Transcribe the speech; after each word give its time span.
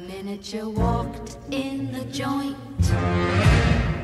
minute 0.00 0.52
you 0.52 0.70
walked 0.70 1.36
in 1.50 1.92
the 1.92 2.04
joint. 2.12 2.56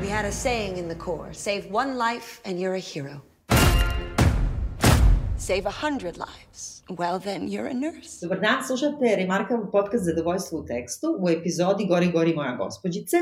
We 0.01 0.07
had 0.07 0.25
a 0.25 0.31
saying 0.31 0.77
in 0.77 0.87
the 0.87 0.95
Corps 0.95 1.33
save 1.33 1.71
one 1.71 1.97
life 1.97 2.41
and 2.45 2.59
you're 2.59 2.75
a 2.75 2.79
hero. 2.79 3.21
Save 5.37 5.65
a 5.65 5.71
hundred 5.71 6.17
lives. 6.17 6.83
Well, 6.89 7.19
then 7.19 7.47
you're 7.47 7.67
a 7.67 7.73
nurse. 7.73 8.19
Dobar 8.21 8.39
dan, 8.39 8.63
slušate 8.63 9.15
Remarkable 9.15 9.71
podcast 9.71 10.05
Zadovoljstvo 10.05 10.59
u 10.59 10.65
tekstu 10.65 11.17
u 11.19 11.29
epizodi 11.29 11.85
Gori, 11.85 12.11
gori 12.11 12.33
moja 12.33 12.55
gospođice. 12.55 13.17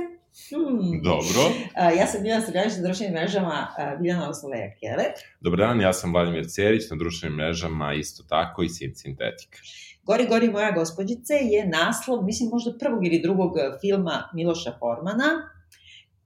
Hmm. 0.49 1.01
Dobro. 1.03 1.41
Uh, 1.75 1.97
ja 1.97 2.07
sam 2.07 2.21
Biljana 2.21 2.45
Srbljanić 2.45 2.73
na 2.77 2.83
društvenim 2.83 3.15
mrežama 3.15 3.67
uh, 3.77 4.01
Biljana 4.01 4.29
Osloveja 4.29 4.71
Keller. 4.79 5.11
Dobar 5.41 5.59
dan, 5.59 5.81
ja 5.81 5.93
sam 5.93 6.13
Vladimir 6.13 6.45
Cerić 6.47 6.89
na 6.89 6.97
društvenim 6.97 7.37
mrežama, 7.37 7.93
isto 7.93 8.23
tako 8.23 8.63
i 8.63 8.69
Sim 8.69 8.95
Sintetika. 8.95 9.57
Gori, 10.05 10.27
gori 10.27 10.49
moja 10.49 10.71
gospođice 10.71 11.33
je 11.33 11.67
naslov, 11.67 12.23
mislim 12.23 12.49
možda 12.49 12.77
prvog 12.79 13.05
ili 13.05 13.21
drugog 13.21 13.51
filma 13.81 14.29
Miloša 14.33 14.71
Formana, 14.79 15.29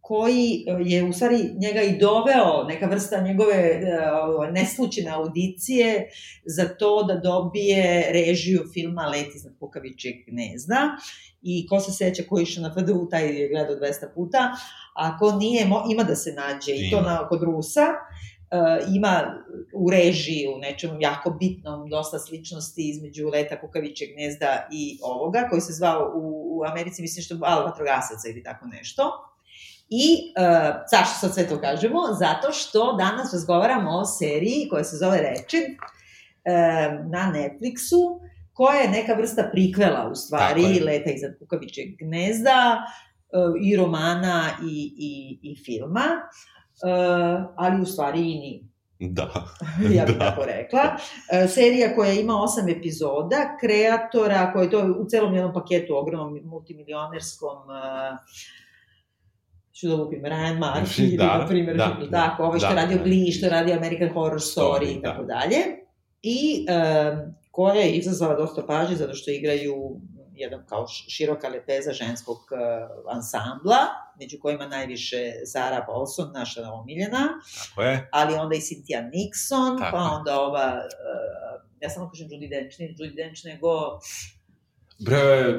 koji 0.10 0.66
je 0.86 1.04
u 1.04 1.14
stvari 1.14 1.38
njega 1.58 1.82
i 1.82 1.98
doveo, 1.98 2.64
neka 2.68 2.86
vrsta 2.86 3.22
njegove 3.22 3.82
uh, 3.82 4.54
neslučene 4.54 5.12
audicije 5.12 6.10
za 6.46 6.68
to 6.68 7.04
da 7.04 7.16
dobije 7.16 8.12
režiju 8.12 8.64
filma 8.74 9.06
Let 9.06 9.36
iznad 9.36 9.54
kukavičeg 9.60 10.16
gnezda. 10.28 10.78
I 11.42 11.68
ko 11.68 11.80
se 11.80 11.92
seća 11.92 12.24
ko 12.30 12.38
je 12.38 12.44
išao 12.44 12.64
na 12.64 12.74
FDU, 12.74 13.08
taj 13.10 13.40
je 13.40 13.50
gledao 13.50 13.76
200 13.76 14.14
puta, 14.16 14.52
a 14.96 15.18
ko 15.18 15.32
nije, 15.32 15.68
ima 15.92 16.04
da 16.04 16.16
se 16.16 16.34
nađe 16.34 16.72
i 16.72 16.92
to 16.92 17.02
na, 17.02 17.28
kod 17.28 17.44
Rusa, 17.44 17.86
ima 18.96 19.44
u 19.74 19.90
režiji, 19.90 20.48
u 20.56 20.58
nečem 20.58 21.02
jako 21.02 21.30
bitnom, 21.30 21.90
dosta 21.90 22.20
sličnosti 22.20 22.90
između 22.90 23.28
Leta 23.28 23.62
Kukavićeg 23.62 24.10
gnezda 24.14 24.68
i 24.72 25.00
ovoga, 25.04 25.48
koji 25.50 25.62
se 25.62 25.74
zvao 25.74 26.12
u, 26.16 26.58
u 26.58 26.64
Americi, 26.64 27.02
mislim 27.02 27.24
što 27.24 27.40
Al 27.42 27.64
Vatrogasaca 27.64 28.30
ili 28.30 28.44
tako 28.44 28.66
nešto. 28.66 29.26
I 29.90 30.34
uh, 30.38 30.76
zašto 30.92 31.20
sad 31.20 31.34
sve 31.34 31.48
to 31.48 31.62
kažemo? 31.62 32.00
Zato 32.20 32.52
što 32.52 32.94
danas 32.94 33.34
razgovaramo 33.34 33.92
o 33.92 34.06
seriji 34.06 34.68
koja 34.70 34.84
se 34.84 34.98
zove 34.98 35.18
Ratchet 35.18 35.70
uh, 35.70 37.10
na 37.10 37.34
Netflixu, 37.36 38.20
koja 38.54 38.80
je 38.80 38.90
neka 38.90 39.14
vrsta 39.14 39.50
prikvela 39.52 40.10
u 40.12 40.16
stvari 40.16 40.80
Leta 40.80 41.12
iznad 41.12 41.40
kukavićeg 41.40 41.86
gnezda 42.00 42.78
uh, 42.78 43.54
i 43.62 43.76
romana 43.76 44.50
i, 44.64 44.94
i, 44.98 45.40
i 45.52 45.56
filma, 45.66 46.06
uh, 46.06 46.59
ali 47.56 47.82
u 47.82 47.86
stvari 47.86 48.20
i 48.20 48.36
nije. 48.36 48.70
Da. 49.00 49.32
ja 49.98 50.06
bih 50.06 50.18
da. 50.18 50.30
tako 50.30 50.46
rekla. 50.46 50.82
Uh, 50.96 51.50
serija 51.50 51.96
koja 51.96 52.14
ima 52.14 52.42
osam 52.42 52.70
epizoda, 52.70 53.58
kreatora, 53.62 54.54
koja 54.54 54.64
je 54.64 54.70
to 54.70 54.96
u 55.00 55.06
celom 55.10 55.34
jednom 55.34 55.54
paketu 55.54 55.96
ogromnom 55.96 56.40
multimilionerskom 56.44 57.58
uh, 57.58 58.20
ću 59.80 59.88
da 59.88 59.96
lupim, 59.96 60.22
Ryan 60.24 60.60
Murphy, 60.60 61.18
da, 61.18 61.38
na 61.38 61.48
primjer, 61.48 61.78
da, 61.78 61.98
da, 62.02 62.10
tako, 62.12 62.44
ovo 62.44 62.60
što 62.60 62.70
da, 62.70 62.76
radio 62.76 62.98
Glee, 63.04 63.32
što 63.32 63.50
radio 63.50 63.76
American 63.76 64.10
Horror 64.14 64.40
Story 64.40 64.98
i 64.98 65.02
tako 65.02 65.24
da. 65.24 65.34
dalje. 65.34 65.58
I 66.22 66.66
um, 66.70 67.36
koja 67.52 67.74
je 67.74 67.92
izazvala 67.92 68.36
dosta 68.36 68.66
pažnje 68.68 68.96
zato 68.96 69.14
što 69.14 69.32
igraju 69.32 69.76
jedan 70.34 70.66
kao 70.66 70.86
široka 70.88 71.48
lepeza 71.48 71.92
ženskog 71.92 72.38
uh, 72.38 73.16
ansambla, 73.16 73.78
među 74.20 74.38
kojima 74.42 74.68
najviše 74.68 75.34
Zara 75.46 75.86
Paulson, 75.88 76.32
naša 76.34 76.72
omiljena. 76.72 77.28
Tako 77.60 77.82
je. 77.82 78.10
Ali 78.12 78.34
onda 78.34 78.56
i 78.56 78.60
Cynthia 78.60 79.12
Nixon, 79.12 79.80
Tako 79.80 79.98
pa 79.98 80.04
onda 80.04 80.40
ova, 80.42 80.76
uh, 80.76 81.62
ja 81.82 81.90
samo 81.90 82.10
kažem 82.10 82.28
Judy 82.28 82.50
Dench, 82.50 82.80
nije 82.80 82.94
Judy 82.94 83.16
Dench, 83.16 83.46
nego 83.46 84.00
Bre, 85.00 85.56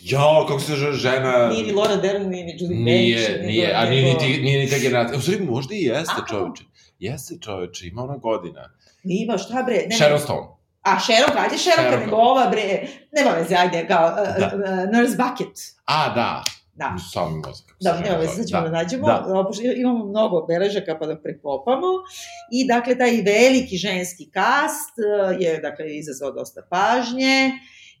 jao, 0.00 0.46
kako 0.48 0.60
se 0.60 0.74
žena... 0.92 1.48
Nije 1.48 1.66
ni 1.66 1.72
Laura 1.72 1.96
Dern, 1.96 2.28
nije 2.28 2.44
ni 2.44 2.52
Judy 2.52 2.68
Dench. 2.68 2.84
Nije, 2.84 3.42
nije, 3.46 3.74
a 3.74 3.84
nije, 3.84 4.14
nije, 4.14 4.40
nije 4.40 4.64
ni 4.64 4.70
te 4.70 4.78
generacije. 4.78 5.18
U 5.18 5.20
stvari, 5.20 5.44
možda 5.44 5.74
i 5.74 5.82
jeste 5.82 6.22
čoveče. 6.28 6.64
Jeste 6.98 7.34
čoveče, 7.40 7.86
ima 7.86 8.02
ona 8.02 8.16
godina. 8.16 8.70
Ima, 9.04 9.38
šta 9.38 9.62
bre? 9.62 9.86
Ne, 9.88 9.96
Sharon 9.96 10.20
Stone. 10.20 10.48
A 10.82 11.00
Sharon, 11.00 11.38
ajde 11.38 11.58
Sharon, 11.58 12.00
nego 12.00 12.16
ova 12.16 12.48
bre, 12.50 12.88
nema 13.12 13.30
veze, 13.30 13.54
ajde, 13.54 13.86
kao 13.88 14.06
uh, 14.06 14.38
da. 14.38 14.46
uh, 14.46 14.92
Nurse 14.92 15.16
Bucket. 15.16 15.58
A, 15.84 16.14
da. 16.14 16.42
Da. 16.80 16.96
Sam 17.12 17.42
mozak. 17.46 17.76
Da, 17.80 18.00
nema 18.00 18.16
veze, 18.16 18.32
sad 18.32 18.46
ćemo 18.46 18.62
da, 18.62 18.68
da 18.68 18.76
nađemo. 18.76 19.06
Da. 19.06 19.26
Imamo 19.76 20.04
mnogo 20.04 20.46
beležaka 20.46 20.96
pa 21.00 21.06
da 21.06 21.16
preklopamo. 21.22 21.90
I, 22.52 22.66
dakle, 22.66 22.98
taj 22.98 23.22
veliki 23.22 23.76
ženski 23.76 24.30
kast 24.30 24.94
uh, 24.98 25.42
je, 25.42 25.58
dakle, 25.58 25.84
izazvao 25.96 26.32
dosta 26.32 26.60
pažnje 26.70 27.52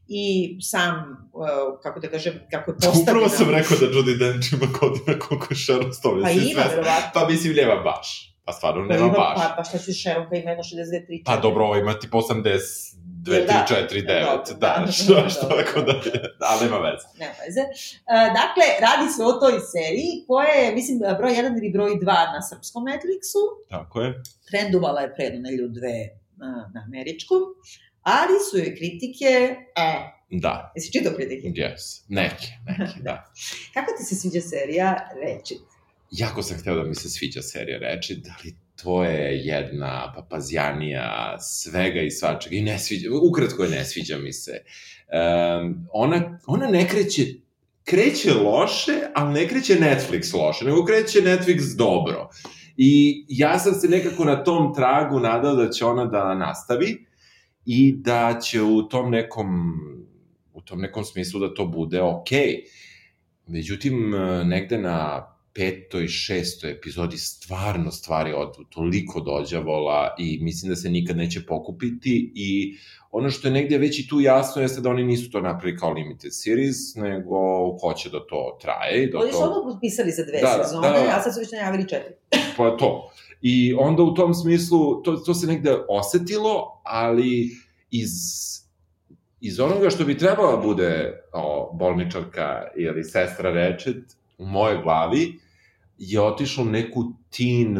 i 0.08 0.56
sam, 0.62 0.94
uh, 1.32 1.80
kako 1.82 2.00
da 2.00 2.08
kažem, 2.08 2.34
kako 2.50 2.70
je 2.70 2.74
postavljena... 2.74 3.02
Upravo 3.10 3.28
sam 3.28 3.50
rekao 3.50 3.76
da 3.80 3.86
Judy 3.86 4.18
Dench 4.18 4.52
ima 4.52 4.68
godina 4.80 5.18
koliko 5.18 5.46
je 5.50 5.56
Sharon 5.56 5.92
Stone. 5.92 6.22
Pa 6.22 6.30
ima, 6.30 6.62
verovatno. 6.70 7.10
Pa 7.14 7.28
mislim, 7.28 7.54
nema 7.54 7.76
baš. 7.76 8.36
Pa 8.44 8.52
stvarno 8.52 8.82
nema 8.84 9.06
ima, 9.06 9.18
baš. 9.18 9.36
Pa, 9.36 9.54
pa 9.56 9.64
šta 9.64 9.78
ću 9.78 9.92
Sharon 10.02 10.26
pa 10.30 10.36
ima 10.36 10.50
jedno 10.50 10.64
62, 10.64 10.76
3, 11.08 11.22
Pa 11.24 11.36
dobro, 11.36 11.64
ovo 11.64 11.76
ima 11.76 11.98
tipa 11.98 12.18
80, 12.18 12.58
2, 13.24 13.46
3, 13.46 13.66
4, 13.68 14.06
9, 14.06 14.06
da, 14.06 14.42
da, 14.60 14.84
da, 14.86 14.92
što, 14.92 15.28
što 15.28 15.46
tako 15.46 15.80
da, 15.80 15.92
ali 16.38 16.64
nema 16.64 16.78
veze. 16.78 17.06
Nema 17.18 17.32
veze. 17.46 17.60
Uh, 17.60 18.26
dakle, 18.40 18.66
radi 18.86 19.12
se 19.12 19.22
o 19.24 19.32
toj 19.32 19.60
seriji 19.72 20.12
koja 20.26 20.52
je, 20.60 20.74
mislim, 20.74 20.98
broj 21.18 21.32
1 21.32 21.58
ili 21.58 21.70
broj 21.72 21.90
2 21.90 22.04
na 22.06 22.42
srpskom 22.50 22.82
Netflixu. 22.84 23.42
Tako 23.70 24.00
je. 24.00 24.22
Trendovala 24.50 25.00
je 25.00 25.14
pre 25.14 25.30
nedelju 25.30 25.68
dve 25.68 25.98
na, 26.36 26.70
na 26.74 26.80
američkom, 26.86 27.40
ali 28.02 28.36
su 28.50 28.58
joj 28.58 28.76
kritike, 28.76 29.30
e, 29.76 30.20
Da. 30.32 30.72
Jesi 30.76 30.92
čitao 30.92 31.12
kritike? 31.16 31.48
Yes, 31.48 32.04
neke, 32.08 32.46
neke, 32.66 33.00
da. 33.00 33.32
Kako 33.74 33.90
ti 33.98 34.04
se 34.04 34.14
sviđa 34.14 34.40
serija 34.40 35.08
Reči? 35.22 35.54
jako 36.10 36.42
sam 36.42 36.58
hteo 36.58 36.74
da 36.74 36.84
mi 36.84 36.94
se 36.94 37.08
sviđa 37.08 37.42
serija 37.42 37.78
reči, 37.78 38.16
da 38.16 38.34
li 38.44 38.54
to 38.82 39.04
je 39.04 39.40
jedna 39.44 40.12
papazjanija 40.16 41.36
svega 41.40 42.00
i 42.00 42.10
svačega 42.10 42.56
i 42.56 42.62
ne 42.62 42.78
sviđa, 42.78 43.08
ukratko 43.30 43.64
je 43.64 43.70
ne 43.70 43.84
sviđa 43.84 44.18
mi 44.18 44.32
se. 44.32 44.52
Um, 44.52 45.88
ona, 45.92 46.38
ona 46.46 46.66
ne 46.66 46.88
kreće, 46.88 47.22
kreće 47.84 48.34
loše, 48.34 48.92
ali 49.14 49.40
ne 49.40 49.48
kreće 49.48 49.74
Netflix 49.74 50.34
loše, 50.34 50.64
nego 50.64 50.84
kreće 50.84 51.18
Netflix 51.18 51.76
dobro. 51.76 52.28
I 52.76 53.24
ja 53.28 53.58
sam 53.58 53.74
se 53.74 53.88
nekako 53.88 54.24
na 54.24 54.44
tom 54.44 54.74
tragu 54.74 55.20
nadao 55.20 55.54
da 55.54 55.70
će 55.70 55.84
ona 55.84 56.04
da 56.04 56.34
nastavi 56.34 57.06
i 57.66 57.92
da 57.96 58.38
će 58.42 58.62
u 58.62 58.88
tom 58.88 59.10
nekom 59.10 59.46
u 60.52 60.60
tom 60.60 60.80
nekom 60.80 61.04
smislu 61.04 61.40
da 61.40 61.54
to 61.54 61.66
bude 61.66 62.02
okej. 62.02 62.46
Okay. 62.46 62.60
Međutim, 63.46 64.14
negde 64.44 64.78
na 64.78 65.26
petoj, 65.54 66.08
šestoj 66.08 66.70
epizodi 66.70 67.18
stvarno 67.18 67.90
stvari 67.90 68.32
od 68.32 68.54
toliko 68.70 69.20
dođavola 69.20 70.14
i 70.18 70.38
mislim 70.42 70.70
da 70.70 70.76
se 70.76 70.90
nikad 70.90 71.16
neće 71.16 71.46
pokupiti 71.46 72.32
i 72.34 72.76
ono 73.10 73.30
što 73.30 73.48
je 73.48 73.52
negde 73.52 73.78
već 73.78 73.98
i 73.98 74.08
tu 74.08 74.20
jasno 74.20 74.62
jeste 74.62 74.80
da 74.80 74.90
oni 74.90 75.04
nisu 75.04 75.30
to 75.30 75.40
napravili 75.40 75.78
kao 75.78 75.92
limited 75.92 76.30
series, 76.34 76.94
nego 76.94 77.36
hoće 77.80 78.10
da 78.10 78.26
to 78.26 78.58
traje. 78.60 79.06
Da 79.06 79.18
oni 79.18 79.32
su 79.32 79.38
to... 79.38 79.44
odmah 79.44 79.74
potpisali 79.74 80.10
za 80.10 80.24
dve 80.24 80.40
da, 80.40 80.64
sezone, 80.64 80.88
da, 80.88 80.94
da, 80.94 81.16
a 81.16 81.22
sad 81.22 81.34
su 81.34 81.40
već 81.40 81.52
najavili 81.52 81.88
četiri. 81.88 82.14
pa 82.56 82.76
to. 82.76 83.12
I 83.42 83.74
onda 83.78 84.02
u 84.02 84.14
tom 84.14 84.34
smislu, 84.34 85.02
to, 85.02 85.16
to 85.16 85.34
se 85.34 85.46
negde 85.46 85.76
osetilo, 85.88 86.80
ali 86.84 87.50
iz 87.90 88.10
iz 89.40 89.60
onoga 89.60 89.90
što 89.90 90.04
bi 90.04 90.18
trebala 90.18 90.56
da 90.56 90.62
bude 90.62 91.22
o, 91.32 91.72
bolničarka 91.72 92.62
ili 92.76 93.04
sestra 93.04 93.52
Rečet, 93.52 94.16
u 94.40 94.46
mojoj 94.46 94.82
glavi 94.82 95.38
je 95.98 96.20
otišlo 96.20 96.64
neku 96.64 97.04
teen 97.36 97.78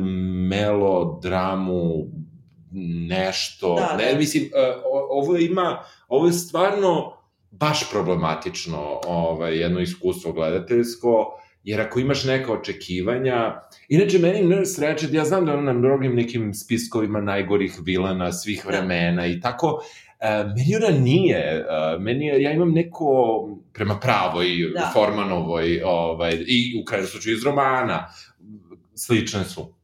melodramu 0.48 2.06
nešto, 3.08 3.74
da, 3.74 3.96
ne, 3.96 4.12
da. 4.12 4.18
mislim, 4.18 4.44
e, 4.44 4.48
ovo 5.10 5.36
ima, 5.36 5.84
ovo 6.08 6.26
je 6.26 6.32
stvarno 6.32 7.16
baš 7.50 7.90
problematično 7.90 9.00
ovaj, 9.06 9.58
jedno 9.58 9.80
iskustvo 9.80 10.32
gledateljsko, 10.32 11.40
jer 11.64 11.80
ako 11.80 12.00
imaš 12.00 12.24
neka 12.24 12.52
očekivanja, 12.52 13.62
inače 13.88 14.18
meni 14.18 14.42
Nurse 14.42 14.86
Ratched, 14.86 15.14
ja 15.14 15.24
znam 15.24 15.46
da 15.46 15.52
ona 15.52 15.62
na 15.62 15.72
mnogim 15.72 16.14
nekim 16.14 16.54
spiskovima 16.54 17.20
najgorih 17.20 17.78
vilana 17.82 18.32
svih 18.32 18.62
da. 18.64 18.68
vremena 18.68 19.26
i 19.26 19.40
tako, 19.40 19.82
meni 20.28 20.76
ona 20.76 20.98
nije, 20.98 21.66
uh, 21.66 22.02
meni 22.02 22.26
je, 22.26 22.42
ja 22.42 22.52
imam 22.52 22.72
neko, 22.72 23.48
prema 23.72 24.00
pravoj, 24.00 24.46
da. 24.74 24.90
Formanovoj, 24.94 25.82
ovaj, 25.84 26.32
i 26.46 26.80
u 26.82 26.84
kraju 26.84 27.06
slučaju 27.06 27.36
iz 27.36 27.44
romana, 27.44 28.08
slične 28.94 29.44
su. 29.44 29.74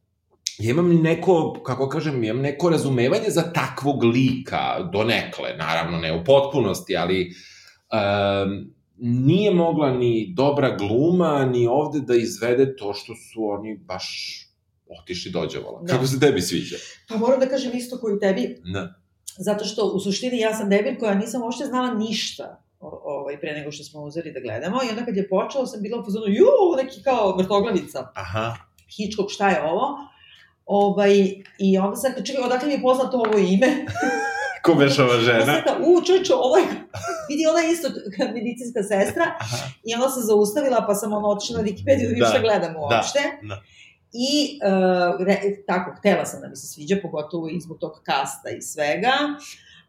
Ja 0.59 0.71
imam 0.71 1.01
neko, 1.01 1.61
kako 1.65 1.89
kažem, 1.89 2.23
imam 2.23 2.41
neko 2.41 2.69
razumevanje 2.69 3.29
za 3.29 3.41
takvog 3.41 4.03
lika, 4.03 4.89
do 4.93 5.03
nekle, 5.03 5.53
naravno, 5.57 5.97
ne 5.97 6.13
u 6.13 6.23
potpunosti, 6.23 6.97
ali 6.97 7.31
um, 7.91 8.73
nije 8.97 9.53
mogla 9.53 9.91
ni 9.91 10.33
dobra 10.35 10.75
gluma, 10.75 11.45
ni 11.45 11.67
ovde 11.67 11.99
da 11.99 12.15
izvede 12.15 12.75
to 12.75 12.93
što 12.93 13.15
su 13.15 13.49
oni 13.49 13.77
baš 13.77 14.37
otišli 15.01 15.31
dođevala. 15.31 15.81
Da. 15.81 15.93
Kako 15.93 16.07
se 16.07 16.19
tebi 16.19 16.41
sviđa? 16.41 16.77
Pa 17.09 17.17
moram 17.17 17.39
da 17.39 17.49
kažem 17.49 17.71
isto 17.75 17.97
koji 17.97 18.19
tebi. 18.19 18.55
Da 18.73 19.06
Zato 19.37 19.65
što 19.65 19.85
u 19.85 19.99
suštini 19.99 20.39
ja 20.39 20.53
sam 20.53 20.69
debil 20.69 20.99
koja 20.99 21.13
nisam 21.13 21.43
uopšte 21.43 21.65
znala 21.65 21.93
ništa 21.93 22.61
ovaj, 22.79 23.39
pre 23.39 23.53
nego 23.53 23.71
što 23.71 23.83
smo 23.83 24.01
uzeli 24.01 24.31
da 24.31 24.39
gledamo 24.39 24.77
i 24.83 24.89
onda 24.89 25.05
kad 25.05 25.17
je 25.17 25.29
počelo 25.29 25.65
sam 25.65 25.81
bila 25.81 25.99
u 25.99 26.03
fazonu, 26.03 26.25
ju, 26.27 26.45
neki 26.77 27.03
kao 27.03 27.35
vrtoglavica. 27.37 28.07
Aha. 28.15 28.55
Hitchcock, 28.97 29.31
šta 29.31 29.49
je 29.49 29.63
ovo? 29.63 29.97
Ovaj, 30.65 31.13
I 31.59 31.77
onda 31.77 31.95
sam 31.95 32.11
čekaj, 32.25 32.43
odakle 32.43 32.67
mi 32.67 32.73
je 32.73 32.81
poznato 32.81 33.17
ovo 33.17 33.37
ime? 33.37 33.67
Ko 34.63 34.73
beš 34.73 34.99
ova 34.99 35.19
žena? 35.19 35.39
Onda 35.39 35.45
sam 35.45 35.55
rekla, 35.55 35.77
u, 35.79 35.91
ovo 36.39 36.57
je, 36.57 36.65
vidi, 37.29 37.45
ona 37.49 37.59
je 37.59 37.71
isto 37.71 37.87
medicinska 38.33 38.83
sestra, 38.83 39.25
Aha. 39.39 39.57
i 39.83 39.95
onda 39.95 40.09
sam 40.09 40.23
zaustavila, 40.23 40.85
pa 40.87 40.95
sam 40.95 41.13
ono 41.13 41.27
otišla 41.27 41.57
na 41.57 41.63
Wikipedia 41.63 42.03
da 42.03 42.07
vidim 42.07 42.19
da. 42.19 42.25
šta 42.25 42.39
gledam 42.39 42.73
da. 42.73 42.79
uopšte. 42.79 43.19
Da. 43.41 43.47
da. 43.47 43.61
I, 44.13 44.59
uh, 44.63 45.25
re, 45.25 45.39
tako, 45.67 45.95
htela 45.99 46.25
sam 46.25 46.41
da 46.41 46.47
mi 46.47 46.55
se 46.55 46.67
sviđa, 46.67 46.97
pogotovo 47.01 47.49
i 47.49 47.61
zbog 47.61 47.77
tog 47.79 48.01
kasta 48.03 48.49
i 48.49 48.61
svega, 48.61 49.13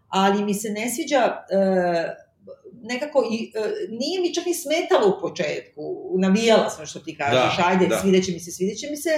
ali 0.08 0.44
mi 0.44 0.54
se 0.54 0.70
ne 0.70 0.90
sviđa 0.90 1.36
uh, 1.36 2.28
nekako, 2.82 3.24
i, 3.30 3.52
uh, 3.56 3.98
nije 3.98 4.20
mi 4.20 4.34
čak 4.34 4.46
ni 4.46 4.54
smetalo 4.54 5.16
u 5.16 5.20
početku, 5.20 5.82
navijala 6.18 6.70
sam 6.70 6.86
što 6.86 7.00
ti 7.00 7.16
kažeš, 7.16 7.56
da, 7.56 7.64
ajde, 7.66 7.86
da. 7.86 7.98
svideće 7.98 8.32
mi 8.32 8.40
se, 8.40 8.52
svideće 8.52 8.86
mi 8.90 8.96
se, 8.96 9.10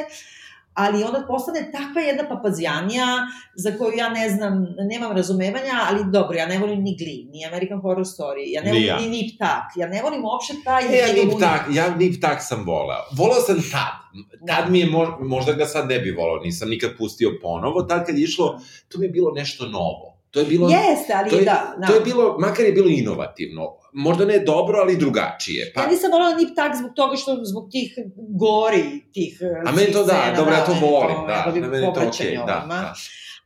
ali 0.75 1.05
onda 1.05 1.25
postane 1.29 1.71
takva 1.73 2.01
jedna 2.01 2.29
papazijanija 2.29 3.07
za 3.55 3.73
koju 3.79 3.93
ja 3.97 4.09
ne 4.09 4.31
znam, 4.31 4.67
nemam 4.91 5.17
razumevanja, 5.17 5.75
ali 5.89 6.11
dobro, 6.13 6.37
ja 6.37 6.47
ne 6.47 6.59
volim 6.59 6.83
ni 6.83 6.97
Glee, 6.97 7.33
ni 7.33 7.47
American 7.47 7.81
Horror 7.81 8.05
Story, 8.05 8.45
ja 8.47 8.63
ne 8.63 8.71
volim 8.71 8.87
ja. 8.87 9.01
ni 9.01 9.09
Nip 9.09 9.39
Tak, 9.39 9.65
ja 9.77 9.89
ne 9.89 10.03
volim 10.03 10.25
uopšte 10.25 10.55
taj... 10.65 10.83
E, 10.85 10.99
ja 10.99 11.25
Nip 11.25 11.41
Tak, 11.41 11.67
ja 11.71 11.97
Nip 11.97 12.21
Tak 12.21 12.39
sam 12.43 12.65
volao. 12.67 13.05
Volao 13.17 13.41
sam 13.41 13.57
tad. 13.73 14.01
Tad 14.47 14.71
mi 14.71 14.79
je, 14.79 14.89
možda 15.21 15.53
ga 15.53 15.67
sad 15.67 15.89
ne 15.89 15.99
bi 15.99 16.11
volao, 16.11 16.43
nisam 16.43 16.69
nikad 16.69 16.91
pustio 16.99 17.39
ponovo, 17.43 17.83
tad 17.83 18.07
kad 18.07 18.19
je 18.19 18.25
išlo, 18.25 18.61
to 18.89 18.99
mi 18.99 19.07
je 19.07 19.11
bilo 19.11 19.33
nešto 19.33 19.67
novo. 19.67 20.10
To 20.31 20.41
je 20.41 20.47
bilo... 20.47 20.69
Jeste, 20.69 21.13
ali 21.17 21.31
to 21.31 21.37
je, 21.37 21.45
da, 21.45 21.75
da. 21.79 21.87
To 21.87 21.95
je 21.95 22.01
bilo, 22.01 22.37
makar 22.39 22.65
je 22.65 22.73
bilo 22.73 22.89
inovativno 22.89 23.81
možda 23.93 24.25
ne 24.25 24.39
dobro, 24.39 24.79
ali 24.79 24.97
drugačije. 24.97 25.73
Pa... 25.75 25.81
Ja 25.81 25.89
nisam 25.89 26.11
volala 26.11 26.35
Nip 26.35 26.57
Tak 26.57 26.77
zbog 26.77 26.91
toga 26.95 27.17
što 27.17 27.39
zbog 27.43 27.69
tih 27.71 27.99
gori, 28.17 29.13
tih 29.13 29.41
A 29.67 29.73
meni 29.73 29.93
to 29.93 30.05
da, 30.05 30.35
dobro, 30.37 30.55
ja 30.55 30.65
to 30.65 30.73
volim, 30.81 31.17
da, 31.27 31.53
na 31.61 31.69
meni 31.69 31.87
to 31.95 32.01
okej, 32.01 32.11
okay, 32.11 32.47
da, 32.47 32.67
da. 32.69 32.95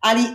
Ali 0.00 0.20
uh, 0.20 0.26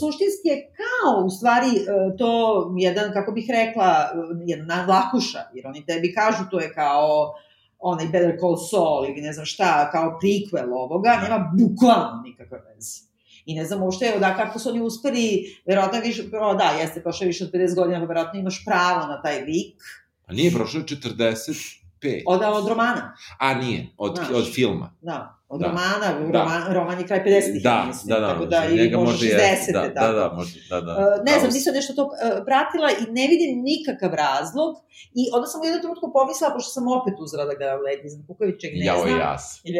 suštinski 0.00 0.48
je 0.48 0.72
kao, 0.76 1.24
u 1.24 1.30
stvari, 1.30 1.66
uh, 1.66 2.16
to 2.18 2.30
jedan, 2.78 3.12
kako 3.12 3.32
bih 3.32 3.46
rekla, 3.48 4.10
uh, 4.14 4.36
jedna 4.46 4.84
vlakuša, 4.86 5.42
jer 5.54 5.66
oni 5.66 5.86
tebi 5.86 6.14
kažu 6.14 6.44
to 6.50 6.60
je 6.60 6.72
kao 6.74 7.34
onaj 7.78 8.06
Better 8.06 8.36
Call 8.40 8.56
Saul 8.56 9.04
ili 9.04 9.20
ne 9.20 9.32
znam 9.32 9.46
šta, 9.46 9.90
kao 9.92 10.18
prikvel 10.20 10.74
ovoga, 10.74 11.18
nema 11.22 11.52
bukvalno 11.58 12.22
nikakve 12.24 12.58
veze. 12.58 13.05
I 13.46 13.54
ne 13.54 13.64
znam 13.64 13.82
uopšte 13.82 14.16
da 14.20 14.36
kako 14.36 14.58
su 14.58 14.68
oni 14.68 14.80
uspeli, 14.80 15.56
verovatno 15.66 16.00
više, 16.00 16.22
o, 16.40 16.54
da, 16.54 16.64
jeste, 16.80 17.02
prošlo 17.02 17.26
više 17.26 17.44
od 17.44 17.52
50 17.52 17.74
godina, 17.74 18.00
pa 18.00 18.06
verovatno 18.06 18.40
imaš 18.40 18.64
pravo 18.64 19.06
na 19.06 19.22
taj 19.22 19.40
lik. 19.40 19.82
Pa 20.26 20.32
nije, 20.32 20.52
prošlo 20.52 20.80
45. 20.80 22.22
Od, 22.26 22.40
od 22.42 22.68
romana. 22.68 23.16
A 23.38 23.54
nije, 23.54 23.86
od, 23.96 24.16
Znaš, 24.16 24.30
od 24.30 24.54
filma. 24.54 24.94
Da, 25.00 25.38
od 25.48 25.60
da. 25.60 25.66
romana, 25.66 26.32
da. 26.32 26.38
roman, 26.38 26.72
roman 26.72 26.98
je 26.98 27.06
kraj 27.06 27.24
50-ih, 27.24 27.62
da, 27.62 27.84
mislim, 27.86 28.08
da, 28.08 28.20
da, 28.20 28.28
tako 28.28 28.46
da, 28.46 28.64
ili 28.70 28.90
možda 28.90 29.26
60 29.26 29.72
da, 29.72 29.94
tako. 29.94 30.06
Da, 30.06 30.12
da, 30.12 30.32
možda, 30.36 30.60
da, 30.70 30.80
da. 30.80 30.92
Uh, 30.92 31.24
ne 31.24 31.38
znam, 31.38 31.50
nisam 31.52 31.74
nešto 31.74 31.92
to 31.92 32.04
uh, 32.04 32.12
pratila 32.46 32.88
i 33.00 33.12
ne 33.12 33.26
vidim 33.28 33.62
nikakav 33.70 34.14
razlog 34.14 34.76
i 35.14 35.22
onda 35.32 35.46
sam 35.46 35.60
u 35.60 35.64
jednom 35.64 35.80
trenutku 35.82 36.12
pomislila, 36.12 36.54
pošto 36.54 36.70
sam 36.70 36.88
opet 36.88 37.14
uzela 37.18 37.44
da 37.44 37.54
gledam 37.54 37.80
Lady 37.86 38.06
iz 38.06 38.12
Kukovićeg, 38.26 38.70
ne 38.74 38.84
Jao, 38.84 38.98
znam. 38.98 39.10
Jao, 39.10 39.18
jas. 39.18 39.60
Ili? 39.64 39.78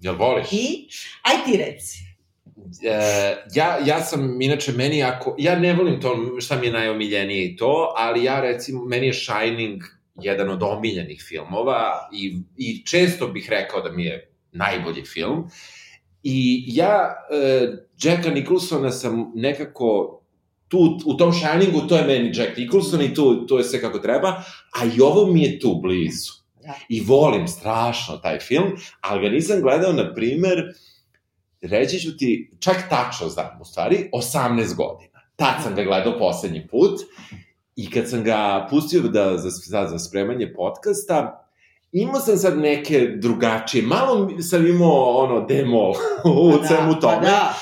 Jel 0.00 0.16
voliš? 0.16 0.52
I, 0.52 0.88
aj 1.22 1.36
ti 1.44 1.56
reci 1.56 2.05
e, 2.82 3.36
ja, 3.54 3.78
ja 3.86 4.00
sam, 4.00 4.42
inače, 4.42 4.72
meni 4.72 5.02
ako, 5.02 5.34
ja 5.38 5.58
ne 5.58 5.72
volim 5.72 6.00
to 6.00 6.16
šta 6.40 6.56
mi 6.56 6.66
je 6.66 6.72
najomiljenije 6.72 7.44
i 7.44 7.56
to, 7.56 7.92
ali 7.96 8.24
ja 8.24 8.40
recimo, 8.40 8.84
meni 8.84 9.06
je 9.06 9.14
Shining 9.14 9.82
jedan 10.22 10.50
od 10.50 10.62
omiljenih 10.62 11.24
filmova 11.28 12.08
i, 12.12 12.36
i 12.56 12.86
često 12.86 13.28
bih 13.28 13.48
rekao 13.50 13.80
da 13.80 13.92
mi 13.92 14.04
je 14.04 14.30
najbolji 14.52 15.04
film. 15.04 15.44
I 16.22 16.64
ja 16.66 17.14
e, 17.30 17.68
Jacka 18.02 18.30
Nicholsona 18.30 18.90
sam 18.90 19.32
nekako 19.34 20.20
tu, 20.68 20.98
u 21.06 21.14
tom 21.14 21.32
Shiningu, 21.32 21.88
to 21.88 21.96
je 21.96 22.04
meni 22.04 22.32
Jack 22.34 22.56
Nicholson 22.56 23.02
i 23.02 23.14
tu, 23.14 23.46
to 23.46 23.58
je 23.58 23.64
sve 23.64 23.80
kako 23.80 23.98
treba, 23.98 24.28
a 24.80 24.84
i 24.96 25.00
ovo 25.00 25.32
mi 25.32 25.42
je 25.42 25.58
tu 25.58 25.80
blizu. 25.82 26.32
Da. 26.62 26.74
I 26.88 27.00
volim 27.00 27.48
strašno 27.48 28.16
taj 28.16 28.38
film, 28.38 28.72
ali 29.00 29.22
ga 29.22 29.28
nisam 29.28 29.60
gledao, 29.60 29.92
na 29.92 30.14
primer, 30.14 30.64
reći 31.66 32.00
ću 32.00 32.16
ti, 32.16 32.50
čak 32.60 32.76
tačno 32.90 33.28
znam, 33.28 33.58
u 33.60 33.64
stvari, 33.64 34.10
18 34.12 34.74
godina. 34.74 35.20
Tad 35.36 35.54
sam 35.62 35.74
ga 35.74 35.82
gledao 35.82 36.18
poslednji 36.18 36.66
put 36.70 37.00
i 37.76 37.90
kad 37.90 38.10
sam 38.10 38.24
ga 38.24 38.66
pustio 38.70 39.00
da, 39.02 39.38
za, 39.38 39.50
za, 39.50 39.86
za 39.86 39.98
spremanje 39.98 40.52
podcasta, 40.56 41.46
imao 41.92 42.20
sam 42.20 42.36
sad 42.36 42.58
neke 42.58 43.00
drugačije, 43.16 43.82
malo 43.82 44.30
sam 44.50 44.66
imao 44.66 45.16
ono 45.16 45.46
demo 45.46 45.90
u 46.48 46.50
pa 46.52 46.58
da, 46.58 46.66
svemu 46.66 46.92
pa 46.92 47.00
tome, 47.00 47.26
da. 47.26 47.54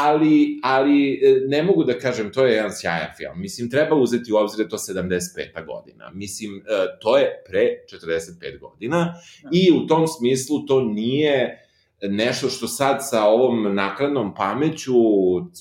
ali, 0.00 0.60
ali 0.62 1.12
e, 1.12 1.40
ne 1.46 1.62
mogu 1.62 1.84
da 1.84 1.98
kažem, 1.98 2.32
to 2.32 2.44
je 2.44 2.54
jedan 2.54 2.72
sjajan 2.72 3.10
film. 3.16 3.40
Mislim, 3.40 3.70
treba 3.70 3.96
uzeti 3.96 4.32
u 4.32 4.36
obzir 4.36 4.64
da 4.64 4.68
to 4.68 4.78
75. 4.78 5.66
godina. 5.66 6.10
Mislim, 6.14 6.56
e, 6.56 6.60
to 7.00 7.16
je 7.16 7.42
pre 7.48 7.68
45 7.92 8.60
godina 8.60 9.14
da. 9.42 9.48
i 9.52 9.70
u 9.72 9.86
tom 9.86 10.06
smislu 10.08 10.66
to 10.66 10.80
nije 10.80 11.67
nešto 12.02 12.48
što 12.48 12.68
sad 12.68 12.98
sa 13.00 13.24
ovom 13.24 13.74
nakladnom 13.74 14.34
pameću 14.34 14.94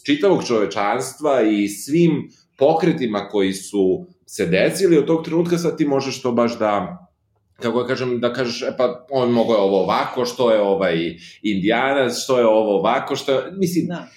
čitavog 0.05 0.43
čovečanstva 0.47 1.41
i 1.41 1.67
svim 1.67 2.29
pokretima 2.57 3.27
koji 3.31 3.53
su 3.53 4.05
se 4.25 4.45
desili 4.45 4.97
od 4.97 5.05
tog 5.05 5.25
trenutka 5.25 5.57
sad 5.57 5.77
ti 5.77 5.85
možeš 5.85 6.21
to 6.21 6.31
baš 6.31 6.59
da 6.59 7.03
kako 7.61 7.79
ja 7.79 7.87
kažem, 7.87 8.19
da 8.19 8.33
kažeš, 8.33 8.61
e 8.61 8.73
pa 8.77 9.05
on 9.11 9.31
mogo 9.31 9.53
je 9.53 9.59
ovo 9.59 9.83
ovako, 9.83 10.25
što 10.25 10.51
je 10.51 10.61
ovaj 10.61 11.15
indijanac, 11.41 12.23
što 12.23 12.39
je 12.39 12.45
ovo 12.45 12.79
ovako, 12.79 13.15
što 13.15 13.31
je, 13.31 13.51
mislim, 13.51 13.87
da. 13.87 14.07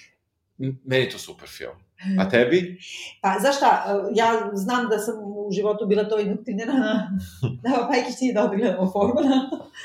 Meni 0.85 1.09
to 1.09 1.17
super 1.17 1.47
film. 1.47 1.77
A 2.19 2.29
tebi? 2.31 2.77
Pa, 3.21 3.35
znaš 3.39 3.57
šta, 3.57 4.01
ja 4.15 4.49
znam 4.53 4.89
da 4.89 4.99
sam 4.99 5.15
u 5.23 5.51
životu 5.51 5.85
bila 5.85 6.03
to 6.03 6.19
induktivnjena 6.19 6.73
na, 6.73 6.93
da 7.63 7.87
Pajkić 7.91 8.21
nije 8.21 8.33
da 8.33 8.43
odgledamo 8.43 8.91
formula. 8.91 9.37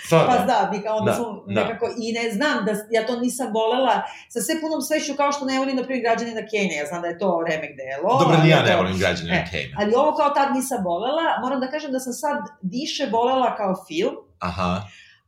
Sada. 0.08 0.26
Pa 0.26 0.36
da, 0.44 0.70
mi 0.72 0.82
kao 0.82 1.00
da, 1.00 1.14
smo 1.14 1.44
da. 1.46 1.62
nekako, 1.62 1.86
i 1.98 2.12
ne 2.12 2.30
znam 2.30 2.64
da 2.64 2.72
ja 2.90 3.06
to 3.06 3.20
nisam 3.20 3.52
volela 3.52 4.02
sa 4.28 4.40
sve 4.40 4.60
punom 4.60 4.80
sveću 4.82 5.14
kao 5.16 5.32
što 5.32 5.44
ne 5.44 5.58
volim, 5.58 5.76
na 5.76 5.82
primjer, 5.82 6.02
građanina 6.02 6.40
Kane, 6.50 6.74
ja 6.80 6.86
znam 6.86 7.02
da 7.02 7.08
je 7.08 7.18
to 7.18 7.44
remek 7.48 7.72
delo. 7.80 8.18
Dobro, 8.18 8.36
ni 8.42 8.48
ja 8.48 8.62
ne 8.62 8.76
volim 8.76 8.98
građanina 8.98 9.36
e, 9.36 9.44
Kane. 9.50 9.72
Ali 9.78 9.94
ovo 9.94 10.16
kao 10.16 10.30
tad 10.30 10.54
nisam 10.54 10.84
volela, 10.84 11.24
moram 11.42 11.60
da 11.60 11.70
kažem 11.70 11.92
da 11.92 12.00
sam 12.00 12.12
sad 12.12 12.38
više 12.62 13.08
volela 13.12 13.56
kao 13.56 13.74
film, 13.88 14.14
Aha. 14.38 14.82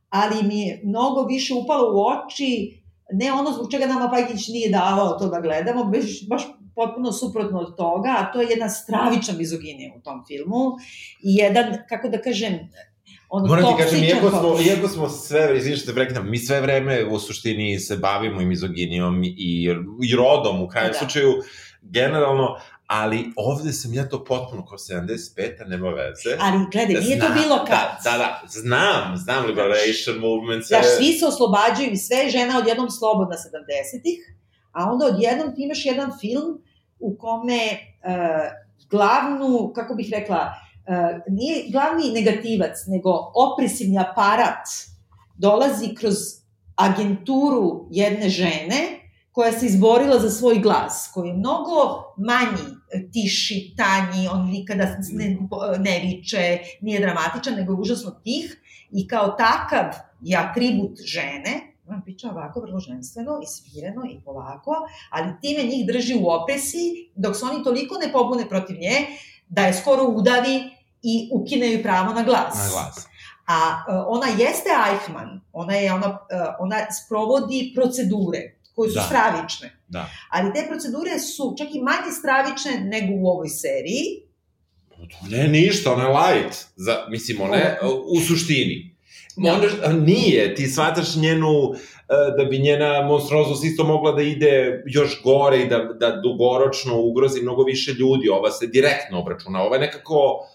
ali 0.09 0.43
mi 0.43 0.61
je 0.67 0.81
mnogo 0.83 1.23
više 1.23 1.53
upalo 1.53 1.85
u 1.93 1.97
oči 2.13 2.78
ne 3.11 3.31
ono 3.33 3.51
zbog 3.51 3.71
čega 3.71 3.85
nama 3.85 4.09
Pajkić 4.09 4.47
nije 4.47 4.69
davao 4.69 5.19
to 5.19 5.27
da 5.27 5.39
gledamo, 5.39 5.83
baš, 5.83 6.27
baš 6.29 6.43
potpuno 6.75 7.11
suprotno 7.11 7.59
od 7.59 7.77
toga, 7.77 8.15
a 8.17 8.31
to 8.31 8.41
je 8.41 8.47
jedna 8.49 8.69
stravična 8.69 9.33
mizoginija 9.37 9.93
u 9.97 10.01
tom 10.01 10.23
filmu 10.27 10.77
i 11.23 11.35
jedan, 11.35 11.77
kako 11.89 12.09
da 12.09 12.21
kažem, 12.21 12.59
ono 13.29 13.47
Moram 13.47 13.63
ti 13.63 13.83
kažem, 13.83 14.03
iako 14.03 14.29
smo, 14.29 14.55
iako 14.67 14.87
smo 14.87 15.09
sve, 15.09 15.57
izvini 15.57 15.77
što 15.77 15.91
te 15.91 15.95
prekidam, 15.95 16.29
mi 16.29 16.37
sve 16.37 16.61
vreme 16.61 17.05
u 17.05 17.19
suštini 17.19 17.79
se 17.79 17.97
bavimo 17.97 18.41
i 18.41 18.45
mizoginijom 18.45 19.23
i, 19.23 19.69
i 20.03 20.15
rodom 20.15 20.61
u 20.61 20.67
krajem 20.67 20.91
da. 20.91 20.97
slučaju, 20.97 21.33
generalno, 21.81 22.57
ali 22.89 23.33
ovde 23.35 23.73
sam 23.73 23.93
ja 23.93 24.09
to 24.09 24.23
potpuno 24.23 24.65
kao 24.65 24.77
75-a, 24.77 25.65
nema 25.65 25.89
veze. 25.89 26.37
Ali 26.39 26.65
gledaj, 26.71 27.01
nije 27.01 27.17
znam, 27.17 27.27
to 27.27 27.41
bilo 27.41 27.57
kad. 27.65 27.89
Da, 28.03 28.11
da, 28.11 28.17
da, 28.17 28.47
znam, 28.47 29.17
znam 29.17 29.45
liberation 29.45 30.17
movement. 30.17 30.65
Sve... 30.65 30.77
Znaš, 30.77 30.97
svi 30.97 31.13
se 31.13 31.25
oslobađaju 31.25 31.91
i 31.91 31.97
sve 31.97 32.29
žena 32.29 32.57
odjednom 32.57 32.89
slobodna 32.89 33.35
70-ih, 33.35 34.19
a 34.71 34.91
onda 34.91 35.05
odjednom 35.05 35.55
ti 35.55 35.63
imaš 35.63 35.85
jedan 35.85 36.11
film 36.21 36.61
u 36.99 37.17
kome 37.17 37.61
uh, 37.63 38.51
glavnu, 38.89 39.71
kako 39.75 39.95
bih 39.95 40.09
rekla, 40.11 40.41
uh, 40.45 41.33
nije 41.33 41.65
glavni 41.71 42.11
negativac, 42.11 42.75
nego 42.87 43.31
opresivni 43.35 43.99
aparat 43.99 44.65
dolazi 45.37 45.95
kroz 45.95 46.15
agenturu 46.75 47.87
jedne 47.91 48.29
žene 48.29 48.99
koja 49.31 49.51
se 49.51 49.65
izborila 49.65 50.19
za 50.19 50.29
svoj 50.29 50.59
glas, 50.59 51.11
koji 51.13 51.27
je 51.27 51.33
mnogo 51.33 51.75
manji, 52.17 52.78
tiši, 53.13 53.73
tanji, 53.77 54.27
on 54.27 54.49
nikada 54.49 54.97
ne, 55.11 55.37
ne 55.79 55.99
viče, 55.99 56.59
nije 56.81 56.99
dramatičan, 56.99 57.55
nego 57.55 57.73
je 57.73 57.79
užasno 57.79 58.11
tih 58.11 58.57
i 58.91 59.07
kao 59.07 59.27
takav 59.27 59.85
je 60.21 60.37
atribut 60.37 60.99
žene, 61.05 61.75
on 61.87 62.01
priča 62.01 62.29
ovako 62.29 62.59
vrlo 62.61 62.79
ženstveno 62.79 63.39
i 63.43 63.47
svireno 63.47 64.01
i 64.11 64.21
polako, 64.25 64.71
ali 65.09 65.33
time 65.41 65.63
njih 65.63 65.85
drži 65.87 66.15
u 66.15 66.29
opresiji, 66.29 67.11
dok 67.15 67.35
se 67.35 67.45
oni 67.45 67.63
toliko 67.63 67.97
ne 68.05 68.11
pobune 68.11 68.49
protiv 68.49 68.75
nje, 68.79 69.07
da 69.49 69.61
je 69.61 69.73
skoro 69.73 70.03
udavi 70.03 70.61
i 71.03 71.29
ukineju 71.33 71.83
pravo 71.83 72.13
na 72.13 72.23
glas. 72.23 72.55
Na 72.55 72.69
glas. 72.71 73.07
A 73.47 73.83
uh, 73.87 74.05
ona 74.07 74.27
jeste 74.27 74.69
Eichmann, 74.91 75.41
ona, 75.53 75.73
je, 75.73 75.93
ona, 75.93 76.17
ona 76.59 76.75
sprovodi 76.91 77.71
procedure 77.75 78.58
koje 78.79 78.89
su 78.89 78.95
da. 78.95 79.01
stravične. 79.01 79.67
Da. 79.87 80.09
Ali 80.29 80.53
te 80.53 80.63
procedure 80.69 81.19
su 81.19 81.55
čak 81.57 81.67
i 81.75 81.81
manje 81.89 82.11
stravične 82.19 82.73
nego 82.93 83.13
u 83.19 83.27
ovoj 83.27 83.49
seriji, 83.49 84.29
Ne, 85.29 85.47
ništa, 85.47 85.93
ona 85.93 86.03
je 86.03 86.09
light. 86.09 86.55
Za, 86.75 87.05
mislim, 87.09 87.41
ona 87.41 87.55
je 87.55 87.79
u 88.05 88.19
suštini. 88.19 88.95
Da. 89.35 89.53
Ona, 89.53 89.93
nije, 89.93 90.55
ti 90.55 90.67
shvataš 90.67 91.15
njenu, 91.15 91.53
e, 91.73 91.77
da 92.37 92.45
bi 92.45 92.59
njena 92.59 93.01
monstruoznost 93.01 93.63
isto 93.63 93.83
mogla 93.83 94.11
da 94.11 94.21
ide 94.21 94.83
još 94.85 95.21
gore 95.23 95.61
i 95.61 95.67
da, 95.67 95.77
da 95.77 96.21
dugoročno 96.23 97.01
ugrozi 97.01 97.41
mnogo 97.41 97.63
više 97.63 97.91
ljudi. 97.91 98.29
Ova 98.29 98.51
se 98.51 98.67
direktno 98.67 99.19
obračuna. 99.19 99.63
Ova 99.63 99.75
je 99.75 99.81
nekako 99.81 100.47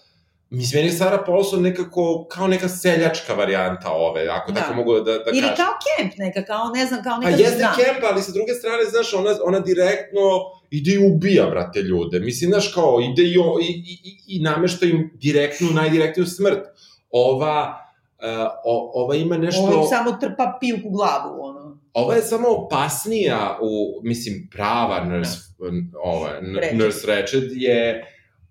Mislim, 0.49 0.79
meni 0.79 0.93
je 0.93 0.97
Sara 0.97 1.23
Paulson 1.25 1.61
nekako 1.61 2.27
kao 2.31 2.47
neka 2.47 2.69
seljačka 2.69 3.33
varijanta 3.33 3.91
ove, 3.91 4.27
ako 4.27 4.51
da. 4.51 4.61
tako 4.61 4.73
mogu 4.73 4.93
da, 4.93 4.99
da 4.99 5.23
kažem. 5.23 5.43
Ili 5.43 5.47
kao 5.55 5.73
kemp 5.85 6.13
neka, 6.17 6.45
kao 6.45 6.71
ne 6.75 6.85
znam, 6.85 7.03
kao 7.03 7.17
neka 7.17 7.31
Pa 7.31 7.37
jeste 7.43 7.67
kemp, 7.75 8.03
ali 8.11 8.21
sa 8.21 8.31
druge 8.31 8.53
strane, 8.53 8.83
znaš, 8.85 9.13
ona, 9.13 9.29
ona 9.43 9.59
direktno 9.59 10.21
ide 10.69 10.91
i 10.91 11.07
ubija, 11.07 11.45
brate, 11.49 11.79
ljude. 11.79 12.19
Mislim, 12.19 12.51
znaš, 12.51 12.73
kao, 12.73 12.99
ide 13.11 13.23
i, 13.23 13.35
i, 13.61 13.97
i, 14.03 14.17
i 14.27 14.41
namešta 14.41 14.85
im 14.85 15.11
direktnu, 15.13 15.67
najdirektniju 15.67 16.25
smrt. 16.25 16.59
Ova, 17.09 17.77
uh, 18.19 18.47
o, 18.65 19.03
ova 19.03 19.15
ima 19.15 19.37
nešto... 19.37 19.63
Ova 19.63 19.87
samo 19.87 20.11
trpa 20.11 20.57
pilku 20.59 20.89
glavu, 20.89 21.43
ono. 21.43 21.79
Ova 21.93 22.15
je 22.15 22.21
samo 22.21 22.47
opasnija 22.47 23.57
u, 23.61 24.01
mislim, 24.03 24.49
prava 24.51 25.03
nurse, 25.03 25.39
da. 25.59 25.99
ova, 26.03 26.29
nurse 26.73 27.07
Ratched 27.07 27.51
je 27.51 28.05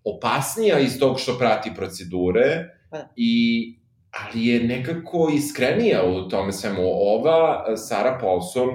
opasnija 0.05 0.79
iz 0.79 0.99
tog 0.99 1.21
što 1.21 1.39
prati 1.39 1.75
procedure 1.75 2.69
pa. 2.91 2.99
i 3.17 3.75
ali 4.11 4.47
je 4.47 4.65
nekako 4.65 5.31
iskrenija 5.35 6.05
u 6.05 6.29
tome 6.29 6.53
svemu. 6.53 6.83
Ova 6.85 7.65
Sara 7.77 8.19
Paulson... 8.21 8.69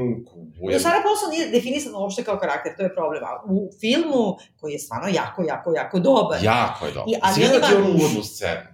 Je... 0.61 0.73
No, 0.73 0.79
Sara 0.79 1.01
Paulson 1.03 1.29
nije 1.31 1.49
definisana 1.49 1.97
uopšte 1.97 2.23
kao 2.23 2.39
karakter, 2.39 2.75
to 2.77 2.83
je 2.83 2.93
problem. 2.93 3.23
U 3.49 3.69
filmu, 3.79 4.37
koji 4.59 4.73
je 4.73 4.79
stvarno 4.79 5.07
jako, 5.07 5.43
jako, 5.47 5.73
jako 5.75 5.99
dobar. 5.99 6.43
Jako 6.43 6.85
je 6.85 6.91
dobar. 6.91 7.09
I, 7.09 7.15
ali 7.21 7.33
Svi 7.33 7.43
ima... 7.43 7.67
onu 7.77 7.95
uvodnu 7.95 8.23
scenu. 8.23 8.69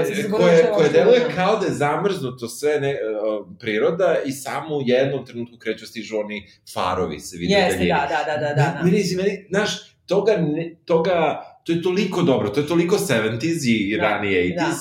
Mislim, 0.00 0.32
uh, 0.32 0.40
koje, 0.40 0.72
koje 0.74 0.88
deluje 0.88 1.28
kao 1.34 1.56
da 1.56 1.66
je 1.66 1.72
zamrznuto 1.72 2.48
sve 2.48 2.80
ne, 2.80 2.90
uh, 2.90 3.46
priroda 3.60 4.16
i 4.26 4.32
samo 4.32 4.76
u 4.76 4.82
jednom 4.84 5.26
trenutku 5.26 5.58
kreću 5.58 5.86
stižu 5.86 6.18
oni 6.18 6.48
farovi 6.74 7.20
se 7.20 7.36
vidi 7.36 7.52
Jeste, 7.52 7.84
da, 7.84 8.08
da, 8.08 8.32
da, 8.32 8.46
da, 8.46 8.54
da. 8.54 8.80
Meni, 8.84 9.02
meni, 9.16 9.46
znaš, 9.50 9.96
toga, 10.06 10.36
ne, 10.36 10.76
toga 10.84 11.42
to 11.66 11.72
je 11.72 11.82
toliko 11.82 12.22
dobro, 12.22 12.48
to 12.48 12.60
je 12.60 12.66
toliko 12.66 12.96
70s 12.96 13.68
i 13.68 13.96
da, 13.96 14.02
rani 14.02 14.28
80s, 14.28 14.56
da. 14.56 14.74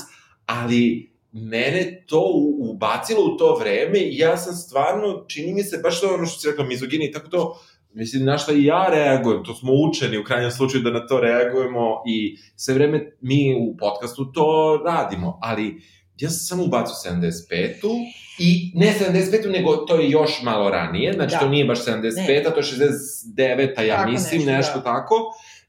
ali 0.46 1.12
mene 1.32 2.04
to 2.08 2.32
ubacilo 2.60 3.26
u 3.26 3.38
to 3.38 3.56
vreme 3.56 4.00
i 4.00 4.18
ja 4.18 4.38
sam 4.38 4.54
stvarno, 4.54 5.26
čini 5.28 5.54
mi 5.54 5.64
se, 5.64 5.80
baš 5.84 6.02
to 6.02 6.14
ono 6.14 6.26
što 6.26 6.40
si 6.40 6.48
rekla, 6.48 6.66
mizogini 6.66 7.12
tako 7.12 7.28
to, 7.28 7.60
mislim, 7.94 8.26
na 8.26 8.38
šta 8.38 8.54
i 8.54 8.64
ja 8.64 8.88
reagujem, 8.90 9.44
to 9.44 9.54
smo 9.54 9.72
učeni 9.90 10.18
u 10.18 10.24
krajnjem 10.24 10.52
slučaju 10.52 10.84
da 10.84 10.92
na 10.92 11.08
to 11.08 11.20
reagujemo 11.20 12.04
i 12.08 12.38
sve 12.56 12.74
vreme 12.74 13.12
mi 13.22 13.56
u 13.60 13.78
podcastu 13.78 14.32
to 14.32 14.82
radimo, 14.86 15.40
ali 15.42 15.82
ja 16.18 16.30
sam 16.30 16.40
samo 16.40 16.64
ubacio 16.64 17.12
75-u 17.12 17.90
i 18.40 18.72
ne 18.76 18.94
75-u, 19.00 19.50
nego 19.50 19.76
to 19.76 19.96
je 19.96 20.10
još 20.10 20.42
malo 20.44 20.70
ranije, 20.70 21.14
znači 21.14 21.32
da. 21.32 21.40
to 21.40 21.50
nije 21.50 21.66
baš 21.66 21.86
75-a, 21.86 22.52
to 22.52 22.60
je 22.60 22.64
69-a, 22.64 23.82
ja 23.82 23.96
tako 23.96 24.12
mislim, 24.12 24.40
nešto, 24.40 24.52
nešto 24.52 24.78
da. 24.78 24.84
tako. 24.84 25.16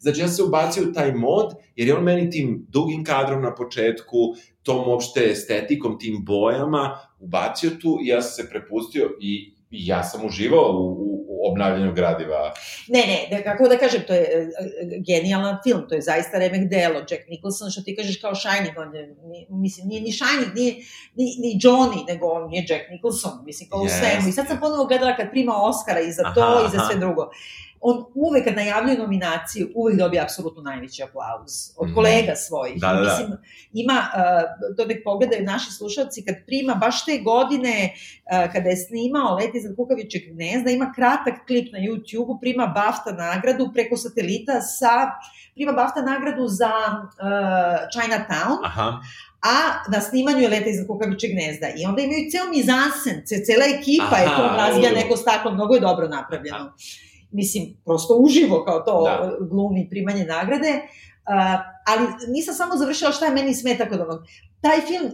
Znači, 0.06 0.20
ja 0.20 0.28
se 0.28 0.42
ubacio 0.42 0.82
u 0.88 0.92
taj 0.92 1.12
mod, 1.12 1.54
jer 1.76 1.88
je 1.88 1.96
on 1.96 2.04
meni 2.04 2.30
tim 2.30 2.66
dugim 2.68 3.04
kadrom 3.04 3.42
na 3.42 3.54
početku, 3.54 4.18
tom 4.62 4.88
uopšte 4.88 5.30
estetikom, 5.30 5.98
tim 5.98 6.24
bojama, 6.24 6.98
ubacio 7.18 7.70
tu 7.70 7.98
i 8.02 8.06
ja 8.06 8.22
sam 8.22 8.44
se 8.44 8.50
prepustio 8.50 9.10
i 9.20 9.52
ja 9.70 10.02
sam 10.02 10.26
uživao 10.26 10.70
u, 10.72 10.86
u, 10.86 11.26
u 11.28 11.50
obnavljanju 11.50 11.92
gradiva. 11.92 12.54
Ne, 12.88 13.00
ne, 13.00 13.18
da, 13.30 13.42
kako 13.42 13.68
da 13.68 13.78
kažem, 13.78 14.02
to 14.06 14.14
je 14.14 14.22
uh, 14.22 15.04
genijalan 15.06 15.56
film, 15.64 15.82
to 15.88 15.94
je 15.94 16.02
zaista 16.02 16.38
remek 16.38 16.68
delo. 16.70 16.98
Jack 16.98 17.22
Nicholson, 17.28 17.70
što 17.70 17.82
ti 17.82 17.96
kažeš 17.96 18.20
kao 18.20 18.34
Shining, 18.34 18.78
on 18.78 18.94
je, 18.94 19.06
ni, 19.06 19.46
mislim, 19.50 19.88
nije 19.88 20.00
ni 20.00 20.12
Shining, 20.12 20.54
nije, 20.54 20.74
ni, 21.14 21.24
ni 21.38 21.58
Johnny, 21.62 22.06
nego 22.08 22.26
on 22.26 22.52
je 22.54 22.64
Jack 22.68 22.84
Nicholson, 22.90 23.32
mislim, 23.44 23.68
kao 23.68 23.80
yes. 23.80 23.86
u 23.86 23.88
svemu. 23.88 24.28
I 24.28 24.32
sad 24.32 24.46
sam 24.46 24.60
ponovo 24.60 24.84
gledala 24.84 25.16
kad 25.16 25.30
prima 25.30 25.54
Oscara 25.56 26.00
i 26.00 26.12
za 26.12 26.22
to 26.34 26.40
aha, 26.40 26.66
i 26.66 26.70
za 26.76 26.78
sve 26.86 27.00
drugo 27.00 27.30
on 27.80 28.04
uvek 28.14 28.44
kad 28.44 28.56
najavljuje 28.56 28.98
nominaciju, 28.98 29.68
uvek 29.74 29.96
dobija 29.98 30.22
apsolutno 30.22 30.62
najveći 30.62 31.02
aplauz 31.02 31.52
od 31.76 31.86
mhm. 31.86 31.94
kolega 31.94 32.34
svojih. 32.34 32.80
Da, 32.80 32.88
da, 32.88 33.00
da. 33.00 33.00
Mislim, 33.00 33.38
ima, 33.72 34.06
to 34.76 34.84
nek 34.84 35.04
pogledaju 35.04 35.44
naši 35.44 35.72
slušalci, 35.72 36.24
kad 36.24 36.34
prima 36.46 36.74
baš 36.74 37.04
te 37.04 37.18
godine, 37.18 37.94
kada 38.52 38.68
je 38.68 38.76
snimao 38.76 39.34
Leti 39.34 39.60
za 39.60 39.74
kukavićeg 39.76 40.22
gnezda, 40.32 40.70
ima 40.70 40.92
kratak 40.94 41.46
klip 41.46 41.72
na 41.72 41.78
YouTube-u, 41.78 42.40
prima 42.40 42.66
BAFTA 42.66 43.12
nagradu 43.12 43.70
preko 43.74 43.96
satelita 43.96 44.60
sa, 44.60 45.10
prima 45.54 45.72
BAFTA 45.72 46.02
nagradu 46.02 46.48
za 46.48 46.72
uh, 46.92 47.20
Chinatown, 47.94 48.58
Aha 48.64 49.00
a 49.46 49.90
na 49.92 50.00
snimanju 50.00 50.38
je 50.38 50.48
Leta 50.48 50.70
iznad 50.70 50.86
kukavičeg 50.86 51.30
gnezda. 51.30 51.68
I 51.76 51.84
onda 51.86 52.02
imaju 52.02 52.30
ceo 52.30 52.46
mizansen, 52.50 53.16
cela 53.46 53.64
ekipa 53.78 54.16
Aha, 54.16 54.22
je 54.22 54.28
to 54.36 54.42
razvija 54.56 54.92
neko 54.92 55.16
staklo, 55.16 55.50
mnogo 55.52 55.74
je 55.74 55.80
dobro 55.80 56.08
napravljeno. 56.08 56.56
Aha 56.56 56.72
mislim, 57.30 57.76
prosto 57.84 58.14
uživo 58.14 58.64
kao 58.64 58.80
to 58.80 59.04
da. 59.04 59.36
glumi 59.50 59.88
primanje 59.90 60.24
nagrade, 60.24 60.72
uh, 60.72 61.60
ali 61.86 62.06
nisam 62.28 62.54
samo 62.54 62.76
završila 62.76 63.12
šta 63.12 63.26
je 63.26 63.34
meni 63.34 63.54
smeta 63.54 63.88
kod 63.88 64.00
onog. 64.00 64.20
Taj 64.60 64.80
film 64.80 65.06
uh, 65.06 65.12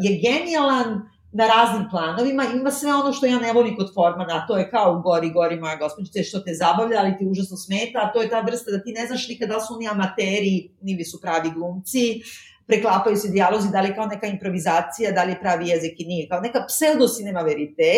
je 0.00 0.20
genijalan 0.22 1.10
na 1.32 1.46
raznim 1.46 1.86
planovima, 1.90 2.44
ima 2.54 2.70
sve 2.70 2.94
ono 2.94 3.12
što 3.12 3.26
ja 3.26 3.38
ne 3.38 3.52
volim 3.52 3.76
kod 3.76 3.94
Formana, 3.94 4.46
to 4.46 4.56
je 4.56 4.70
kao 4.70 5.00
Gori, 5.00 5.30
Gori 5.30 5.60
moja 5.60 5.76
gospođice, 5.76 6.22
što 6.22 6.40
te 6.40 6.54
zabavlja, 6.54 6.98
ali 7.00 7.16
ti 7.18 7.26
užasno 7.26 7.56
smeta, 7.56 7.98
a 8.02 8.12
to 8.12 8.22
je 8.22 8.30
ta 8.30 8.40
vrsta 8.40 8.70
da 8.70 8.82
ti 8.82 8.92
ne 8.92 9.06
znaš 9.06 9.28
nikada 9.28 9.54
da 9.54 9.60
su 9.60 9.74
oni 9.74 9.88
amateri, 9.88 10.70
ili 10.86 11.04
su 11.04 11.20
pravi 11.20 11.50
glumci, 11.50 12.20
preklapaju 12.66 13.16
se 13.16 13.28
dijalozi, 13.28 13.70
da 13.72 13.80
li 13.80 13.94
kao 13.94 14.06
neka 14.06 14.26
improvizacija, 14.26 15.12
da 15.12 15.24
li 15.24 15.32
je 15.32 15.40
pravi 15.40 15.68
jezik 15.68 16.00
i 16.00 16.04
nije, 16.04 16.28
kao 16.28 16.40
neka 16.40 16.64
pseudo 16.68 17.08
cinema 17.08 17.40
verite, 17.40 17.92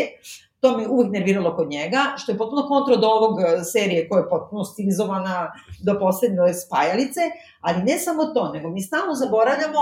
To 0.62 0.76
me 0.78 0.88
uvijek 0.88 1.12
nerviralo 1.12 1.57
kod 1.57 1.71
njega, 1.71 1.99
što 2.16 2.33
je 2.33 2.38
potpuno 2.38 2.66
kontra 2.69 2.95
od 2.95 3.04
ovog 3.04 3.40
e, 3.40 3.64
serije 3.64 4.09
koja 4.09 4.21
je 4.21 4.28
potpuno 4.28 4.64
stilizovana 4.64 5.52
do 5.85 5.99
poslednje 5.99 6.54
spajalice, 6.66 7.21
ali 7.61 7.83
ne 7.83 7.99
samo 7.99 8.25
to, 8.25 8.52
nego 8.52 8.71
mi 8.71 8.81
stalno 8.81 9.14
zaboravljamo, 9.14 9.81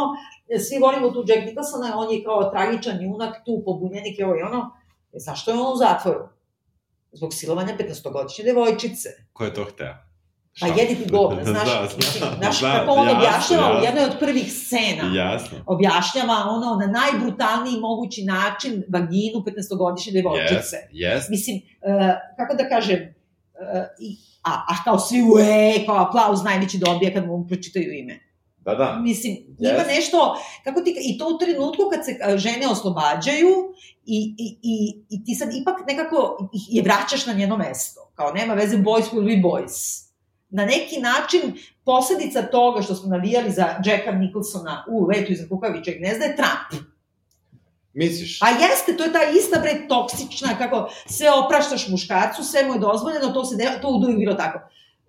e, 0.49 0.59
svi 0.59 0.79
volimo 0.79 1.11
tu 1.11 1.25
Jack 1.27 1.47
Nicholsona, 1.47 1.99
on 1.99 2.11
je 2.13 2.25
kao 2.25 2.51
tragičan 2.51 3.03
junak, 3.03 3.37
tu 3.45 3.63
pobunjenik 3.65 4.19
i 4.19 4.23
ovo 4.23 4.37
i 4.37 4.43
ono, 4.43 4.71
e, 5.13 5.19
zašto 5.19 5.51
je 5.51 5.59
on 5.59 5.73
u 5.73 5.77
zatvoru? 5.77 6.29
Zbog 7.13 7.35
silovanja 7.35 7.77
15-godišnje 7.79 8.45
devojčice. 8.45 9.09
Ko 9.33 9.45
je 9.45 9.55
to 9.55 9.65
hteo? 9.65 10.10
Pa 10.61 10.67
jedi 10.67 10.95
ti 10.95 11.11
govna, 11.11 11.45
znaš, 11.53 11.69
da, 11.69 11.89
znam, 12.19 12.35
znaš 12.39 12.61
da, 12.61 12.73
kako 12.73 12.93
on 12.93 13.09
jasno, 13.09 13.19
objašnjava 13.19 13.67
jasno. 13.67 13.81
u 13.81 13.85
jednoj 13.85 14.05
od 14.05 14.19
prvih 14.19 14.53
scena. 14.53 15.15
Jasno. 15.15 15.59
Objašnjava 15.67 16.37
ono 16.49 16.77
na 16.77 16.87
najbrutalniji 17.01 17.81
mogući 17.81 18.25
način 18.25 18.85
vaginu 18.89 19.39
15-godišnje 19.47 20.13
devojčice. 20.13 20.77
Yes, 20.93 21.17
yes. 21.17 21.31
Mislim, 21.31 21.57
uh, 21.57 21.63
kako 22.37 22.55
da 22.55 22.69
kažem, 22.69 22.99
uh, 22.99 23.85
i, 24.01 24.17
a, 24.43 24.53
a 24.53 24.85
kao 24.85 24.99
svi 24.99 25.23
ue, 25.23 25.87
kao 25.87 25.97
aplauz 25.97 26.45
najveći 26.45 26.79
dobija 26.79 27.13
kad 27.15 27.27
mu 27.27 27.47
pročitaju 27.49 27.93
ime. 27.93 28.21
Da, 28.59 28.75
da. 28.75 28.99
Mislim, 29.03 29.37
yes. 29.59 29.75
ima 29.75 29.85
nešto, 29.95 30.37
kako 30.65 30.81
ti, 30.81 30.97
i 31.05 31.19
to 31.19 31.29
u 31.35 31.39
trenutku 31.39 31.83
kad 31.93 32.05
se 32.05 32.11
e, 32.11 32.39
žene 32.39 32.69
oslobađaju 32.69 33.49
i, 34.07 34.35
i, 34.39 34.59
i, 34.63 35.03
i 35.11 35.25
ti 35.25 35.35
sad 35.35 35.49
ipak 35.55 35.75
nekako 35.89 36.49
je 36.69 36.83
vraćaš 36.83 37.27
na 37.27 37.33
njeno 37.33 37.57
mesto. 37.57 38.13
Kao 38.15 38.33
nema 38.33 38.55
veze, 38.55 38.77
boys 38.77 39.13
will 39.13 39.27
be 39.27 39.49
boys 39.49 40.10
na 40.51 40.65
neki 40.65 41.01
način 41.01 41.41
posledica 41.85 42.43
toga 42.43 42.83
što 42.83 42.95
smo 42.95 43.09
navijali 43.09 43.51
za 43.51 43.63
Jacka 43.85 44.13
Nicholsona 44.13 44.85
u 44.89 45.07
Letu 45.07 45.33
iza 45.33 45.49
kukavićeg 45.49 45.99
gnezda 45.99 46.25
je 46.25 46.37
Trump. 46.37 46.85
Misliš? 47.93 48.43
A 48.43 48.49
jeste, 48.49 48.97
to 48.97 49.05
je 49.05 49.13
ta 49.13 49.19
ista 49.39 49.61
bre 49.61 49.89
toksična, 49.89 50.59
kako 50.59 50.91
sve 51.07 51.29
opraštaš 51.45 51.89
muškarcu, 51.89 52.45
sve 52.45 52.67
mu 52.67 52.75
je 52.75 52.81
dozvoljeno, 52.81 53.29
to 53.29 53.45
se 53.45 53.57
to 53.83 53.89
od 53.89 54.05
uvijek 54.05 54.19
bilo 54.19 54.35
tako. 54.35 54.61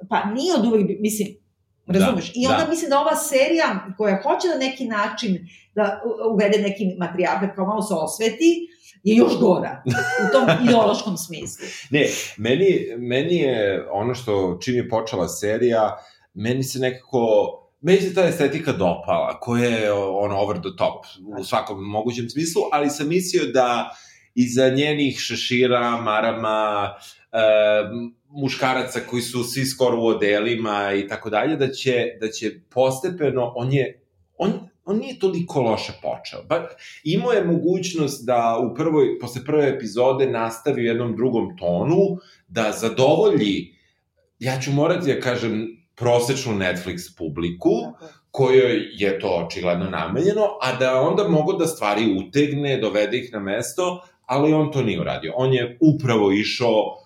Pa 0.10 0.26
nije 0.26 0.54
od 0.54 0.66
uvijek, 0.66 1.00
mislim, 1.00 1.28
razumeš? 1.88 2.26
Da, 2.26 2.32
I 2.36 2.48
onda 2.48 2.64
da. 2.64 2.70
mislim 2.70 2.90
da 2.90 3.00
ova 3.00 3.16
serija 3.16 3.88
koja 3.98 4.22
hoće 4.24 4.48
na 4.48 4.56
neki 4.56 4.86
način 4.86 5.48
da 5.76 6.02
uvede 6.32 6.58
neki 6.58 6.96
materijal, 7.00 7.36
kao 7.56 7.66
malo 7.66 7.82
se 7.82 7.94
osveti, 7.94 8.68
je 9.04 9.16
još 9.16 9.40
gora 9.40 9.84
u 9.86 10.32
tom 10.32 10.66
ideološkom 10.66 11.18
smislu. 11.18 11.66
Ne, 11.90 12.06
meni, 12.38 12.88
meni 12.98 13.36
je 13.36 13.88
ono 13.92 14.16
što 14.16 14.60
čim 14.64 14.76
je 14.76 14.90
počela 14.90 15.28
serija, 15.28 15.98
meni 16.34 16.64
se 16.64 16.80
nekako 16.80 17.58
meni 17.82 18.02
se 18.02 18.14
ta 18.14 18.28
estetika 18.28 18.72
dopala, 18.72 19.40
koja 19.40 19.70
je 19.70 19.94
ono 19.94 20.38
over 20.38 20.58
the 20.58 20.70
top 20.78 21.06
u 21.40 21.44
svakom 21.44 21.84
mogućem 21.84 22.30
smislu, 22.30 22.62
ali 22.72 22.90
sam 22.90 23.08
mislio 23.08 23.52
da 23.52 23.90
iza 24.36 24.70
njenih 24.70 25.20
šešira, 25.20 25.98
marama, 25.98 26.90
e, 27.32 27.38
muškaraca 28.30 29.00
koji 29.10 29.22
su 29.22 29.44
svi 29.44 29.66
skoro 29.66 30.02
u 30.02 30.06
odelima 30.06 30.94
i 30.94 31.08
tako 31.08 31.30
dalje, 31.30 31.56
da 31.56 31.72
će, 31.72 32.06
da 32.22 32.28
će 32.28 32.52
postepeno, 32.70 33.54
on 33.56 33.74
je, 33.74 34.02
on, 34.38 34.70
on 34.86 34.98
nije 34.98 35.20
toliko 35.20 35.62
loše 35.62 35.94
počeo. 36.02 36.44
Ba, 36.44 36.68
imao 37.04 37.32
je 37.32 37.46
mogućnost 37.46 38.26
da 38.26 38.58
u 38.72 38.76
prvoj, 38.76 39.20
posle 39.20 39.46
prve 39.46 39.70
epizode 39.70 40.30
nastavi 40.30 40.82
u 40.82 40.86
jednom 40.86 41.16
drugom 41.16 41.58
tonu, 41.58 41.98
da 42.48 42.72
zadovolji, 42.72 43.76
ja 44.40 44.60
ću 44.60 44.72
morati 44.72 45.14
da 45.14 45.22
kažem, 45.22 45.82
prosečnu 45.96 46.54
Netflix 46.54 47.18
publiku, 47.18 47.72
kojoj 48.32 48.90
je 48.94 49.20
to 49.20 49.28
očigledno 49.28 49.90
namenjeno, 49.90 50.48
a 50.62 50.76
da 50.76 51.02
onda 51.02 51.28
mogu 51.28 51.54
da 51.54 51.68
stvari 51.68 52.16
utegne, 52.18 52.78
dovede 52.78 53.18
ih 53.18 53.34
na 53.34 53.40
mesto, 53.40 54.02
ali 54.26 54.54
on 54.54 54.72
to 54.72 54.82
nije 54.82 55.02
uradio. 55.02 55.34
On 55.36 55.54
je 55.54 55.78
upravo 55.82 56.32
išao 56.32 56.98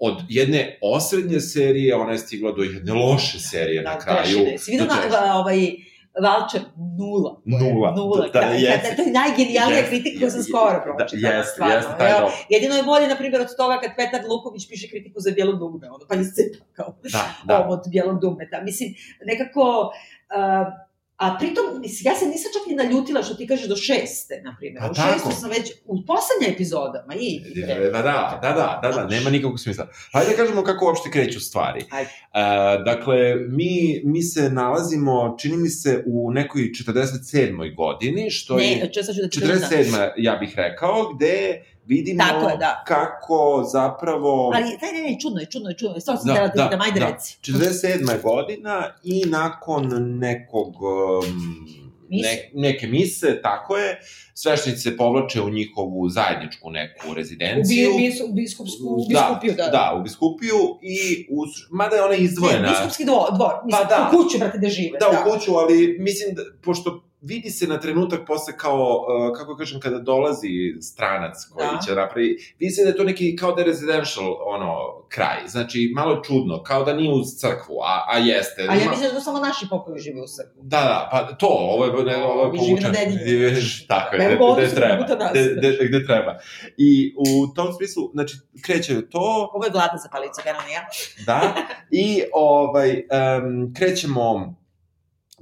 od 0.00 0.22
jedne 0.28 0.78
osrednje 0.82 1.40
serije, 1.40 1.94
ona 1.94 2.12
je 2.12 2.18
stigla 2.18 2.52
do 2.52 2.62
jedne 2.62 2.92
loše 2.92 3.38
serije 3.38 3.82
da, 3.82 3.90
na 3.90 3.98
kraju. 3.98 4.22
Trešine. 4.22 4.58
Si 4.58 4.70
vidio 4.70 4.86
na, 4.86 5.36
ovaj, 5.38 5.72
Valčar 6.20 6.60
nula. 6.98 7.40
Nula. 7.44 7.94
Nula. 7.96 8.28
Da, 8.32 8.40
da, 8.40 8.46
jest. 8.46 8.96
To 8.96 9.02
je 9.02 9.12
najgenijalnija 9.12 9.82
kritika 9.88 10.18
koju 10.18 10.30
sam 10.30 10.42
skoro 10.42 10.80
pročitala. 10.84 11.32
Da, 11.32 11.38
jeste, 11.38 11.64
jeste, 11.74 11.92
taj 11.98 12.20
dom. 12.20 12.30
Jedino 12.48 12.74
je 12.74 12.82
bolje, 12.82 13.08
na 13.08 13.16
primjer, 13.16 13.40
od 13.40 13.56
toga 13.56 13.80
kad 13.80 13.90
Petar 13.96 14.20
Luković 14.28 14.68
piše 14.68 14.88
kritiku 14.88 15.20
za 15.20 15.30
Bijelo 15.30 15.52
dugme, 15.52 15.90
ono, 15.90 16.04
pa 16.08 16.14
iscepa 16.14 16.64
kao 16.72 16.94
da, 17.12 17.24
da. 17.44 17.66
od 17.72 17.80
Bijelog 17.90 18.20
dugmeta. 18.20 18.60
Mislim, 18.62 18.94
nekako... 19.24 19.92
Uh, 20.30 20.91
A 21.16 21.36
pritom, 21.38 21.64
ja 22.02 22.14
se 22.14 22.26
nisam 22.26 22.50
čak 22.52 22.66
ni 22.68 22.74
naljutila 22.74 23.22
što 23.22 23.34
ti 23.34 23.46
kažeš 23.46 23.68
do 23.68 23.76
šeste, 23.76 24.40
na 24.44 24.56
primjer. 24.58 24.82
Pa 24.82 24.90
u 24.90 24.94
šestu 24.94 25.40
sam 25.40 25.50
već, 25.50 25.72
u 25.84 26.06
poslednje 26.06 26.54
epizodama, 26.54 27.14
i... 27.20 27.40
Da, 27.66 27.74
da, 27.74 28.02
da, 28.02 28.38
da, 28.42 28.80
da, 28.82 28.88
da, 28.92 29.06
nema 29.06 29.30
nikakvog 29.30 29.60
smisla. 29.60 29.88
Hajde 30.12 30.30
da 30.30 30.36
kažemo 30.36 30.62
kako 30.62 30.86
uopšte 30.86 31.10
kreću 31.10 31.40
stvari. 31.40 31.84
Hajde. 31.90 32.10
Uh, 32.10 32.84
dakle, 32.84 33.34
mi, 33.48 34.02
mi 34.04 34.22
se 34.22 34.50
nalazimo, 34.50 35.36
čini 35.40 35.56
mi 35.56 35.68
se, 35.68 36.02
u 36.06 36.30
nekoj 36.30 36.62
47. 36.62 37.76
godini, 37.76 38.30
što 38.30 38.56
ne, 38.56 38.70
je... 38.70 38.76
Ne, 38.76 38.92
česa 38.92 39.12
ću 39.12 39.20
da 39.20 39.28
ti 39.28 39.40
47. 39.40 40.10
ja 40.16 40.36
bih 40.36 40.52
rekao, 40.56 41.14
gde 41.14 41.62
vidimo 41.86 42.24
Tako 42.24 42.48
je, 42.48 42.56
da. 42.56 42.82
kako 42.86 43.64
zapravo... 43.72 44.52
Ali, 44.54 44.78
taj 44.80 44.92
ne, 44.92 45.10
ne, 45.10 45.20
čudno 45.20 45.40
je, 45.40 45.46
čudno 45.46 45.68
je, 45.68 45.76
čudno 45.76 45.94
je, 45.94 46.00
stvarno 46.00 46.22
sam 46.22 46.34
da, 46.34 46.40
da, 46.40 46.46
da, 46.46 46.76
da, 46.76 47.00
da, 47.00 47.06
reci. 47.06 47.38
47. 47.42 48.22
godina 48.22 48.94
i 49.02 49.24
nakon 49.26 49.88
nekog... 50.18 50.74
Um, 50.82 51.82
ne, 52.20 52.50
neke 52.54 52.86
mise, 52.86 53.42
tako 53.42 53.76
je, 53.76 54.00
sveštenici 54.34 54.82
se 54.82 54.96
povlače 54.96 55.40
u 55.40 55.50
njihovu 55.50 56.08
zajedničku 56.08 56.70
neku 56.70 57.14
rezidenciju. 57.14 57.94
U, 57.94 57.98
bis, 57.98 58.20
u 58.20 58.32
biskupsku, 58.32 58.84
u 58.84 59.08
biskupiju, 59.08 59.54
da, 59.56 59.64
da. 59.64 59.70
Da, 59.70 59.96
u 60.00 60.02
biskupiju 60.02 60.58
i, 60.82 61.26
uz, 61.30 61.50
mada 61.70 61.96
je 61.96 62.02
ona 62.02 62.14
izdvojena. 62.14 62.62
Ne, 62.62 62.68
biskupski 62.68 63.04
dvor, 63.04 63.26
dvor 63.36 63.52
mislim, 63.64 63.88
pa 63.88 63.94
da, 63.94 64.10
u 64.12 64.16
kuću, 64.16 64.38
brate, 64.38 64.58
da 64.58 64.68
žive. 64.68 64.98
Da, 64.98 65.06
da, 65.12 65.20
u 65.20 65.32
kuću, 65.32 65.56
ali 65.56 65.96
mislim, 65.98 66.34
da, 66.34 66.42
pošto 66.62 67.11
vidi 67.22 67.50
se 67.50 67.66
na 67.66 67.80
trenutak 67.80 68.20
posle 68.26 68.56
kao, 68.56 69.06
uh, 69.08 69.36
kako 69.36 69.56
kažem, 69.56 69.80
kada 69.80 69.98
dolazi 69.98 70.48
stranac 70.80 71.44
koji 71.52 71.68
da. 71.72 71.80
će 71.86 71.94
napravi, 71.94 72.36
vidi 72.58 72.70
se 72.70 72.82
da 72.82 72.88
je 72.88 72.96
to 72.96 73.04
neki 73.04 73.36
kao 73.36 73.52
da 73.52 73.60
je 73.60 73.66
residential, 73.66 74.36
ono, 74.46 74.76
kraj. 75.08 75.38
Znači, 75.46 75.92
malo 75.94 76.22
čudno, 76.24 76.62
kao 76.62 76.84
da 76.84 76.94
nije 76.94 77.12
uz 77.12 77.26
crkvu, 77.38 77.74
a, 77.84 78.04
a 78.08 78.18
jeste. 78.18 78.62
A 78.62 78.74
ja 78.74 78.90
mislim 78.90 79.10
da 79.14 79.20
samo 79.20 79.38
naši 79.38 79.66
popovi 79.70 80.00
žive 80.00 80.20
u 80.20 80.26
crkvu. 80.26 80.62
Da, 80.62 80.80
da, 80.80 81.08
pa 81.12 81.36
to, 81.36 81.46
ovo 81.46 81.84
je, 81.84 82.04
ne, 82.04 82.24
ovo 82.24 82.44
je 82.44 82.52
povučan. 82.58 82.92
Tako 83.88 84.16
je, 84.16 84.36
gde, 84.36 84.64
gde 84.64 84.74
treba. 84.74 85.06
Gde, 85.30 85.54
gde, 85.56 85.88
gde 85.88 86.06
treba. 86.06 86.38
I 86.76 87.14
u 87.18 87.54
tom 87.54 87.72
smislu, 87.72 88.10
znači, 88.12 88.36
kreće 88.62 89.08
to... 89.10 89.50
Ovo 89.52 89.64
je 89.64 89.70
gladna 89.70 89.98
za 89.98 90.08
palicu, 90.12 90.40
ja. 90.46 90.86
Da, 91.26 91.54
i 91.90 92.22
ovaj, 92.32 92.90
um, 92.90 93.74
krećemo 93.74 94.54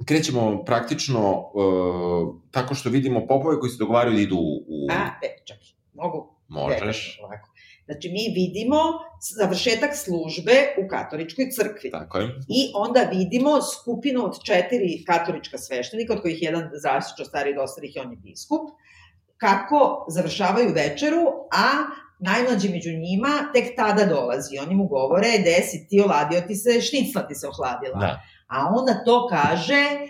krećemo 0.05 0.63
praktično 0.65 1.51
uh, 1.53 2.35
tako 2.51 2.75
što 2.75 2.89
vidimo 2.89 3.27
popove 3.27 3.59
koji 3.59 3.69
se 3.69 3.77
dogovaraju 3.79 4.15
da 4.15 4.21
idu 4.21 4.37
u... 4.67 4.87
A, 4.91 5.25
e, 5.25 5.43
čak, 5.45 5.57
mogu? 5.93 6.35
Možeš. 6.47 7.19
Ovako. 7.23 7.51
Znači, 7.85 8.09
mi 8.09 8.33
vidimo 8.41 8.77
završetak 9.37 9.95
službe 9.95 10.53
u 10.85 10.87
katoličkoj 10.87 11.49
crkvi. 11.51 11.91
Tako 11.91 12.17
je. 12.17 12.27
I 12.47 12.71
onda 12.75 12.99
vidimo 12.99 13.61
skupinu 13.61 14.25
od 14.25 14.43
četiri 14.43 15.03
katolička 15.07 15.57
sveštenika, 15.57 16.13
od 16.13 16.21
kojih 16.21 16.41
jedan 16.41 16.69
zaštićo 16.73 17.25
stari 17.25 17.55
do 17.55 17.61
ostalih 17.61 17.91
on 18.05 18.11
je 18.11 18.17
biskup, 18.17 18.61
kako 19.37 20.05
završavaju 20.09 20.73
večeru, 20.75 21.23
a 21.51 21.65
najmlađi 22.19 22.69
među 22.69 22.89
njima 22.89 23.51
tek 23.53 23.75
tada 23.75 24.05
dolazi. 24.05 24.57
Oni 24.65 24.75
mu 24.75 24.87
govore, 24.87 25.27
gde 25.39 25.61
si 25.69 25.87
ti 25.89 26.01
oladio 26.01 26.41
ti 26.47 26.55
se, 26.55 26.81
šnicla 26.81 27.27
ti 27.27 27.35
se 27.35 27.47
ohladila. 27.47 27.99
Da. 27.99 28.21
A 28.51 28.73
onda 28.75 29.03
to 29.05 29.27
kaže, 29.27 29.81
e, 29.83 30.07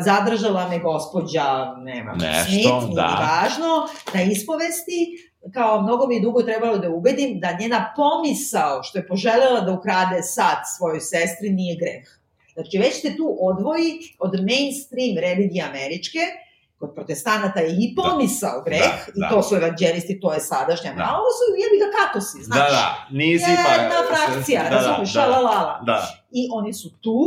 zadržala 0.00 0.68
me 0.68 0.78
gospođa, 0.78 1.74
nema 1.74 2.12
Nešto, 2.12 2.80
Smith, 2.80 2.94
da. 2.94 3.40
važno, 3.42 3.88
na 4.14 4.22
ispovesti, 4.22 5.30
kao 5.54 5.82
mnogo 5.82 6.06
mi 6.06 6.14
je 6.14 6.20
dugo 6.20 6.42
trebalo 6.42 6.78
da 6.78 6.90
ubedim 6.90 7.40
da 7.40 7.56
njena 7.60 7.92
pomisao 7.96 8.82
što 8.82 8.98
je 8.98 9.06
poželela 9.06 9.60
da 9.60 9.72
ukrade 9.72 10.22
sad 10.22 10.58
svojoj 10.76 11.00
sestri 11.00 11.50
nije 11.50 11.76
greh. 11.76 12.04
Znači, 12.54 12.78
već 12.78 13.02
te 13.02 13.16
tu 13.16 13.38
odvoji 13.40 13.90
od 14.18 14.32
mainstream 14.34 15.14
religije 15.20 15.64
američke, 15.64 16.18
kod 16.78 16.94
protestanata 16.94 17.60
je 17.60 17.76
i 17.80 17.94
pomisao 17.96 18.58
da, 18.58 18.64
greh, 18.64 18.94
da, 19.06 19.12
i 19.16 19.20
da. 19.20 19.28
to 19.28 19.42
su 19.42 19.56
evanđelisti, 19.56 20.20
to 20.20 20.32
je 20.32 20.40
sadašnja, 20.40 20.94
da. 20.94 21.02
a 21.02 21.10
ovo 21.20 21.30
su, 21.38 21.44
jebi 21.62 21.76
ga 21.82 21.88
katosi, 21.98 22.42
znači. 22.42 22.72
Da, 22.72 22.76
da, 22.76 23.06
nisi 23.10 23.52
pa... 23.64 23.72
Jedna 23.72 24.00
frakcija, 24.10 24.62
da, 24.62 24.76
razumiješ, 24.76 25.12
da, 25.12 25.26
da, 25.26 25.80
da. 25.86 25.98
I 26.30 26.48
oni 26.52 26.72
su 26.74 26.90
tu, 27.00 27.20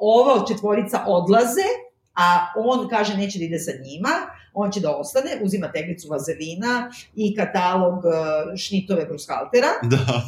ova 0.00 0.44
četvorica 0.48 1.04
odlaze, 1.06 1.68
a 2.14 2.52
on 2.56 2.88
kaže 2.88 3.16
neće 3.16 3.38
da 3.38 3.44
ide 3.44 3.58
sa 3.58 3.72
njima, 3.84 4.08
on 4.54 4.70
će 4.70 4.80
da 4.80 4.96
ostane, 4.96 5.30
uzima 5.42 5.72
teglicu 5.72 6.08
vazelina 6.08 6.90
i 7.14 7.36
katalog 7.36 7.98
uh, 7.98 8.56
šnitove 8.56 9.04
brushaltera. 9.04 9.68
Da. 9.82 10.22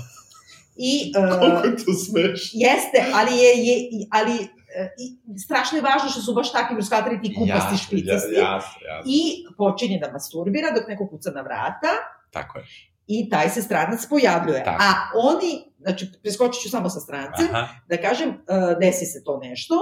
I, 0.76 1.12
uh, 1.18 1.38
Koliko 1.38 1.66
je 1.66 1.76
to 1.76 1.92
smeš? 1.92 2.50
Jeste, 2.53 3.05
ali 3.14 3.37
je, 3.37 3.53
je 3.66 4.07
ali 4.11 4.48
i 4.98 5.38
strašno 5.38 5.79
je 5.79 5.83
važno 5.83 6.09
što 6.11 6.20
su 6.20 6.35
baš 6.35 6.53
takvi 6.53 6.74
brushalteri 6.74 7.20
ti 7.22 7.35
kupasti 7.35 7.74
ja, 7.74 7.79
špicasti. 7.79 8.35
Ja, 8.35 8.40
ja, 8.40 8.61
ja. 8.88 9.03
I 9.07 9.46
počinje 9.57 9.98
da 9.98 10.12
masturbira 10.12 10.70
dok 10.70 10.88
neko 10.88 11.09
kuca 11.09 11.31
na 11.31 11.40
vrata. 11.40 11.92
Tako 12.31 12.59
je. 12.59 12.64
I 13.07 13.29
taj 13.31 13.50
se 13.50 13.62
stranac 13.62 14.07
pojavljuje. 14.07 14.64
Tako. 14.64 14.83
A 14.83 14.92
oni 15.14 15.69
znači 15.81 16.07
preskočit 16.23 16.62
ću 16.62 16.71
samo 16.71 16.88
sa 16.88 17.01
strance, 17.01 17.43
Aha. 17.53 17.69
da 17.88 17.97
kažem, 17.97 18.29
uh, 18.29 18.35
desi 18.81 19.05
se 19.05 19.25
to 19.25 19.38
nešto, 19.38 19.75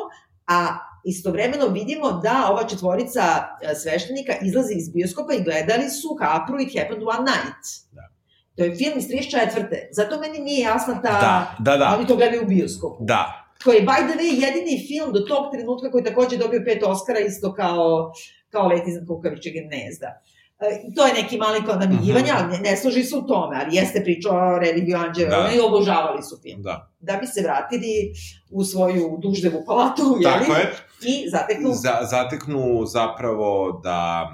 a 0.47 0.79
istovremeno 1.05 1.67
vidimo 1.67 2.13
da 2.13 2.49
ova 2.51 2.69
četvorica 2.69 3.23
uh, 3.23 3.71
sveštenika 3.83 4.33
izlazi 4.43 4.75
iz 4.77 4.89
bioskopa 4.89 5.35
i 5.35 5.43
gledali 5.43 5.91
su 5.91 6.09
Capru 6.21 6.61
It 6.61 6.79
Happened 6.79 7.03
One 7.03 7.25
Night. 7.31 7.65
Da. 7.93 8.09
To 8.57 8.65
je 8.65 8.77
film 8.77 8.99
iz 8.99 9.05
34. 9.09 9.77
Zato 9.93 10.21
meni 10.21 10.39
nije 10.39 10.61
jasna 10.61 10.95
ta... 11.03 11.21
Da, 11.21 11.57
da, 11.59 11.77
da. 11.77 11.95
Oni 11.99 12.07
to 12.07 12.17
gledaju 12.17 12.43
u 12.43 12.47
bioskopu. 12.47 13.05
Da. 13.05 13.49
Koji 13.65 13.77
je, 13.77 13.83
by 13.83 14.01
the 14.09 14.19
way, 14.19 14.31
jedini 14.47 14.87
film 14.89 15.13
do 15.13 15.21
tog 15.21 15.53
trenutka 15.53 15.91
koji 15.91 16.05
takođe 16.05 16.37
dobio 16.37 16.63
pet 16.65 16.83
Oscara, 16.83 17.21
isto 17.21 17.55
kao, 17.55 18.13
kao 18.51 18.69
Let 18.69 18.83
iznad 18.87 19.07
kukavičeg 19.07 19.53
gnezda. 19.53 20.23
E, 20.61 20.95
to 20.97 21.07
je 21.07 21.15
neki 21.15 21.37
mali 21.37 21.65
kod 21.65 21.81
namigivanja, 21.81 22.35
ali 22.39 22.53
ne, 22.53 22.71
ne 22.71 22.77
služi 22.77 23.03
se 23.05 23.17
u 23.17 23.27
tome, 23.27 23.57
ali 23.61 23.77
jeste 23.77 24.05
priča 24.05 24.29
o 24.31 24.59
religiju 24.59 24.97
anđela, 24.97 25.43
da. 25.43 25.53
i 25.57 25.61
obožavali 25.61 26.23
su 26.23 26.39
film. 26.43 26.63
Da. 26.63 26.91
Da 27.01 27.17
bi 27.17 27.27
se 27.27 27.43
vratili 27.43 28.13
u 28.51 28.65
svoju 28.65 29.19
duždevu 29.23 29.63
palatu, 29.67 30.03
jeli? 30.21 30.25
Tako 30.39 30.53
je. 30.53 30.75
I 31.03 31.31
zateknu... 31.31 31.71
Za, 31.73 31.99
zateknu 32.11 32.87
zapravo 32.87 33.81
da, 33.85 34.31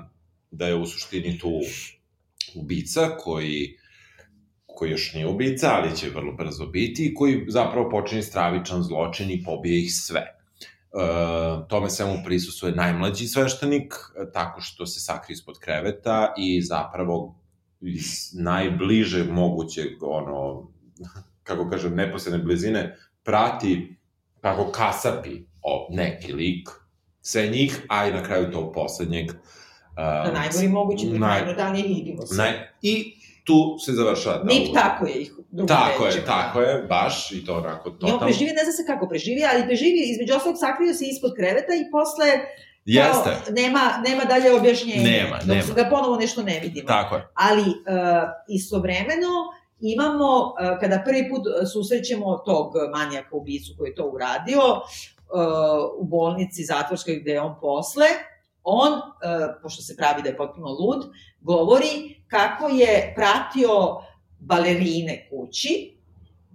da 0.51 0.67
je 0.67 0.75
u 0.75 0.87
suštini 0.87 1.39
tu 1.39 1.51
ubica 2.55 3.17
koji 3.19 3.77
koji 4.75 4.91
još 4.91 5.15
nije 5.15 5.27
ubica, 5.27 5.71
ali 5.73 5.97
će 5.97 6.11
vrlo 6.11 6.33
brzo 6.33 6.67
biti, 6.67 7.07
i 7.07 7.15
koji 7.15 7.45
zapravo 7.49 7.91
počini 7.91 8.23
stravičan 8.23 8.83
zločin 8.83 9.31
i 9.31 9.43
pobije 9.45 9.83
ih 9.83 9.95
sve. 9.95 10.39
Uh, 10.95 11.67
tome 11.69 11.91
svemu 11.91 12.15
prisusuje 12.25 12.73
najmlađi 12.73 13.27
sveštenik, 13.27 13.95
e, 13.95 14.33
tako 14.33 14.61
što 14.61 14.87
se 14.87 15.01
sakri 15.01 15.33
ispod 15.33 15.59
kreveta 15.59 16.35
i 16.39 16.63
zapravo 16.63 17.35
iz 17.81 18.35
najbliže 18.35 19.25
mogućeg, 19.25 20.03
ono, 20.03 20.69
kako 21.49 21.71
kažem, 21.71 21.95
neposredne 21.95 22.45
blizine, 22.45 22.97
prati 23.25 23.97
kako 24.41 24.71
kasapi 24.73 25.43
o 25.63 25.89
neki 25.91 26.33
lik, 26.33 26.69
sve 27.21 27.49
njih, 27.49 27.87
a 27.89 28.07
i 28.09 28.13
na 28.13 28.23
kraju 28.23 28.51
tog 28.53 28.75
poslednjeg. 28.75 29.31
Uh, 29.31 29.37
na 29.97 30.33
najgori 30.33 30.69
mogući, 30.69 31.07
naj, 31.07 31.19
najbrutalnije 31.19 31.89
vidimo 31.89 32.27
se. 32.27 32.37
Naj, 32.37 32.69
I 32.83 33.17
tu 33.45 33.79
se 33.79 33.93
završava 33.93 34.37
ta 34.39 34.45
Nip 34.45 34.75
tako 34.75 35.07
je 35.07 35.15
ih 35.15 35.33
Tako 35.69 36.07
je, 36.07 36.25
tako 36.25 36.61
je, 36.61 36.83
baš 36.89 37.33
i 37.33 37.45
to 37.47 37.57
onako 37.57 37.91
totalno. 37.91 38.15
I 38.15 38.19
on 38.19 38.21
preživi, 38.21 38.51
ne 38.51 38.65
zna 38.65 38.73
se 38.73 38.87
kako 38.87 39.09
preživi, 39.09 39.43
ali 39.53 39.67
preživi, 39.67 40.01
između 40.05 40.35
ostalog 40.35 40.59
sakrio 40.59 40.95
se 40.95 41.05
ispod 41.05 41.33
kreveta 41.37 41.75
i 41.75 41.91
posle 41.91 42.27
Jeste. 42.85 43.31
Kao, 43.45 43.55
nema, 43.55 43.81
nema 44.09 44.25
dalje 44.25 44.55
objašnjenja. 44.55 45.11
Nema, 45.11 45.37
dok 45.39 45.49
nema. 45.49 45.63
Dok 45.67 45.77
ga 45.77 45.87
ponovo 45.91 46.17
nešto 46.17 46.43
ne 46.43 46.61
vidimo. 46.61 46.87
Tako 46.87 47.17
je. 47.17 47.29
Ali 47.35 47.63
uh, 47.63 47.75
istovremeno 48.49 49.33
imamo, 49.81 50.29
uh, 50.39 50.81
kada 50.81 51.03
prvi 51.05 51.29
put 51.31 51.43
susrećemo 51.73 52.37
tog 52.37 52.73
manijaka 52.93 53.37
ubicu 53.37 53.75
koji 53.79 53.91
je 53.91 53.95
to 53.95 54.05
uradio, 54.05 54.61
uh, 54.61 56.03
u 56.03 56.05
bolnici 56.05 56.65
zatvorskoj 56.65 57.21
gde 57.21 57.33
je 57.33 57.41
on 57.41 57.55
posle, 57.61 58.07
on, 58.65 58.93
uh, 58.93 59.01
pošto 59.63 59.83
se 59.83 59.97
pravi 59.97 60.23
da 60.23 60.29
je 60.29 60.37
potpuno 60.37 60.69
lud, 60.69 61.05
govori 61.41 62.21
kako 62.29 62.69
je 62.69 63.13
pratio 63.17 64.01
balerine 64.39 65.29
kući, 65.31 65.95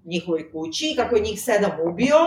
njihovoj 0.05 0.51
kući, 0.51 0.93
kako 0.95 1.15
je 1.15 1.21
njih 1.21 1.41
sedam 1.41 1.71
ubio 1.91 2.17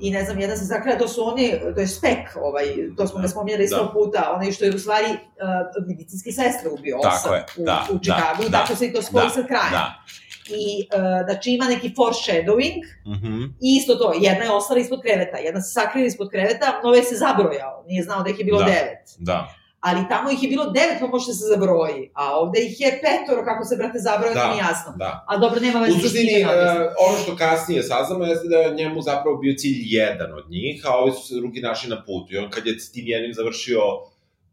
i 0.00 0.10
ne 0.10 0.24
znam, 0.24 0.40
jedan 0.40 0.58
se 0.58 0.64
zakraja, 0.64 0.98
to 0.98 1.08
su 1.08 1.28
oni, 1.28 1.52
to 1.74 1.80
je 1.80 1.86
spek, 1.86 2.36
ovaj, 2.42 2.64
to 2.96 3.06
smo 3.06 3.20
ga 3.20 3.28
spominjali 3.28 3.68
da. 3.68 3.90
puta, 3.92 4.32
onaj 4.36 4.52
što 4.52 4.64
je 4.64 4.74
u 4.74 4.78
stvari 4.78 5.06
uh, 5.06 5.86
medicinske 5.86 6.32
sestre 6.32 6.70
ubio, 6.70 6.98
osam 6.98 7.32
u, 7.56 7.64
da, 7.64 7.86
u 7.90 7.98
Čikagu, 7.98 8.42
da, 8.42 8.50
tako 8.50 8.72
da, 8.72 8.76
se 8.76 8.86
i 8.86 8.92
to 8.92 9.02
spoji 9.02 9.26
da, 9.26 9.30
sa 9.30 9.42
krajem. 9.42 9.72
Da 9.72 10.02
i 10.48 10.88
uh, 10.94 11.26
znači 11.26 11.50
ima 11.50 11.64
neki 11.64 11.88
foreshadowing 11.88 12.82
mm 13.06 13.12
-hmm. 13.12 13.52
i 13.62 13.76
isto 13.76 13.94
to, 13.94 14.12
jedna 14.20 14.44
je 14.44 14.50
ostala 14.50 14.80
ispod 14.80 15.00
kreveta, 15.02 15.36
jedna 15.36 15.60
se 15.60 15.72
sakrila 15.72 16.06
ispod 16.06 16.30
kreveta, 16.30 16.80
nove 16.84 17.02
se 17.02 17.14
zabrojao, 17.14 17.84
nije 17.86 18.02
znao 18.02 18.22
da 18.22 18.30
ih 18.30 18.38
je 18.38 18.44
bilo 18.44 18.58
da. 18.58 18.64
devet. 18.64 19.16
Da 19.18 19.48
ali 19.88 20.08
tamo 20.08 20.30
ih 20.30 20.42
je 20.42 20.48
bilo 20.48 20.64
devet, 20.70 20.98
pa 21.00 21.06
može 21.06 21.26
da 21.26 21.32
se 21.32 21.46
zabroji, 21.54 22.10
a 22.14 22.38
ovde 22.40 22.58
ih 22.60 22.80
je 22.80 23.00
petoro, 23.04 23.44
kako 23.44 23.64
se, 23.64 23.76
brate, 23.76 23.98
zabroje, 23.98 24.34
da, 24.34 24.48
nije 24.50 24.58
jasno. 24.58 24.90
Da. 24.96 25.24
A 25.28 25.36
dobro, 25.36 25.60
nema 25.60 25.80
veze. 25.80 25.96
U 25.96 26.00
suštini, 26.00 26.44
uh, 26.44 26.50
ono 27.06 27.18
što 27.22 27.36
kasnije 27.36 27.82
saznamo 27.82 28.24
jeste 28.24 28.48
da 28.48 28.56
je 28.56 28.74
njemu 28.74 29.02
zapravo 29.02 29.36
bio 29.36 29.54
cilj 29.58 29.80
jedan 29.82 30.32
od 30.32 30.50
njih, 30.50 30.82
a 30.86 30.90
ovi 30.96 31.12
su 31.12 31.22
se 31.28 31.34
drugi 31.34 31.60
našli 31.60 31.90
na 31.90 32.04
putu. 32.06 32.34
I 32.34 32.38
on 32.38 32.50
kad 32.50 32.66
je 32.66 32.80
s 32.80 32.92
tim 32.92 33.06
jednim 33.06 33.34
završio 33.34 33.80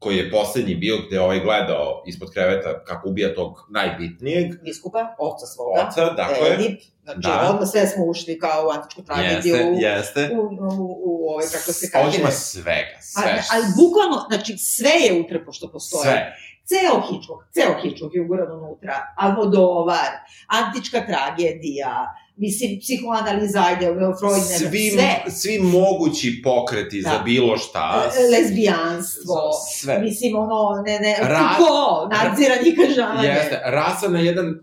koji 0.04 0.18
je 0.18 0.32
poslednji 0.32 0.76
bio 0.76 0.98
gde 1.08 1.22
ovaj 1.22 1.40
gledao 1.40 2.04
ispod 2.08 2.32
kreveta 2.34 2.84
kako 2.84 3.10
ubija 3.10 3.36
tog 3.36 3.68
najbitnijeg. 3.70 4.62
Biskupa, 4.64 5.16
oca 5.20 5.46
svoga. 5.46 5.88
Oca, 5.88 6.14
dakle. 6.14 6.54
Edip, 6.54 6.82
znači 7.04 7.20
da. 7.22 7.50
odmah 7.50 7.70
sve 7.70 7.88
smo 7.88 8.06
ušli 8.06 8.40
kao 8.40 8.68
u 8.68 8.70
antičku 8.70 9.04
tragediju. 9.04 9.56
Jeste, 9.56 10.20
jeste. 10.20 10.36
U, 10.36 10.40
u, 10.40 10.48
u, 10.80 11.24
u 11.24 11.30
ovaj, 11.30 11.46
kako 11.46 11.74
se 11.74 11.92
kaže. 11.92 12.06
Ovdje 12.06 12.20
ima 12.20 12.32
svega, 12.32 12.98
sve. 13.02 13.24
Ali, 13.32 13.42
ali 13.52 13.66
bukvalno, 13.78 14.26
znači 14.30 14.58
sve 14.58 14.90
je 14.90 15.22
utrpo 15.22 15.52
što 15.52 15.72
postoje. 15.72 16.04
Sve. 16.04 16.34
Ceo 16.66 17.02
Hitchcock, 17.08 17.42
ceo 17.54 17.74
Hitchcock 17.82 18.16
je 18.16 18.22
uguran 18.22 18.52
unutra. 18.52 18.96
Almodovar, 19.18 20.12
antička 20.48 21.00
tragedija, 21.06 21.96
mislim, 22.36 22.80
psihoanaliza, 22.80 23.64
ajde, 23.66 23.86
Freud, 24.20 24.38
ne 24.50 24.58
svi, 24.58 24.90
sve. 24.92 25.24
Svi 25.30 25.60
mogući 25.60 26.42
pokreti 26.44 27.02
da. 27.02 27.10
za 27.10 27.20
bilo 27.24 27.58
šta. 27.58 28.12
E, 28.18 28.38
lesbijanstvo. 28.38 29.36
Sve. 29.72 30.00
Mislim, 30.00 30.36
ono, 30.36 30.82
ne, 30.86 31.00
ne, 31.00 31.18
Ra... 31.22 31.50
ko, 31.58 32.10
nadzira 32.12 32.56
kažanje. 32.76 33.28
Jeste, 33.28 33.62
rasa 33.66 34.10
na 34.10 34.20
jedan 34.20 34.60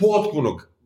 potpunog 0.00 0.76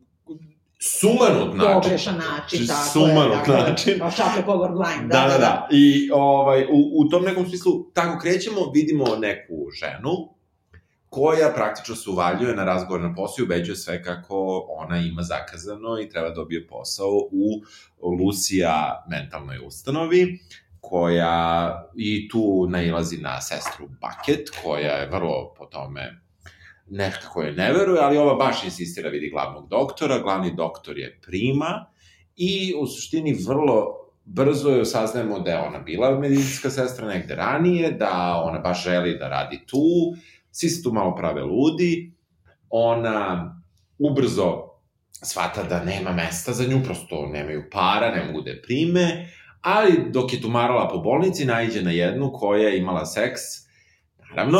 sumanut 0.81 1.55
način. 1.55 1.81
Pogrešan 1.81 2.17
način, 2.17 2.67
tako 2.67 2.89
sumanut 2.89 3.47
je. 3.47 3.53
Dakle, 3.53 3.55
način. 3.55 3.99
Kao 3.99 4.11
šape 4.11 4.45
colorblind, 4.45 5.11
da, 5.11 5.21
da, 5.21 5.27
da, 5.27 5.37
da. 5.37 5.67
I 5.71 6.09
ovaj, 6.13 6.63
u, 6.63 6.91
u 6.95 7.09
tom 7.09 7.23
nekom 7.23 7.47
smislu, 7.47 7.91
tako 7.93 8.19
krećemo, 8.19 8.71
vidimo 8.73 9.05
neku 9.15 9.53
ženu, 9.79 10.11
koja 11.11 11.49
praktično 11.55 11.95
se 11.95 12.09
uvaljuje 12.09 12.55
na 12.55 12.63
razgovor 12.63 13.01
na 13.01 13.13
posao 13.15 13.43
i 13.43 13.43
ubeđuje 13.43 13.75
sve 13.75 14.03
kako 14.03 14.65
ona 14.69 14.97
ima 14.97 15.21
zakazano 15.21 15.99
i 15.99 16.09
treba 16.09 16.29
da 16.29 16.35
dobije 16.35 16.67
posao 16.67 17.11
u 17.31 17.61
Lucija 18.01 19.05
mentalnoj 19.09 19.59
ustanovi, 19.65 20.39
koja 20.81 21.89
i 21.95 22.29
tu 22.29 22.67
nailazi 22.69 23.17
na 23.17 23.41
sestru 23.41 23.87
Bucket, 23.87 24.49
koja 24.63 24.91
je 24.91 25.09
vrlo 25.09 25.53
po 25.57 25.65
tome 25.65 26.21
nekako 26.89 27.41
je 27.41 27.51
ne 27.51 27.73
veruje, 27.73 27.99
ali 28.01 28.17
ova 28.17 28.35
baš 28.35 28.63
insistira 28.63 29.09
vidi 29.09 29.29
glavnog 29.29 29.69
doktora, 29.69 30.19
glavni 30.19 30.55
doktor 30.55 30.97
je 30.97 31.19
prima 31.25 31.85
i 32.35 32.73
u 32.77 32.87
suštini 32.87 33.37
vrlo 33.47 34.01
brzo 34.25 34.69
joj 34.69 34.85
saznajemo 34.85 35.39
da 35.39 35.51
je 35.51 35.59
ona 35.59 35.79
bila 35.79 36.19
medicinska 36.19 36.69
sestra 36.69 37.07
negde 37.07 37.35
ranije, 37.35 37.91
da 37.91 38.41
ona 38.45 38.59
baš 38.59 38.83
želi 38.83 39.17
da 39.17 39.29
radi 39.29 39.59
tu, 39.67 40.15
svi 40.51 40.69
se 40.69 40.83
tu 40.83 40.91
malo 40.91 41.15
prave 41.15 41.41
ludi, 41.41 42.13
ona 42.69 43.55
ubrzo 43.99 44.71
shvata 45.23 45.63
da 45.63 45.83
nema 45.83 46.11
mesta 46.11 46.53
za 46.53 46.67
nju, 46.67 46.83
prosto 46.83 47.27
nemaju 47.27 47.63
para, 47.71 48.15
ne 48.15 48.25
mogu 48.25 48.41
da 48.41 48.49
je 48.49 48.61
prime, 48.61 49.29
ali 49.61 50.11
dok 50.11 50.33
je 50.33 50.41
tumarala 50.41 50.87
po 50.87 50.97
bolnici, 50.97 51.45
najđe 51.45 51.81
na 51.81 51.91
jednu 51.91 52.31
koja 52.33 52.69
je 52.69 52.77
imala 52.77 53.05
seks, 53.05 53.41
naravno. 54.29 54.59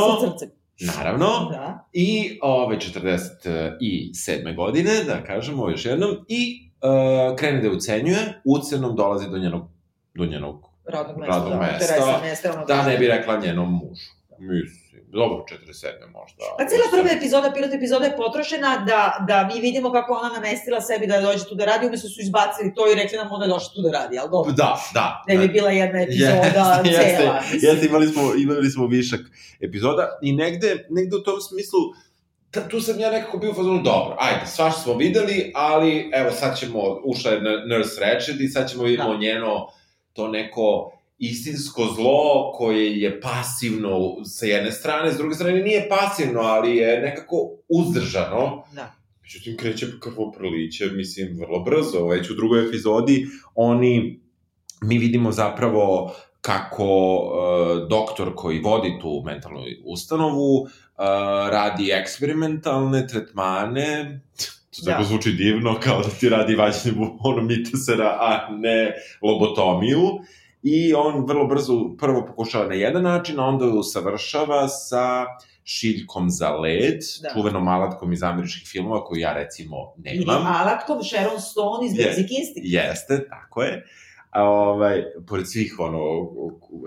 Naravno. 0.98 1.28
Da. 1.52 1.90
I 1.94 2.40
ove 2.42 2.78
47. 2.78 4.56
godine, 4.56 4.92
da 5.08 5.24
kažemo 5.24 5.70
još 5.70 5.86
jednom, 5.86 6.10
i 6.28 6.72
uh, 6.82 7.36
krene 7.38 7.62
da 7.62 7.68
je 7.68 7.74
ucenjuje, 7.74 8.42
ucenom 8.46 8.96
dolazi 8.96 9.30
do 9.30 9.38
njenog, 9.38 9.70
do 10.14 10.26
njenog 10.26 10.72
radnog 10.86 11.18
mesta, 11.18 11.36
radnog 11.36 11.54
da, 11.54 11.60
mesta, 11.60 12.20
mesta 12.24 12.66
da 12.68 12.88
ne 12.88 12.98
bi 12.98 13.08
rekla 13.08 13.40
njenom 13.40 13.72
mužu. 13.74 14.12
Mislim 14.40 14.81
dobro, 15.20 15.46
47 15.50 16.12
možda. 16.14 16.44
Pa 16.58 16.66
cijela 16.68 16.86
prva 16.92 17.10
epizoda, 17.18 17.52
pilot 17.54 17.74
epizoda 17.74 18.06
je 18.06 18.18
potrošena 18.18 18.86
da, 18.88 19.26
da 19.28 19.50
mi 19.54 19.62
vidimo 19.62 19.92
kako 19.92 20.14
ona 20.14 20.30
namestila 20.34 20.82
sebi 20.82 21.08
da 21.08 21.22
dođe 21.22 21.44
tu 21.46 21.56
da 21.56 21.66
radi, 21.66 21.88
umesto 21.88 22.10
su 22.10 22.22
izbacili 22.22 22.74
to 22.76 22.92
i 22.92 22.96
rekli 22.96 23.18
nam 23.18 23.28
ona 23.32 23.46
je 23.46 23.50
došla 23.50 23.74
tu 23.76 23.82
da 23.82 23.92
radi, 23.92 24.20
ali 24.20 24.30
dobro. 24.32 24.52
Da, 24.52 24.80
da. 24.94 25.24
Ne 25.28 25.38
bi 25.38 25.48
bila 25.48 25.70
jedna 25.70 26.02
epizoda 26.02 26.82
jeste, 26.86 27.16
cela. 27.18 27.36
Jeste, 27.52 27.68
jeste, 27.68 27.86
imali 27.86 28.08
smo, 28.08 28.22
imali 28.38 28.70
smo 28.70 28.88
višak 28.88 29.22
epizoda 29.60 30.20
i 30.22 30.34
negde, 30.34 30.88
negde 30.90 31.16
u 31.16 31.24
tom 31.24 31.42
smislu, 31.42 31.80
ta, 32.52 32.68
tu 32.68 32.82
sam 32.82 33.00
ja 33.00 33.12
nekako 33.12 33.38
bio 33.38 33.52
u 33.52 33.54
fazonu, 33.54 33.82
dobro, 33.84 34.16
ajde, 34.20 34.46
svašta 34.46 34.82
smo 34.82 34.94
videli, 34.94 35.52
ali 35.56 36.10
evo 36.14 36.32
sad 36.32 36.60
ćemo, 36.60 36.80
ušla 37.04 37.32
je 37.32 37.42
Nurse 37.68 38.02
Ratched 38.02 38.42
i 38.42 38.48
sad 38.48 38.70
ćemo 38.72 38.84
vidimo 38.84 39.14
da. 39.14 39.20
njeno 39.20 39.68
to 40.14 40.28
neko 40.28 40.98
istinsko 41.22 41.88
zlo 41.96 42.52
koje 42.54 43.02
je 43.02 43.22
pasivno 43.22 44.26
sa 44.26 44.46
jedne 44.46 44.72
strane, 44.72 45.12
s 45.12 45.18
druge 45.18 45.36
strane 45.36 45.62
nije 45.62 45.90
pasivno, 45.90 46.40
ali 46.40 46.78
je 46.78 47.02
nekako 47.02 47.36
uzdržano. 47.70 48.64
Da. 48.76 48.96
Međutim, 49.22 49.58
kreće 49.58 49.88
prliće, 50.38 50.86
mislim, 50.86 51.38
vrlo 51.40 51.60
brzo. 51.60 52.08
Već 52.08 52.30
u 52.30 52.36
drugoj 52.36 52.68
epizodi 52.68 53.28
oni, 53.56 54.22
mi 54.82 54.98
vidimo 54.98 55.32
zapravo 55.32 56.16
kako 56.42 57.16
uh, 57.16 57.90
doktor 57.90 58.36
koji 58.36 58.60
vodi 58.60 58.98
tu 59.02 59.24
mentalnu 59.26 59.62
ustanovu 59.86 60.62
uh, 60.62 60.68
radi 61.52 61.92
eksperimentalne 61.92 63.08
tretmane, 63.08 64.22
to 64.76 64.86
tako 64.86 65.02
da. 65.02 65.08
zvuči 65.08 65.32
divno, 65.32 65.80
kao 65.84 66.02
da 66.02 66.10
ti 66.10 66.30
radi 66.30 66.56
vađenje 66.56 66.96
bubonomitesera, 66.96 68.18
a 68.20 68.48
ne 68.52 68.94
lobotomiju. 69.22 70.02
I 70.64 70.94
on 70.94 71.26
vrlo 71.28 71.48
brzo 71.48 71.96
prvo 72.00 72.26
pokušava 72.26 72.68
na 72.68 72.76
jedan 72.76 73.04
način, 73.04 73.40
a 73.40 73.46
onda 73.46 73.66
usavršava 73.66 74.68
sa 74.68 75.26
šiljkom 75.64 76.30
za 76.30 76.50
led, 76.56 77.00
da. 77.22 77.30
čuvenom 77.34 77.68
alatkom 77.68 78.14
iz 78.14 78.24
američkih 78.24 78.68
filmova 78.68 79.04
koju 79.06 79.20
ja 79.20 79.34
recimo 79.34 79.78
nemam. 79.98 80.22
Ili 80.22 80.48
alatkom 80.48 81.04
Sharon 81.04 81.42
Stone 81.42 81.88
iz 81.88 81.94
Basic 81.94 82.32
Instinct. 82.40 82.64
Jeste, 82.64 83.28
tako 83.30 83.64
je. 83.64 83.86
A, 84.32 84.44
ovaj, 84.44 85.04
pored 85.28 85.48
svih 85.48 85.76
ono, 85.80 86.00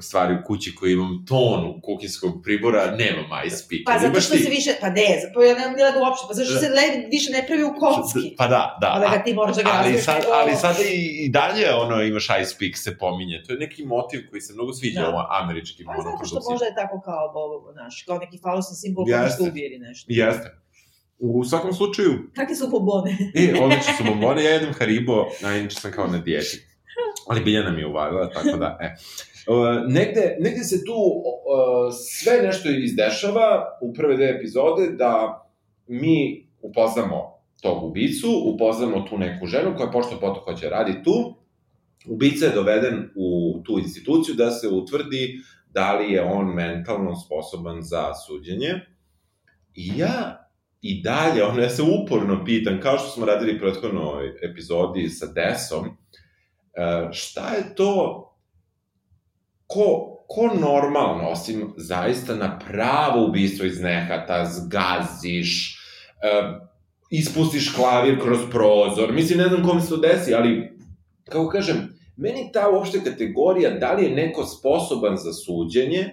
stvari 0.01 0.35
u 0.35 0.45
kući 0.47 0.75
koje 0.75 0.93
imam 0.93 1.25
tonu 1.29 1.81
kukinskog 1.83 2.33
pribora, 2.43 2.91
nema 2.91 3.43
ice 3.47 3.57
speaker. 3.57 3.85
Pa 3.87 3.99
zato 3.99 4.21
što 4.21 4.35
ti... 4.35 4.43
se 4.43 4.51
više, 4.51 4.71
pa 4.81 4.89
ne, 4.91 5.09
pa 5.35 5.45
ja 5.45 5.55
nemam 5.59 5.75
da 5.77 6.01
uopšte, 6.01 6.25
pa 6.29 6.35
zašto 6.35 6.55
se 6.63 6.69
led 6.79 6.93
više 7.11 7.29
ne 7.37 7.45
pravi 7.47 7.65
u 7.65 7.75
kocki? 7.81 8.35
Pa 8.39 8.47
da, 8.47 8.63
da. 8.81 8.89
Pa 8.95 8.99
da 9.01 9.17
ga 9.17 9.25
ti 9.25 9.35
moraš 9.35 9.57
da 9.57 9.63
ga 9.63 9.71
ali 9.75 9.99
sad, 10.09 10.21
ali 10.41 10.53
sad 10.65 10.77
i, 10.81 11.25
i 11.25 11.29
dalje 11.29 11.67
ono 11.85 12.03
imaš 12.03 12.27
ice 12.41 12.51
speak 12.55 12.77
se 12.85 12.99
pominje. 12.99 13.43
To 13.47 13.53
je 13.53 13.59
neki 13.59 13.85
motiv 13.85 14.21
koji 14.31 14.41
se 14.41 14.53
mnogo 14.55 14.73
sviđa 14.73 15.01
da. 15.01 15.09
ovo 15.09 15.21
američkim 15.41 15.87
pa, 15.87 15.93
ono 15.93 16.03
zato 16.11 16.25
što 16.25 16.51
možda 16.51 16.67
je 16.67 16.75
tako 16.75 16.97
kao, 17.09 17.23
bo, 17.35 17.73
znaš, 17.73 18.03
kao 18.07 18.19
neki 18.19 18.39
falosni 18.45 18.77
simbol 18.77 19.05
koji 19.05 19.49
ubije 19.49 19.67
ili 19.69 19.79
nešto. 19.79 20.07
Jeste. 20.09 20.49
U 21.19 21.45
svakom 21.45 21.73
slučaju... 21.73 22.13
Kakve 22.37 22.55
su 22.55 22.69
bombone? 22.69 23.11
e, 23.35 23.63
odlične 23.63 23.93
su 23.99 24.05
bombone, 24.05 24.45
ja 24.45 24.51
jedem 24.51 24.73
Haribo, 24.73 25.27
a 25.45 25.53
inače 25.53 25.77
sam 25.81 25.93
kao 25.93 26.07
na 26.07 26.19
dijeti. 26.19 26.74
Ali 27.29 27.45
Biljana 27.45 27.71
mi 27.71 27.81
je 27.81 27.87
uvalila, 27.87 28.31
tako 28.31 28.57
da, 28.57 28.79
e. 28.81 28.95
Negde, 29.89 30.37
negde 30.41 30.65
se 30.65 30.85
tu 30.85 31.23
sve 31.93 32.43
nešto 32.43 32.69
izdešava 32.71 33.79
u 33.83 33.95
prve 33.95 34.17
dve 34.17 34.31
epizode 34.31 34.91
da 34.91 35.43
mi 35.87 36.49
upoznamo 36.63 37.35
tog 37.63 37.85
ubicu, 37.85 38.43
upoznamo 38.55 39.01
tu 39.01 39.19
neku 39.19 39.47
ženu 39.47 39.77
koja 39.77 39.91
pošto 39.91 40.21
poto 40.21 40.41
hoće 40.41 40.69
radi 40.69 41.03
tu. 41.05 41.37
Ubica 42.09 42.47
je 42.47 42.53
doveden 42.53 43.11
u 43.17 43.61
tu 43.65 43.79
instituciju 43.79 44.35
da 44.35 44.51
se 44.51 44.69
utvrdi 44.69 45.39
da 45.71 45.95
li 45.95 46.13
je 46.13 46.23
on 46.23 46.55
mentalno 46.55 47.17
sposoban 47.17 47.83
za 47.83 48.15
suđenje. 48.15 48.81
I 49.75 49.93
ja 49.97 50.49
i 50.83 51.03
dalje, 51.03 51.45
ono, 51.45 51.63
ja 51.63 51.71
se 51.71 51.83
uporno 51.83 52.45
pitam, 52.45 52.81
kao 52.81 52.99
što 52.99 53.09
smo 53.09 53.27
radili 53.27 53.57
u 53.57 53.59
prethodnoj 53.59 54.33
epizodi 54.51 55.09
sa 55.09 55.27
Desom, 55.27 55.97
šta 57.13 57.49
je 57.49 57.75
to 57.75 58.21
ko, 59.67 60.15
ko 60.29 60.51
normalno, 60.61 61.29
osim 61.29 61.73
zaista 61.77 62.35
na 62.35 62.59
pravo 62.59 63.27
ubistvo 63.27 63.67
iz 63.67 63.81
nehata, 63.81 64.45
zgaziš, 64.45 65.79
uh, 66.15 66.57
ispustiš 67.11 67.75
klavir 67.75 68.21
kroz 68.21 68.39
prozor, 68.51 69.13
mislim, 69.13 69.39
ne 69.39 69.49
znam 69.49 69.65
kome 69.65 69.81
se 69.81 69.89
to 69.89 69.97
desi, 69.97 70.35
ali, 70.35 70.79
kako 71.25 71.49
kažem, 71.49 71.99
meni 72.17 72.51
ta 72.53 72.71
uopšte 72.71 73.01
kategorija, 73.05 73.71
da 73.71 73.93
li 73.93 74.05
je 74.05 74.11
neko 74.11 74.47
sposoban 74.47 75.17
za 75.17 75.33
suđenje, 75.33 76.11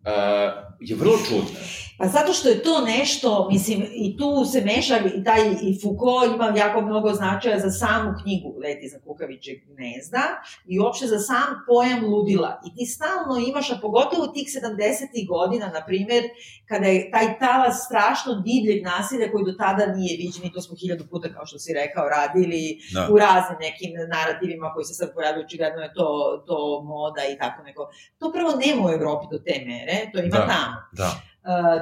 uh, 0.00 0.73
je 0.90 0.96
vrlo 0.96 1.16
čudna. 1.28 1.60
Pa 1.98 2.06
zato 2.08 2.32
što 2.32 2.48
je 2.48 2.62
to 2.62 2.80
nešto, 2.80 3.48
mislim, 3.52 3.82
i 3.92 4.16
tu 4.18 4.44
se 4.52 4.60
meša 4.60 4.96
i 5.18 5.24
taj 5.24 5.40
i 5.62 5.78
Foucault 5.82 6.34
ima 6.34 6.52
jako 6.56 6.80
mnogo 6.80 7.12
značaja 7.12 7.58
za 7.60 7.70
samu 7.70 8.10
knjigu 8.22 8.58
Leti 8.62 8.88
za 8.88 8.98
kukavićeg 9.04 9.56
gnezda 9.66 10.24
i 10.66 10.80
uopšte 10.80 11.06
za 11.06 11.18
sam 11.18 11.48
pojam 11.66 12.04
ludila. 12.12 12.60
I 12.66 12.68
ti 12.76 12.84
stalno 12.86 13.34
imaš, 13.48 13.70
a 13.70 13.78
pogotovo 13.82 14.26
tih 14.26 14.46
70. 14.48 15.28
godina, 15.34 15.66
na 15.76 15.82
primer, 15.86 16.22
kada 16.68 16.86
je 16.86 17.10
taj 17.10 17.38
talas 17.38 17.76
strašno 17.86 18.32
divljeg 18.48 18.84
nasilja 18.84 19.26
koji 19.32 19.44
do 19.44 19.52
tada 19.52 19.84
nije 19.86 20.16
viđen 20.16 20.44
i 20.44 20.52
to 20.52 20.60
smo 20.60 20.76
hiljadu 20.80 21.04
puta, 21.10 21.26
kao 21.34 21.46
što 21.46 21.58
si 21.58 21.78
rekao, 21.82 22.08
radili 22.18 22.62
da. 22.94 23.08
u 23.12 23.14
raznim 23.24 23.58
nekim 23.66 23.90
narativima 24.16 24.72
koji 24.74 24.84
se 24.84 24.94
sad 24.94 25.08
pojavljaju, 25.14 25.44
očigledno 25.44 25.80
je 25.82 25.94
to, 25.98 26.08
to 26.48 26.56
moda 26.92 27.22
i 27.32 27.38
tako 27.42 27.62
neko. 27.62 27.82
To 28.18 28.32
prvo 28.36 28.50
nema 28.64 28.80
u 28.86 28.94
Evropi 28.98 29.26
do 29.32 29.38
te 29.46 29.54
mere, 29.68 29.96
to 30.12 30.18
ima 30.18 30.38
da. 30.38 30.46
tamo. 30.54 30.73
Da 30.92 31.20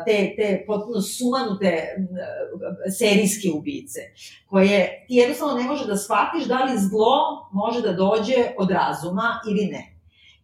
te, 0.04 0.34
te 0.36 0.64
potpuno 0.66 1.00
sumanute 1.00 1.96
serijske 2.98 3.50
ubice, 3.54 4.00
koje 4.46 5.04
ti 5.08 5.14
jednostavno 5.14 5.54
ne 5.54 5.62
može 5.62 5.86
da 5.86 5.96
shvatiš 5.96 6.44
da 6.48 6.64
li 6.64 6.78
zlo 6.78 7.48
može 7.52 7.82
da 7.82 7.92
dođe 7.92 8.34
od 8.58 8.70
razuma 8.70 9.40
ili 9.50 9.66
ne. 9.66 9.88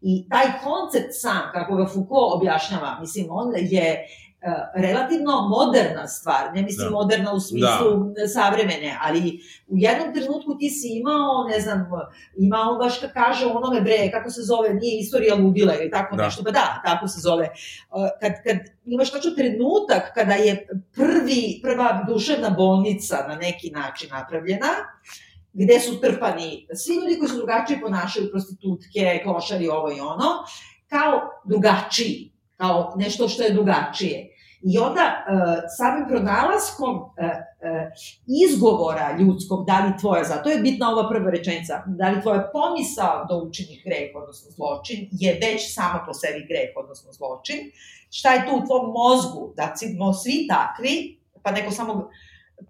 I 0.00 0.28
taj 0.28 0.46
koncept 0.64 1.08
sam, 1.10 1.50
kako 1.52 1.76
ga 1.76 1.86
Foucault 1.86 2.34
objašnjava, 2.34 2.98
mislim, 3.00 3.26
on 3.30 3.52
je 3.56 4.06
relativno 4.74 5.48
moderna 5.48 6.06
stvar, 6.06 6.54
ne 6.54 6.62
mislim 6.62 6.88
da. 6.88 6.90
moderna 6.90 7.32
u 7.32 7.40
smislu 7.40 8.12
da. 8.16 8.28
savremene, 8.28 8.98
ali 9.02 9.40
u 9.66 9.74
jednom 9.76 10.14
trenutku 10.14 10.58
ti 10.58 10.70
si 10.70 10.88
imao, 10.88 11.48
ne 11.48 11.60
znam, 11.60 11.90
imao 12.36 12.78
baš 12.78 13.00
kad 13.00 13.12
kaže 13.12 13.46
onome 13.46 13.80
bre, 13.80 14.10
kako 14.12 14.30
se 14.30 14.42
zove, 14.42 14.74
nije 14.74 15.00
istorija 15.00 15.34
ludila 15.34 15.74
ili 15.74 15.90
tako 15.90 16.16
da. 16.16 16.24
nešto, 16.24 16.44
pa 16.44 16.50
da, 16.50 16.82
tako 16.84 17.08
se 17.08 17.20
zove. 17.20 17.44
E, 17.44 17.50
kad, 18.20 18.32
kad 18.44 18.56
imaš 18.84 19.10
tačno 19.10 19.30
trenutak 19.30 20.14
kada 20.14 20.34
je 20.34 20.68
prvi, 20.94 21.60
prva 21.62 22.04
duševna 22.08 22.50
bolnica 22.50 23.24
na 23.28 23.34
neki 23.34 23.70
način 23.70 24.08
napravljena, 24.10 24.68
gde 25.52 25.80
su 25.80 26.00
trpani 26.00 26.66
svi 26.74 26.94
ljudi 26.94 27.18
koji 27.18 27.28
su 27.28 27.36
drugačije 27.36 27.80
ponašaju, 27.80 28.30
prostitutke, 28.30 29.20
klošari, 29.24 29.68
ovo 29.68 29.90
i 29.90 30.00
ono, 30.00 30.28
kao 30.88 31.42
drugačiji 31.44 32.37
kao 32.58 32.94
nešto 32.96 33.28
što 33.28 33.42
je 33.42 33.52
drugačije. 33.52 34.34
I 34.62 34.78
onda 34.78 35.00
uh, 35.00 35.62
samim 35.76 36.08
pronalaskom 36.08 36.94
uh, 36.96 37.04
uh, 37.04 37.32
izgovora 38.46 39.16
ljudskog, 39.18 39.66
da 39.66 39.86
li 39.86 39.98
tvoja, 40.00 40.24
zato 40.24 40.48
je 40.50 40.58
bitna 40.58 40.90
ova 40.90 41.08
prva 41.08 41.30
rečenica, 41.30 41.82
da 41.86 42.10
li 42.10 42.22
tvoja 42.22 42.50
pomisao 42.52 43.24
da 43.28 43.36
učiniš 43.36 43.84
greh, 43.84 44.10
odnosno 44.14 44.50
zločin, 44.50 45.08
je 45.12 45.38
već 45.42 45.74
sama 45.74 46.04
po 46.06 46.14
sebi 46.14 46.46
greh, 46.48 46.70
odnosno 46.76 47.12
zločin. 47.12 47.58
Šta 48.10 48.34
je 48.34 48.46
tu 48.46 48.56
u 48.56 48.66
tvom 48.66 48.92
mozgu, 48.92 49.52
da 49.56 49.74
smo 49.76 50.12
svi 50.12 50.46
takvi, 50.48 51.20
pa 51.42 51.50
neko 51.50 51.70
samo 51.70 52.10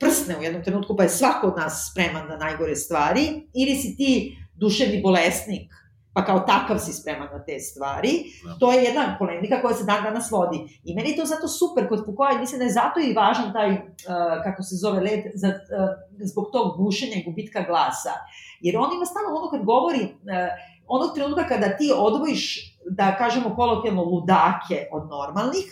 prsne 0.00 0.38
u 0.38 0.42
jednom 0.42 0.64
trenutku, 0.64 0.96
pa 0.96 1.02
je 1.02 1.08
svako 1.08 1.46
od 1.46 1.56
nas 1.56 1.88
spreman 1.90 2.28
na 2.28 2.36
najgore 2.36 2.76
stvari, 2.76 3.48
ili 3.54 3.74
si 3.74 3.96
ti 3.96 4.36
duševni 4.54 5.02
bolesnik, 5.02 5.72
pa 6.12 6.24
kao 6.24 6.40
takav 6.40 6.78
si 6.78 6.92
spreman 6.92 7.28
na 7.32 7.44
te 7.44 7.60
stvari. 7.60 8.12
Da. 8.44 8.56
To 8.58 8.72
je 8.72 8.82
jedna 8.82 9.16
polemika 9.18 9.62
koja 9.62 9.74
se 9.74 9.84
dan 9.84 10.04
danas 10.04 10.30
vodi. 10.30 10.80
I 10.84 10.94
meni 10.94 11.10
je 11.10 11.16
to 11.16 11.24
zato 11.24 11.48
super 11.48 11.88
kod 11.88 12.04
Foucault, 12.04 12.40
mislim 12.40 12.58
da 12.58 12.64
je 12.64 12.72
zato 12.72 13.00
i 13.00 13.14
važan 13.14 13.52
taj, 13.52 13.70
uh, 13.70 13.78
kako 14.44 14.62
se 14.62 14.76
zove, 14.76 15.00
led, 15.00 15.20
za, 15.34 15.48
uh, 15.48 15.54
zbog 16.18 16.48
tog 16.52 16.76
gušenja 16.76 17.16
i 17.16 17.24
gubitka 17.24 17.62
glasa. 17.62 18.12
Jer 18.60 18.76
on 18.76 18.90
ima 18.94 19.04
stalno 19.04 19.38
ono 19.38 19.50
kad 19.50 19.64
govori, 19.64 20.02
uh, 20.02 20.10
onog 20.86 21.14
trenutka 21.14 21.48
kada 21.48 21.76
ti 21.76 21.92
odvojiš, 21.96 22.74
da 22.90 23.16
kažemo 23.16 23.54
kolokvijalno, 23.56 24.02
ludake 24.02 24.86
od 24.92 25.08
normalnih, 25.08 25.66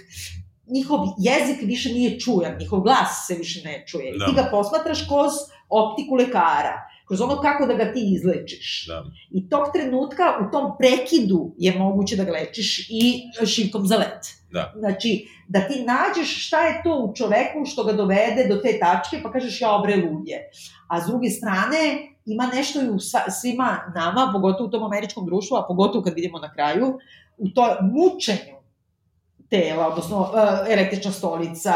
njihov 0.66 1.00
jezik 1.18 1.62
više 1.62 1.88
nije 1.92 2.20
čujan, 2.20 2.56
njihov 2.58 2.80
glas 2.80 3.26
se 3.26 3.34
više 3.34 3.68
ne 3.68 3.84
čuje. 3.86 4.12
Da. 4.12 4.24
I 4.24 4.28
ti 4.28 4.34
ga 4.34 4.48
posmatraš 4.50 5.08
kroz 5.08 5.32
optiku 5.68 6.14
lekara 6.14 6.95
kroz 7.06 7.20
ono 7.20 7.40
kako 7.40 7.66
da 7.66 7.74
ga 7.74 7.92
ti 7.92 8.14
izlečiš. 8.14 8.86
Da. 8.88 9.04
I 9.30 9.48
tog 9.48 9.66
trenutka, 9.74 10.22
u 10.48 10.50
tom 10.52 10.72
prekidu 10.78 11.54
je 11.58 11.78
moguće 11.78 12.16
da 12.16 12.24
ga 12.24 12.32
lečiš 12.32 12.90
i 12.90 13.22
šivkom 13.46 13.86
za 13.86 13.96
let. 13.96 14.26
Da. 14.50 14.72
Znači, 14.78 15.28
da 15.48 15.60
ti 15.60 15.84
nađeš 15.84 16.46
šta 16.46 16.66
je 16.66 16.80
to 16.84 16.98
u 16.98 17.14
čoveku 17.14 17.64
što 17.64 17.84
ga 17.84 17.92
dovede 17.92 18.46
do 18.48 18.56
te 18.56 18.78
tačke, 18.78 19.20
pa 19.22 19.32
kažeš 19.32 19.60
ja 19.60 19.74
obre 19.74 19.96
ludje. 19.96 20.50
A 20.88 21.00
s 21.00 21.06
druge 21.06 21.30
strane, 21.30 22.12
ima 22.26 22.50
nešto 22.54 22.82
i 22.82 22.88
u 22.88 22.98
svima 23.40 23.92
nama, 23.94 24.30
pogotovo 24.32 24.68
u 24.68 24.70
tom 24.70 24.84
američkom 24.84 25.26
društvu, 25.26 25.56
a 25.56 25.66
pogotovo 25.68 26.04
kad 26.04 26.14
vidimo 26.14 26.38
na 26.38 26.52
kraju, 26.52 26.98
u 27.36 27.48
to 27.48 27.76
mučenju 27.82 28.56
tela, 29.50 29.88
odnosno 29.88 30.20
uh, 30.20 30.28
električna 30.68 31.12
stolica, 31.12 31.72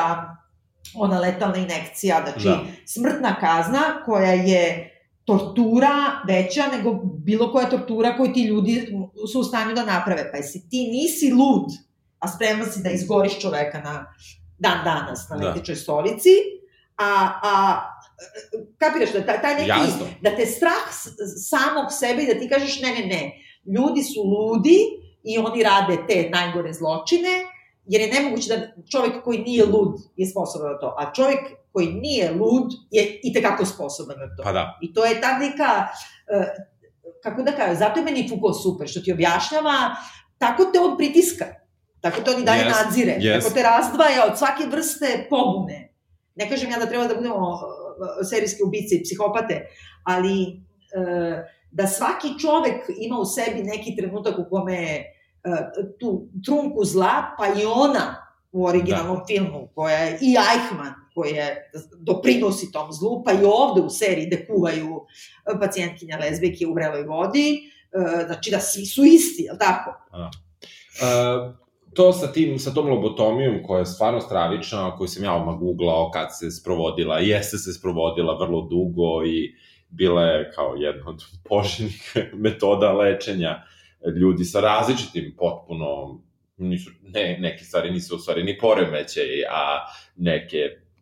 ona 0.94 1.20
letalna 1.20 1.56
inekcija, 1.56 2.22
znači 2.24 2.48
da. 2.48 2.60
smrtna 2.86 3.36
kazna 3.40 3.80
koja 4.04 4.32
je 4.32 4.89
tortura 5.30 6.22
veća 6.28 6.62
nego 6.76 7.00
bilo 7.24 7.52
koja 7.52 7.70
tortura 7.70 8.16
koju 8.16 8.32
ti 8.32 8.42
ljudi 8.42 8.88
su 9.32 9.40
u 9.40 9.44
stanju 9.44 9.74
da 9.74 9.84
naprave. 9.84 10.30
Pa 10.30 10.36
jesi 10.36 10.68
ti 10.70 10.88
nisi 10.92 11.32
lud, 11.32 11.70
a 12.18 12.28
spreman 12.28 12.66
si 12.72 12.82
da 12.82 12.90
izgoriš 12.90 13.40
čoveka 13.40 13.80
na 13.80 14.14
dan 14.58 14.84
danas 14.84 15.28
na 15.30 15.36
električnoj 15.36 15.74
da. 15.74 15.80
stolici, 15.80 16.34
a, 16.96 17.10
a 17.42 17.52
kapiraš 18.78 19.12
da 19.12 19.26
taj, 19.26 19.42
taj 19.42 19.54
neki, 19.54 19.68
Jasno. 19.68 20.06
da 20.20 20.36
te 20.36 20.46
strah 20.46 20.86
samog 21.48 21.86
sebe 21.90 22.22
i 22.22 22.34
da 22.34 22.40
ti 22.40 22.48
kažeš 22.48 22.80
ne, 22.80 22.90
ne, 22.90 23.06
ne, 23.06 23.32
ljudi 23.74 24.02
su 24.02 24.22
ludi 24.22 24.78
i 25.24 25.38
oni 25.38 25.62
rade 25.62 25.96
te 26.08 26.30
najgore 26.30 26.72
zločine, 26.72 27.34
jer 27.86 28.00
je 28.00 28.12
nemoguće 28.12 28.56
da 28.56 28.82
čovek 28.90 29.24
koji 29.24 29.38
nije 29.38 29.66
lud 29.66 29.94
je 30.16 30.26
sposoban 30.30 30.72
na 30.72 30.78
to, 30.78 30.96
a 30.98 31.12
čovek 31.14 31.40
koji 31.72 31.92
nije 31.92 32.30
lud 32.32 32.72
je 32.90 33.20
i 33.22 33.32
tekako 33.32 33.64
sposoban 33.64 34.16
na 34.18 34.36
to. 34.36 34.42
Pa 34.42 34.52
da. 34.52 34.78
I 34.82 34.92
to 34.94 35.04
je 35.04 35.20
ta 35.20 35.38
neka, 35.38 35.86
uh, 36.36 36.44
kako 37.22 37.42
da 37.42 37.52
kažem, 37.52 37.76
zato 37.76 38.00
je 38.00 38.04
meni 38.04 38.28
Foucault 38.28 38.62
super, 38.62 38.88
što 38.88 39.00
ti 39.00 39.12
objašnjava, 39.12 39.96
tako 40.38 40.64
te 40.64 40.80
on 40.80 40.96
pritiska, 40.96 41.44
tako 42.00 42.20
te 42.20 42.30
on 42.30 42.42
i 42.42 42.44
dalje 42.44 42.64
yes, 42.64 42.84
nadzire, 42.84 43.16
yes. 43.20 43.40
tako 43.40 43.54
te 43.54 43.62
razdvaja 43.62 44.26
od 44.30 44.38
svake 44.38 44.66
vrste 44.70 45.26
pobune. 45.30 45.94
Ne 46.34 46.48
kažem 46.48 46.70
ja 46.70 46.78
da 46.78 46.86
treba 46.86 47.06
da 47.06 47.14
budemo 47.14 47.48
uh, 47.48 47.58
serijske 48.30 48.62
ubice 48.66 48.94
i 48.94 49.02
psihopate, 49.02 49.66
ali 50.04 50.62
da 51.70 51.86
svaki 51.86 52.28
čovek 52.40 52.90
ima 53.00 53.18
u 53.18 53.24
sebi 53.24 53.62
neki 53.62 53.96
trenutak 53.96 54.38
u 54.38 54.50
kome 54.50 55.04
tu 56.00 56.28
trunku 56.44 56.84
zla, 56.84 57.34
pa 57.38 57.46
i 57.46 57.64
ona 57.74 58.26
u 58.52 58.66
originalnom 58.66 59.16
da. 59.16 59.24
filmu, 59.24 59.68
koja 59.74 59.96
je 59.96 60.18
i 60.20 60.36
Eichmann, 60.52 60.94
koje 61.20 61.70
doprinosi 61.98 62.72
tom 62.72 62.92
zlu, 62.92 63.24
pa 63.24 63.32
i 63.32 63.44
ovde 63.44 63.80
u 63.80 63.90
seriji 63.90 64.26
gde 64.26 64.46
kuvaju 64.46 65.00
e, 65.54 65.60
pacijentkinja 65.60 66.18
lezbijke 66.18 66.66
u 66.66 66.74
vreloj 66.74 67.02
vodi, 67.02 67.48
e, 67.92 68.24
znači 68.26 68.50
da 68.50 68.60
svi 68.60 68.86
su 68.86 69.04
isti, 69.04 69.42
je 69.42 69.52
li 69.52 69.58
tako? 69.58 69.90
Da. 70.12 70.30
Uh, 71.00 71.54
to 71.94 72.12
sa, 72.12 72.32
tim, 72.32 72.58
sa 72.58 72.74
tom 72.74 72.88
lobotomijom 72.88 73.62
koja 73.66 73.78
je 73.78 73.86
stvarno 73.86 74.20
stravična, 74.20 74.96
koju 74.96 75.08
sam 75.08 75.24
ja 75.24 75.34
odmah 75.34 75.58
googlao 75.58 76.10
kad 76.10 76.28
se 76.38 76.50
sprovodila, 76.50 77.18
jeste 77.18 77.58
se 77.58 77.72
sprovodila 77.72 78.38
vrlo 78.38 78.68
dugo 78.70 79.24
i 79.26 79.54
bila 79.88 80.22
je 80.22 80.52
kao 80.54 80.74
jedna 80.74 81.10
od 81.10 81.24
poželjnih 81.44 82.16
metoda 82.44 82.92
lečenja 82.92 83.62
ljudi 84.20 84.44
sa 84.44 84.60
različitim 84.60 85.34
potpuno 85.38 86.20
nisu, 86.56 86.90
ne, 87.02 87.38
neke 87.40 87.64
stvari 87.64 87.90
nisu 87.90 88.16
u 88.16 88.18
stvari 88.18 88.44
ni 88.44 88.58
poremeće, 88.58 89.20
a 89.50 89.78
neke 90.16 90.58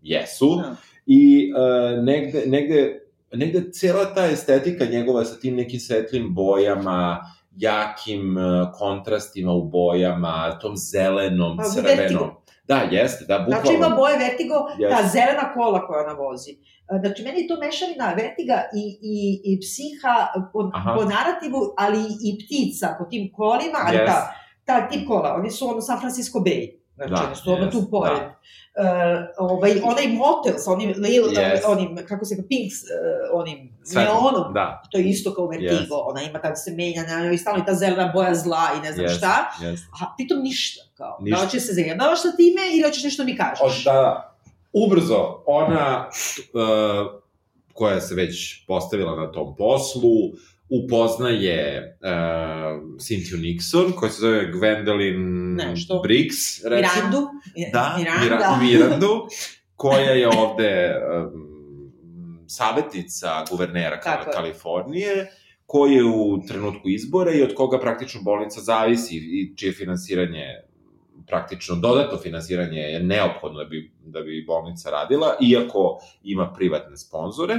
jesu. 0.09 0.57
Da. 0.57 0.77
I 1.07 1.53
uh, 1.53 2.05
negde, 2.05 2.43
negde, 2.47 3.01
negde 3.33 3.73
cela 3.73 4.15
ta 4.15 4.27
estetika 4.27 4.85
njegova 4.85 5.25
sa 5.25 5.41
tim 5.41 5.57
nekim 5.57 5.81
svetlim 5.81 6.35
bojama, 6.35 7.21
jakim 7.57 8.37
uh, 8.37 8.69
kontrastima 8.79 9.53
u 9.53 9.65
bojama, 9.65 10.59
tom 10.61 10.77
zelenom, 10.77 11.57
pa, 11.57 11.65
crvenom. 11.65 11.97
Vertigo. 11.99 12.43
Da, 12.69 12.77
jeste, 12.91 13.25
da, 13.25 13.39
bukvalno. 13.39 13.63
Znači 13.63 13.77
ima 13.77 13.89
boje 13.89 14.19
vertigo, 14.19 14.55
yes. 14.79 14.91
ta 14.91 15.09
zelena 15.09 15.53
kola 15.55 15.87
koja 15.87 16.05
ona 16.05 16.13
vozi. 16.13 16.51
E, 16.51 16.99
znači, 17.05 17.23
meni 17.23 17.41
je 17.41 17.49
to 17.49 17.57
mešavina 17.61 18.15
vertiga 18.23 18.59
i, 18.75 18.85
i, 19.15 19.41
i 19.45 19.61
psiha 19.61 20.17
po, 20.53 20.71
Aha. 20.75 20.95
po 20.97 21.05
narativu, 21.05 21.61
ali 21.77 22.01
i 22.29 22.31
ptica 22.41 22.97
po 22.99 23.05
tim 23.05 23.33
kolima, 23.33 23.79
ali 23.87 23.97
yes. 23.97 24.07
ta, 24.07 24.35
ta 24.65 24.89
tip 24.89 25.07
kola, 25.09 25.35
oni 25.39 25.51
su 25.51 25.69
ono 25.69 25.81
San 25.81 26.01
Francisco 26.01 26.39
Bay. 26.39 26.79
Znači, 27.07 27.29
da, 27.29 27.35
su 27.35 27.51
yes, 27.51 27.73
tu 27.73 27.91
pored. 27.91 28.13
Da. 28.13 28.39
Uh, 28.79 29.51
ovaj, 29.51 29.81
onaj 29.85 30.09
motel 30.09 30.55
sa 30.59 30.73
onim, 30.73 30.95
lil, 30.97 31.25
yes. 31.25 31.61
onim, 31.67 31.99
kako 32.09 32.25
se 32.25 32.35
ga, 32.37 32.43
Pinks, 32.49 32.75
uh, 32.75 33.41
onim 33.41 33.79
neonom, 33.95 34.55
da. 34.55 34.83
to 34.91 34.99
je 34.99 35.05
isto 35.05 35.35
kao 35.35 35.47
Vertigo, 35.47 35.95
yes. 35.95 36.11
ona 36.11 36.23
ima 36.23 36.41
tako 36.41 36.57
se 36.57 36.71
menja, 36.71 37.03
na 37.03 37.25
njoj 37.25 37.39
stalno 37.39 37.63
i 37.63 37.67
ta 37.67 37.75
zelena 37.75 38.11
boja 38.15 38.35
zla 38.35 38.69
i 38.79 38.81
ne 38.81 38.93
znam 38.93 39.07
yes. 39.07 39.17
šta, 39.17 39.51
yes. 39.61 39.79
a 40.03 40.15
pritom 40.17 40.39
ništa, 40.43 40.83
kao, 40.97 41.17
da 41.19 41.25
ništa. 41.25 41.39
da 41.39 41.45
hoćeš 41.45 41.67
se 41.67 41.73
zajebavaš 41.73 42.23
sa 42.23 42.37
time 42.37 42.63
ili 42.73 42.83
hoćeš 42.83 43.05
nešto 43.05 43.25
mi 43.25 43.37
kažeš. 43.37 43.61
O, 43.63 43.91
da, 43.91 43.93
da, 43.93 44.37
ubrzo, 44.73 45.43
ona, 45.47 46.09
uh, 46.09 47.21
koja 47.73 48.01
se 48.01 48.15
već 48.15 48.67
postavila 48.67 49.17
na 49.17 49.33
tom 49.33 49.57
poslu, 49.57 50.33
upoznaje 50.71 51.99
uh, 52.01 52.09
Cynthia 52.99 53.41
Nixon, 53.41 53.93
koja 53.93 54.11
se 54.11 54.21
zove 54.21 54.53
Gwendolyn 54.53 55.55
Nešto. 55.57 56.01
Briggs, 56.03 56.65
recimo. 56.65 56.95
Mirandu. 56.95 57.29
Da, 57.73 57.95
Miranda. 57.99 58.59
Mirandu, 58.63 59.27
koja 59.83 60.11
je 60.11 60.29
ovde 60.29 60.95
um, 60.95 61.59
savjetnica 62.47 63.45
guvernera 63.51 64.01
Tako 64.01 64.31
Kalifornije, 64.31 65.31
koji 65.67 65.95
je 65.95 66.05
u 66.05 66.43
trenutku 66.49 66.89
izbora 66.89 67.33
i 67.33 67.43
od 67.43 67.55
koga 67.55 67.81
praktično 67.81 68.21
bolnica 68.23 68.61
zavisi 68.61 69.17
i 69.17 69.57
čije 69.57 69.73
finansiranje 69.73 70.45
praktično 71.29 71.77
dodatno 71.77 72.19
finansiranje 72.19 72.81
je 72.81 73.03
neophodno 73.03 73.59
da 73.59 73.65
bi, 73.65 73.93
da 74.05 74.21
bi 74.21 74.45
bolnica 74.47 74.91
radila, 74.91 75.37
iako 75.41 76.01
ima 76.23 76.53
privatne 76.53 76.97
sponzore. 76.97 77.57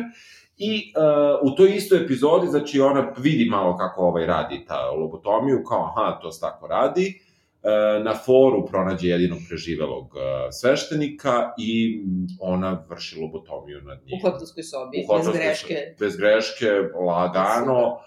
I 0.61 0.93
uh, 0.95 1.51
u 1.51 1.55
toj 1.55 1.75
istoj 1.75 2.03
epizodi, 2.03 2.47
znači 2.47 2.79
ona 2.81 3.13
vidi 3.17 3.45
malo 3.49 3.77
kako 3.77 4.01
ovaj 4.01 4.25
radi 4.25 4.65
ta 4.67 4.91
lobotomiju, 4.91 5.63
kao 5.63 5.85
aha, 5.85 6.19
to 6.21 6.31
se 6.31 6.41
tako 6.41 6.67
radi, 6.67 7.21
uh, 7.63 8.05
na 8.05 8.13
foru 8.25 8.65
pronađe 8.65 9.07
jedinog 9.07 9.39
preživelog 9.49 10.05
uh, 10.05 10.21
sveštenika 10.51 11.53
i 11.57 12.01
ona 12.39 12.85
vrši 12.89 13.19
lobotomiju 13.19 13.81
nad 13.81 13.99
njim. 14.05 14.19
U 14.19 14.29
hotelskoj 14.29 14.63
sobi, 14.63 15.05
u 15.09 15.17
bez 15.17 15.27
greške. 15.33 15.75
Bez 15.99 16.17
greške, 16.17 16.69
lagano. 17.07 17.97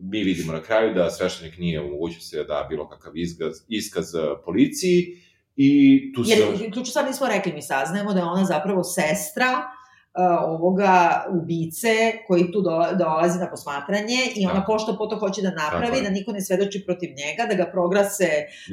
Mi 0.00 0.22
vidimo 0.22 0.52
na 0.52 0.62
kraju 0.62 0.94
da 0.94 1.10
sveštenik 1.10 1.58
nije 1.58 1.82
u 1.82 1.88
mogućnosti 1.88 2.36
da 2.36 2.42
da 2.42 2.66
bilo 2.68 2.88
kakav 2.88 3.16
iskaz, 3.16 3.52
iskaz 3.68 4.06
policiji 4.44 5.16
i 5.56 6.12
tu 6.14 6.24
se... 6.24 6.32
Jer, 6.32 6.72
ključno 6.72 6.84
sad 6.92 7.06
nismo 7.06 7.26
rekli, 7.28 7.52
mi 7.52 7.62
saznajemo 7.62 8.12
da 8.12 8.18
je 8.18 8.24
ona 8.24 8.44
zapravo 8.44 8.84
sestra 8.84 9.46
ovoga 10.46 11.24
ubice 11.30 12.12
koji 12.26 12.52
tu 12.52 12.60
do, 12.60 12.70
dolazi 12.98 13.38
na 13.38 13.50
posmatranje 13.50 14.18
i 14.36 14.46
ona 14.46 14.60
da. 14.60 14.66
pošto 14.66 14.96
po 14.96 15.06
to 15.06 15.16
hoće 15.16 15.42
da 15.42 15.50
napravi, 15.50 16.02
da 16.02 16.10
niko 16.10 16.32
ne 16.32 16.40
svedoči 16.40 16.82
protiv 16.86 17.10
njega, 17.10 17.46
da 17.48 17.54
ga 17.54 17.70
prograse 17.72 18.28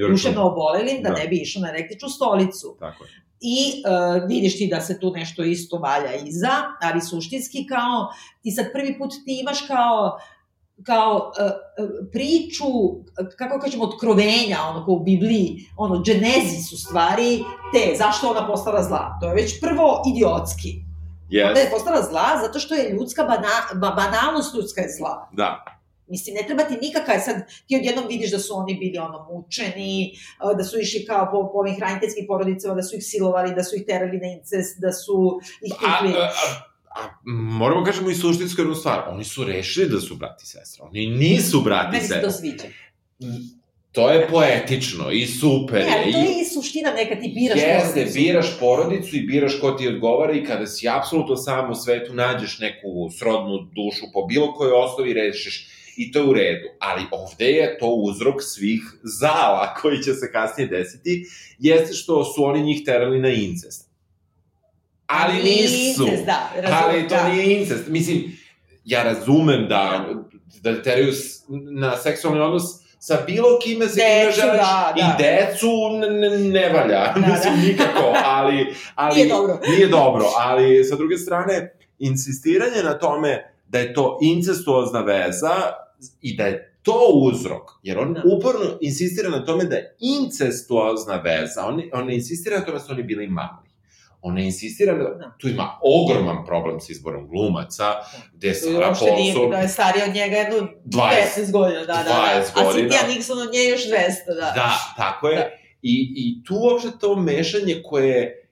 duševno 0.10 0.48
obolelim, 0.48 1.04
da, 1.04 1.10
da 1.10 1.16
ne 1.16 1.28
bi 1.28 1.38
išao 1.38 1.62
na 1.62 1.70
električnu 1.70 2.10
stolicu. 2.10 2.78
Tako 2.80 3.04
je. 3.04 3.10
I 3.42 3.84
uh, 3.86 4.28
vidiš 4.28 4.58
ti 4.58 4.68
da 4.68 4.82
se 4.82 5.00
tu 5.00 5.12
nešto 5.12 5.44
isto 5.44 5.78
valja 5.78 6.14
iza, 6.26 6.56
ali 6.82 7.02
suštinski 7.02 7.68
kao, 7.68 8.10
ti 8.42 8.52
sad 8.52 8.66
prvi 8.74 8.98
put 8.98 9.12
ti 9.26 9.40
imaš 9.42 9.68
kao 9.68 10.20
kao 10.84 11.16
uh, 11.16 11.52
priču, 12.12 12.66
kako 13.38 13.60
kažemo, 13.60 13.84
otkrovenja, 13.84 14.58
ono 14.70 14.86
kao 14.86 14.94
u 14.94 15.04
Bibliji, 15.04 15.58
ono, 15.78 16.04
dženezis 16.04 16.72
u 16.74 16.78
stvari, 16.78 17.44
te, 17.74 17.98
zašto 17.98 18.30
ona 18.30 18.48
postala 18.48 18.84
zla. 18.84 19.18
To 19.22 19.28
je 19.28 19.36
već 19.36 19.60
prvo 19.62 20.02
idiotski. 20.16 20.87
Yes. 21.30 21.48
Onda 21.48 21.60
je 21.60 21.70
postala 21.70 22.02
zla 22.02 22.40
zato 22.42 22.60
što 22.60 22.76
je 22.76 22.90
ljudska 22.90 23.24
bana, 23.24 23.50
ba, 23.74 23.90
banalnost 23.90 24.56
ljudska 24.56 24.82
je 24.82 24.88
zla. 24.98 25.30
Da. 25.32 25.66
Mislim, 26.08 26.36
ne 26.36 26.44
treba 26.48 26.64
ti 26.64 26.78
nikakav, 26.82 27.16
sad 27.26 27.36
ti 27.68 27.76
odjednom 27.76 28.06
vidiš 28.08 28.32
da 28.32 28.40
su 28.40 28.54
oni 28.56 28.76
bili 28.76 28.98
ono 28.98 29.28
mučeni, 29.32 30.14
da 30.58 30.64
su 30.64 30.80
išli 30.80 31.06
kao 31.06 31.26
po, 31.32 31.52
po 31.52 31.60
ovim 31.60 31.76
hraniteljskim 31.76 32.26
porodicama, 32.28 32.76
da 32.76 32.84
su 32.84 32.96
ih 32.96 33.04
silovali, 33.04 33.56
da 33.56 33.64
su 33.64 33.76
ih 33.76 33.84
terali 33.88 34.18
na 34.18 34.28
incest, 34.28 34.80
da 34.80 34.92
su 34.92 35.40
ih 35.62 35.74
tukli. 35.74 36.14
A, 36.14 36.20
a, 36.20 36.24
a, 36.24 37.02
a, 37.02 37.10
moramo 37.60 37.86
kažemo 37.86 38.10
i 38.10 38.16
suštinsko 38.16 38.62
jednu 38.62 38.76
stvar, 38.76 39.04
oni 39.10 39.24
su 39.24 39.44
rešili 39.44 39.90
da 39.90 40.00
su 40.00 40.16
brati 40.16 40.44
i 40.44 40.48
sestra, 40.48 40.86
oni 40.86 41.08
nisu 41.08 41.62
brati 41.62 41.98
i 41.98 42.00
sestra. 42.00 42.18
Meni 42.18 42.32
se 42.32 42.36
to 42.36 42.40
sviđa. 42.40 42.68
To 43.98 44.10
je 44.10 44.28
poetično 44.28 45.12
i 45.12 45.26
super. 45.26 45.80
Ne, 45.80 45.98
ali 45.98 46.12
to 46.12 46.20
je 46.20 46.42
i 46.42 46.46
suština 46.46 46.92
neka 46.92 47.16
ti 47.20 47.32
biraš 47.36 47.58
Jeste, 47.58 47.74
porodicu. 47.74 48.00
Jeste, 48.00 48.20
biraš 48.20 48.60
porodicu 48.60 49.16
i 49.16 49.22
biraš 49.22 49.60
ko 49.62 49.72
ti 49.72 49.88
odgovara 49.88 50.34
i 50.34 50.44
kada 50.44 50.68
si 50.68 50.90
apsolutno 50.90 51.36
sam 51.36 51.72
u 51.72 51.76
svetu 51.76 52.14
nađeš 52.14 52.60
neku 52.60 53.10
srodnu 53.18 53.58
dušu 53.58 54.06
po 54.14 54.26
bilo 54.26 54.54
kojoj 54.54 54.72
osnovi 54.72 55.14
rešiš 55.14 55.68
i 55.98 56.12
to 56.12 56.20
je 56.20 56.26
u 56.26 56.34
redu. 56.34 56.68
Ali 56.80 57.02
ovde 57.12 57.46
je 57.46 57.78
to 57.80 57.88
uzrok 57.88 58.36
svih 58.44 58.82
zala 59.04 59.74
koji 59.82 60.04
će 60.04 60.14
se 60.14 60.32
kasnije 60.32 60.68
desiti, 60.68 61.26
jeste 61.60 61.94
što 61.94 62.24
su 62.24 62.44
oni 62.44 62.62
njih 62.62 62.82
terali 62.86 63.20
na 63.20 63.30
incest. 63.30 63.90
Ali 65.06 65.44
nisu. 65.44 66.04
Incest, 66.04 66.26
da, 66.26 66.52
razumem, 66.56 66.84
ali 66.84 67.08
to 67.08 67.16
da. 67.16 67.30
nije 67.30 67.60
incest. 67.60 67.88
Mislim, 67.88 68.38
ja 68.86 69.04
razumem 69.04 69.68
da, 69.70 70.10
da 70.62 70.84
teraju 70.84 71.14
na 71.72 71.98
seksualni 71.98 72.40
odnos 72.42 72.87
sa 73.08 73.24
bilo 73.26 73.60
kime 73.64 73.88
se 73.88 73.96
kime 73.96 74.32
želiš 74.32 74.38
da, 74.38 74.94
da. 74.96 75.02
i 75.02 75.24
decu 75.24 75.68
ne, 76.52 76.70
valja, 76.70 77.14
da, 77.16 77.32
mislim 77.32 77.56
da. 77.56 77.62
nikako, 77.68 78.14
ali, 78.26 78.76
ali 78.96 79.16
nije 79.16 79.28
dobro. 79.28 79.60
nije 79.70 79.88
dobro, 79.88 80.26
ali 80.38 80.84
sa 80.84 80.96
druge 80.96 81.18
strane 81.18 81.74
insistiranje 82.00 82.84
na 82.84 83.00
tome 83.00 83.52
da 83.68 83.80
je 83.80 83.94
to 83.94 84.20
incestuozna 84.22 85.02
veza 85.02 85.56
i 86.22 86.38
da 86.38 86.46
je 86.46 86.74
to 86.82 87.10
uzrok, 87.14 87.72
jer 87.84 88.00
on 88.00 88.14
da. 88.14 88.22
uporno 88.38 88.78
insistira 88.82 89.30
na 89.30 89.46
tome 89.46 89.64
da 89.64 89.76
je 89.76 89.96
incestuozna 90.00 91.16
veza, 91.16 91.66
on, 91.66 91.82
on 91.94 92.12
insistira 92.12 92.60
na 92.60 92.66
tome 92.66 92.78
da 92.78 92.84
su 92.84 92.92
oni 92.92 93.04
bili 93.04 93.28
mali. 93.28 93.67
Ona 94.22 94.42
insistira 94.42 94.94
da, 94.94 95.04
da 95.04 95.36
tu 95.40 95.48
ima 95.48 95.80
ogroman 95.82 96.46
problem 96.46 96.80
sa 96.80 96.92
izborom 96.92 97.28
glumaca, 97.28 97.94
gde 98.34 98.54
Sara 98.54 98.88
Paulson... 99.00 99.50
Da 99.52 99.58
je 99.58 99.68
starija 99.68 100.06
od 100.06 100.16
njega 100.16 100.36
jedno 100.36 100.68
20, 100.86 101.10
10 101.38 101.52
godina, 101.52 101.80
da, 101.80 101.86
da, 101.86 102.04
da. 102.04 102.44
20 102.54 102.64
godina. 102.64 102.88
A 102.88 102.98
Cynthia 102.98 103.16
Nixon 103.16 103.48
od 103.48 103.54
nje 103.54 103.64
još 103.64 103.82
200, 103.82 103.90
da. 104.28 104.52
Da, 104.56 104.72
tako 104.98 105.28
je. 105.28 105.36
Da. 105.36 105.50
I, 105.82 106.14
I 106.16 106.44
tu 106.44 106.56
uopšte 106.56 106.90
to 107.00 107.16
mešanje 107.16 107.82
koje, 107.86 108.50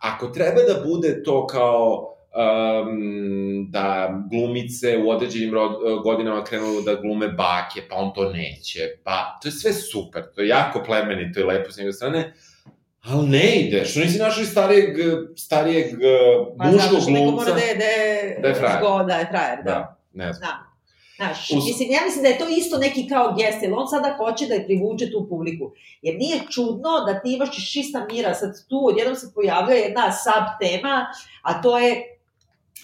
ako 0.00 0.26
treba 0.26 0.60
da 0.62 0.84
bude 0.84 1.22
to 1.22 1.46
kao 1.46 2.14
um, 2.34 3.66
da 3.70 4.14
glumice 4.30 4.98
u 4.98 5.10
određenim 5.10 5.54
rod, 5.54 6.02
godinama 6.02 6.44
krenu 6.44 6.80
da 6.84 6.94
glume 6.94 7.28
bake, 7.28 7.82
pa 7.90 7.96
on 7.96 8.14
to 8.14 8.30
neće, 8.30 8.80
pa 9.04 9.38
to 9.42 9.48
je 9.48 9.52
sve 9.52 9.72
super, 9.72 10.22
to 10.34 10.40
je 10.40 10.48
jako 10.48 10.82
plemenito 10.86 11.40
i 11.40 11.42
lepo 11.42 11.70
s 11.70 11.76
njegove 11.76 11.92
strane, 11.92 12.34
Ali 13.06 13.28
ne 13.28 13.54
ide, 13.56 13.84
što 13.84 14.00
nisi 14.00 14.18
našli 14.18 14.46
starijeg, 14.46 14.96
starijeg 15.36 15.86
pa, 16.58 16.64
muškog 16.64 16.80
glumca? 16.80 16.88
Pa 16.88 16.88
zato 16.88 17.00
što 17.00 17.10
neko 17.10 17.30
mora 17.30 17.52
da 17.52 17.60
je, 17.60 17.74
da 17.74 17.84
je, 17.84 18.38
da 18.42 18.48
je 18.48 18.54
frajer. 18.54 18.78
Zgo, 18.78 19.04
da 19.04 19.14
je 19.14 19.26
frajer, 19.30 19.58
da. 19.64 19.70
Da, 19.70 19.96
ne 20.12 20.32
znam. 20.32 20.50
Da. 20.50 20.74
Znaš, 21.16 21.50
Us... 21.50 21.64
mislim, 21.64 21.90
ja 21.90 22.00
mislim 22.04 22.22
da 22.22 22.28
je 22.28 22.38
to 22.38 22.48
isto 22.48 22.78
neki 22.78 23.08
kao 23.08 23.34
gest, 23.38 23.62
jer 23.62 23.72
on 23.72 23.86
sada 23.88 24.14
hoće 24.16 24.46
da 24.46 24.54
je 24.54 24.66
privuče 24.66 25.10
tu 25.10 25.26
publiku. 25.28 25.72
Jer 26.02 26.16
nije 26.18 26.40
čudno 26.50 26.90
da 27.06 27.20
ti 27.20 27.34
imaš 27.34 27.72
čista 27.72 28.06
mira, 28.10 28.34
sad 28.34 28.68
tu 28.68 28.86
odjednom 28.86 29.16
se 29.16 29.32
pojavlja 29.34 29.74
jedna 29.74 30.12
sub 30.12 30.46
tema, 30.60 31.06
a 31.42 31.62
to 31.62 31.78
je 31.78 32.13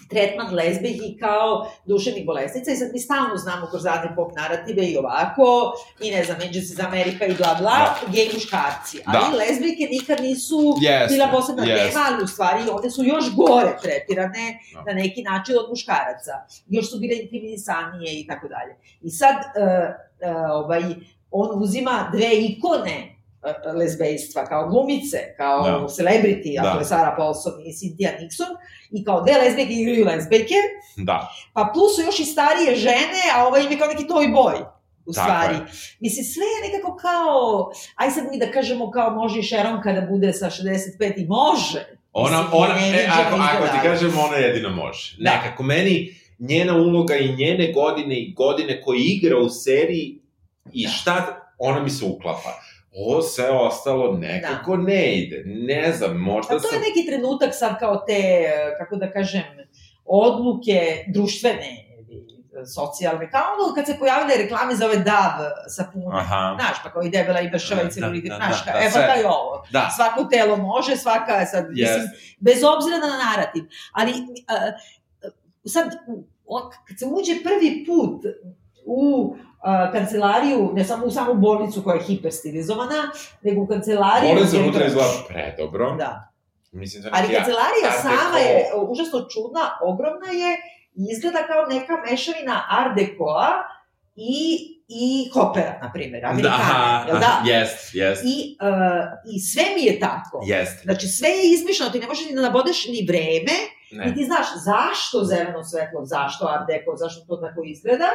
tretman 0.09 0.55
lezbijki 0.55 1.17
kao 1.19 1.71
duševnih 1.85 2.25
bolesnica 2.25 2.71
i 2.71 2.75
sad 2.75 2.89
mi 2.93 2.99
stalno 2.99 3.37
znamo 3.37 3.67
kroz 3.67 3.83
zadnje 3.83 4.09
pop 4.15 4.35
narative 4.35 4.83
i 4.85 4.97
ovako, 4.97 5.73
i 6.01 6.11
ne 6.11 6.23
znam, 6.23 6.37
Angels 6.41 6.69
iz 6.69 6.79
Amerika 6.79 7.25
i 7.25 7.33
bla 7.33 7.55
bla, 7.59 7.77
da. 7.77 8.11
gej 8.11 8.29
muškarci. 8.33 8.97
Ali 9.05 9.31
da. 9.31 9.37
lezbijke 9.37 9.83
nikad 9.91 10.21
nisu 10.21 10.57
yes. 10.57 11.07
bila 11.07 11.27
posebna 11.27 11.63
yes. 11.63 11.77
tema, 11.77 12.05
ali 12.07 12.23
u 12.23 12.27
stvari 12.27 12.61
one 12.71 12.89
su 12.89 13.03
još 13.03 13.35
gore 13.35 13.77
tretirane 13.81 14.59
da. 14.73 14.83
na 14.83 14.93
neki 14.93 15.21
način 15.23 15.55
od 15.57 15.69
muškaraca. 15.69 16.33
Još 16.67 16.91
su 16.91 16.99
bile 16.99 17.15
intiminisanije 17.21 18.19
i 18.19 18.27
tako 18.27 18.47
dalje. 18.47 18.75
I 19.01 19.09
sad, 19.09 19.35
uh, 19.35 19.43
uh, 20.29 20.51
ovaj, 20.51 20.83
on 21.31 21.63
uzima 21.63 22.09
dve 22.13 22.29
ikone 22.33 23.10
lezbejstva, 23.75 24.45
kao 24.45 24.69
glumice, 24.69 25.17
kao 25.37 25.63
da. 25.63 25.87
celebrity, 25.87 26.61
da. 26.61 26.69
ako 26.69 26.79
je 26.79 26.85
Sara 26.85 27.15
Paulson 27.17 27.53
i 27.65 27.71
Cynthia 27.73 28.11
Nixon, 28.19 28.51
i 28.91 29.05
kao 29.05 29.21
dve 29.21 29.33
lezbejke 29.37 29.73
igraju 29.73 30.05
lezbejke, 30.05 30.55
da. 30.97 31.31
pa 31.53 31.71
plus 31.73 31.95
su 31.95 32.01
još 32.01 32.19
i 32.19 32.25
starije 32.25 32.75
žene, 32.75 33.23
a 33.35 33.47
ovaj 33.47 33.63
im 33.63 33.71
je 33.71 33.77
kao 33.79 33.87
neki 33.87 34.03
toy 34.03 34.33
boy 34.33 34.65
u 35.05 35.13
Tako 35.13 35.25
stvari. 35.25 35.55
Je. 35.55 35.61
Mislim, 35.99 36.25
sve 36.25 36.43
je 36.43 36.71
nekako 36.71 36.95
kao, 36.95 37.71
aj 37.95 38.11
sad 38.11 38.23
mi 38.31 38.39
da 38.39 38.51
kažemo 38.51 38.91
kao 38.91 39.09
može 39.09 39.39
i 39.39 39.43
Sharon 39.43 39.81
kada 39.81 40.01
bude 40.01 40.33
sa 40.33 40.45
65 40.45 41.13
i 41.17 41.25
može. 41.25 41.85
Ona, 42.13 42.41
Mislim, 42.41 42.61
ona, 42.61 42.73
e, 42.79 43.07
ako, 43.11 43.35
ako 43.35 43.67
ti 43.67 43.79
kažemo, 43.83 44.21
ona 44.21 44.35
jedino 44.35 44.69
može. 44.69 45.15
Da. 45.19 45.31
Nekako 45.31 45.63
meni, 45.63 46.15
njena 46.39 46.75
uloga 46.75 47.15
i 47.15 47.35
njene 47.35 47.71
godine 47.71 48.15
i 48.15 48.33
godine 48.33 48.81
koje 48.81 48.99
igra 48.99 49.37
u 49.37 49.49
seriji 49.49 50.19
i 50.73 50.83
da. 50.85 50.89
šta, 50.89 51.41
ona 51.57 51.83
mi 51.83 51.89
se 51.89 52.05
uklapa 52.05 52.61
ovo 52.91 53.21
sve 53.21 53.49
ostalo 53.49 54.17
nekako 54.17 54.77
da. 54.77 54.83
ne 54.83 55.15
ide. 55.15 55.43
Ne 55.45 55.93
znam, 55.93 56.17
možda 56.17 56.59
sam... 56.59 56.69
to 56.69 56.75
je 56.75 56.81
neki 56.81 57.07
trenutak 57.07 57.49
sad 57.53 57.79
kao 57.79 58.03
te, 58.07 58.43
kako 58.77 58.95
da 58.95 59.11
kažem, 59.11 59.43
odluke 60.05 61.05
društvene 61.07 61.91
socijalne, 62.75 63.31
kao 63.31 63.41
ono 63.59 63.75
kad 63.75 63.85
se 63.85 63.95
pojavile 63.99 64.35
reklame 64.37 64.75
za 64.75 64.85
ove 64.85 64.97
DAV 64.97 65.31
sapune, 65.67 66.05
Aha. 66.11 66.57
znaš, 66.59 66.83
pa 66.83 66.91
kao 66.91 67.03
i 67.03 67.09
debela 67.09 67.41
i 67.41 67.49
bršava 67.49 67.83
da, 67.83 67.89
i 67.89 68.21
da, 68.21 68.29
da, 68.29 68.35
znaš, 68.35 68.65
da, 68.65 68.71
da, 68.71 68.79
evo 68.79 68.93
da 68.93 69.13
je 69.13 69.27
ovo, 69.27 69.65
da. 69.71 69.89
svako 69.95 70.23
telo 70.23 70.57
može, 70.57 70.95
svaka, 70.95 71.45
sad, 71.45 71.65
yes. 71.65 71.69
mislim, 71.69 72.09
bez 72.39 72.63
obzira 72.63 72.97
na 72.97 73.17
narativ, 73.25 73.63
ali 73.91 74.11
uh, 74.11 74.21
sad, 75.65 75.91
kad 76.87 76.99
se 76.99 77.05
uđe 77.05 77.43
prvi 77.43 77.85
put 77.85 78.25
u 78.85 79.35
a, 79.61 79.91
kancelariju, 79.91 80.71
ne 80.73 80.83
samo 80.83 81.05
u 81.05 81.11
samu 81.11 81.33
bolnicu 81.33 81.83
koja 81.83 81.95
je 81.95 82.03
hiperstilizovana, 82.03 83.11
nego 83.41 83.61
u 83.61 83.67
kancelariju... 83.67 84.33
Bolnica 84.33 84.57
unutra 84.59 84.85
izgleda 84.85 85.09
predobro. 85.27 85.95
Da. 85.95 86.31
Mislim 86.71 87.03
da 87.03 87.09
Ali 87.13 87.35
kancelarija 87.35 87.85
ja, 87.85 88.01
sama 88.01 88.37
je 88.37 88.65
užasno 88.89 89.19
čudna, 89.19 89.61
ogromna 89.81 90.31
je 90.31 90.57
i 90.95 91.01
izgleda 91.13 91.47
kao 91.47 91.65
neka 91.79 91.93
mešavina 92.09 92.63
Art 92.69 92.95
Decoa 92.95 93.49
i, 94.15 94.43
i 94.87 95.29
Hoppera, 95.33 95.79
na 95.81 95.91
primjer, 95.93 96.25
Amerikana, 96.25 97.05
da, 97.07 97.19
da? 97.19 97.41
Jest, 97.45 97.95
jest. 97.95 98.23
I, 98.25 98.57
uh, 98.61 99.35
I 99.35 99.39
sve 99.39 99.63
mi 99.75 99.83
je 99.83 99.99
tako. 99.99 100.43
Jest. 100.45 100.83
Znači, 100.83 101.07
sve 101.07 101.29
je 101.29 101.53
izmišljeno, 101.53 101.91
ti 101.91 101.99
ne 101.99 102.07
možeš 102.07 102.29
ni 102.29 102.35
da 102.35 102.41
nabodeš 102.41 102.87
ni 102.87 103.05
vreme, 103.09 103.55
ne. 103.91 104.11
i 104.11 104.15
ti 104.15 104.25
znaš 104.25 104.47
zašto 104.63 105.23
zeleno 105.23 105.63
svetlo, 105.63 106.05
zašto 106.05 106.45
Art 106.45 106.67
Deco, 106.67 106.91
zašto 106.95 107.25
to 107.27 107.35
tako 107.37 107.61
izgleda, 107.65 108.09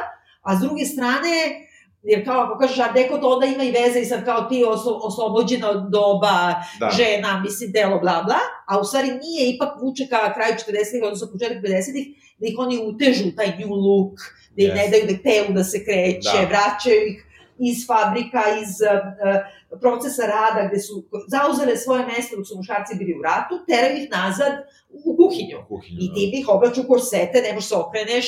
a 0.47 0.57
s 0.57 0.59
druge 0.59 0.85
strane, 0.85 1.67
jer 2.03 2.25
kao 2.25 2.41
ako 2.41 2.57
kažeš 2.57 2.79
Art 2.79 2.93
Deco, 2.93 3.17
to 3.17 3.29
onda 3.29 3.45
ima 3.45 3.63
i 3.63 3.71
veze 3.71 3.99
i 3.99 4.05
sad 4.05 4.25
kao 4.25 4.41
ti 4.41 4.63
oslo, 4.67 4.99
oslobođena 5.03 5.69
od 5.69 5.89
doba, 5.91 6.55
da. 6.79 6.89
žena, 6.97 7.39
mislim, 7.39 7.71
delo, 7.71 7.99
bla, 7.99 8.23
bla, 8.25 8.39
a 8.67 8.79
u 8.79 8.83
stvari 8.83 9.07
nije, 9.07 9.55
ipak 9.55 9.81
vuče 9.81 10.07
ka 10.09 10.33
kraju 10.33 10.53
40-ih, 10.53 11.03
odnosno 11.03 11.27
početak 11.31 11.57
50-ih, 11.63 12.07
da 12.37 12.47
ih 12.47 12.55
oni 12.57 12.77
utežu 12.87 13.35
taj 13.35 13.47
new 13.59 13.73
look, 13.75 14.15
da 14.55 14.63
im 14.63 14.69
yes. 14.69 14.75
ne 14.75 14.87
daju 14.91 15.03
da 15.11 15.23
telu 15.23 15.53
da 15.53 15.63
se 15.63 15.85
kreće, 15.85 16.37
da. 16.41 16.47
vraćaju 16.47 17.01
ih 17.07 17.23
iz 17.59 17.77
fabrika, 17.87 18.41
iz 18.61 18.71
uh, 18.81 19.79
procesa 19.81 20.23
rada, 20.25 20.67
gde 20.67 20.79
su 20.79 21.03
zauzele 21.27 21.77
svoje 21.77 22.05
mesto 22.05 22.35
dok 22.37 22.47
su 22.47 22.57
muškarci 22.57 22.95
bili 22.95 23.13
u 23.19 23.21
ratu, 23.21 23.53
teraju 23.67 24.03
ih 24.03 24.09
nazad 24.11 24.53
u 24.89 25.15
kuhinju. 25.17 25.57
kuhinju 25.67 25.99
I 26.01 26.13
ti 26.13 26.29
da. 26.31 26.37
ih 26.37 26.45
oblaču 26.49 26.81
korsete, 26.87 27.41
ne 27.41 27.53
možeš 27.53 27.69
se 27.69 27.75
okreneš, 27.75 28.27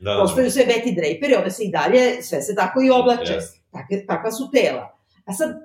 da, 0.00 0.14
da, 0.14 0.20
postaju 0.20 0.50
sve 0.50 0.64
Betty 0.64 0.94
Draper 0.94 1.30
i 1.30 1.34
one 1.34 1.50
se 1.50 1.64
i 1.64 1.70
dalje, 1.70 2.22
sve 2.22 2.42
se 2.42 2.54
tako 2.54 2.82
i 2.82 2.90
oblače. 2.90 3.32
Yes. 3.32 3.58
Takve, 3.72 4.06
takva 4.06 4.30
su 4.30 4.50
tela. 4.50 4.98
A 5.24 5.32
sad, 5.32 5.50
uh, 5.50 5.56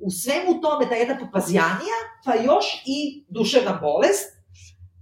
u 0.00 0.10
svemu 0.10 0.60
tome 0.60 0.88
ta 0.88 0.94
jedna 0.94 1.18
papazjanija, 1.18 1.98
pa 2.24 2.34
još 2.34 2.82
i 2.86 3.24
duševna 3.28 3.78
bolest, 3.82 4.36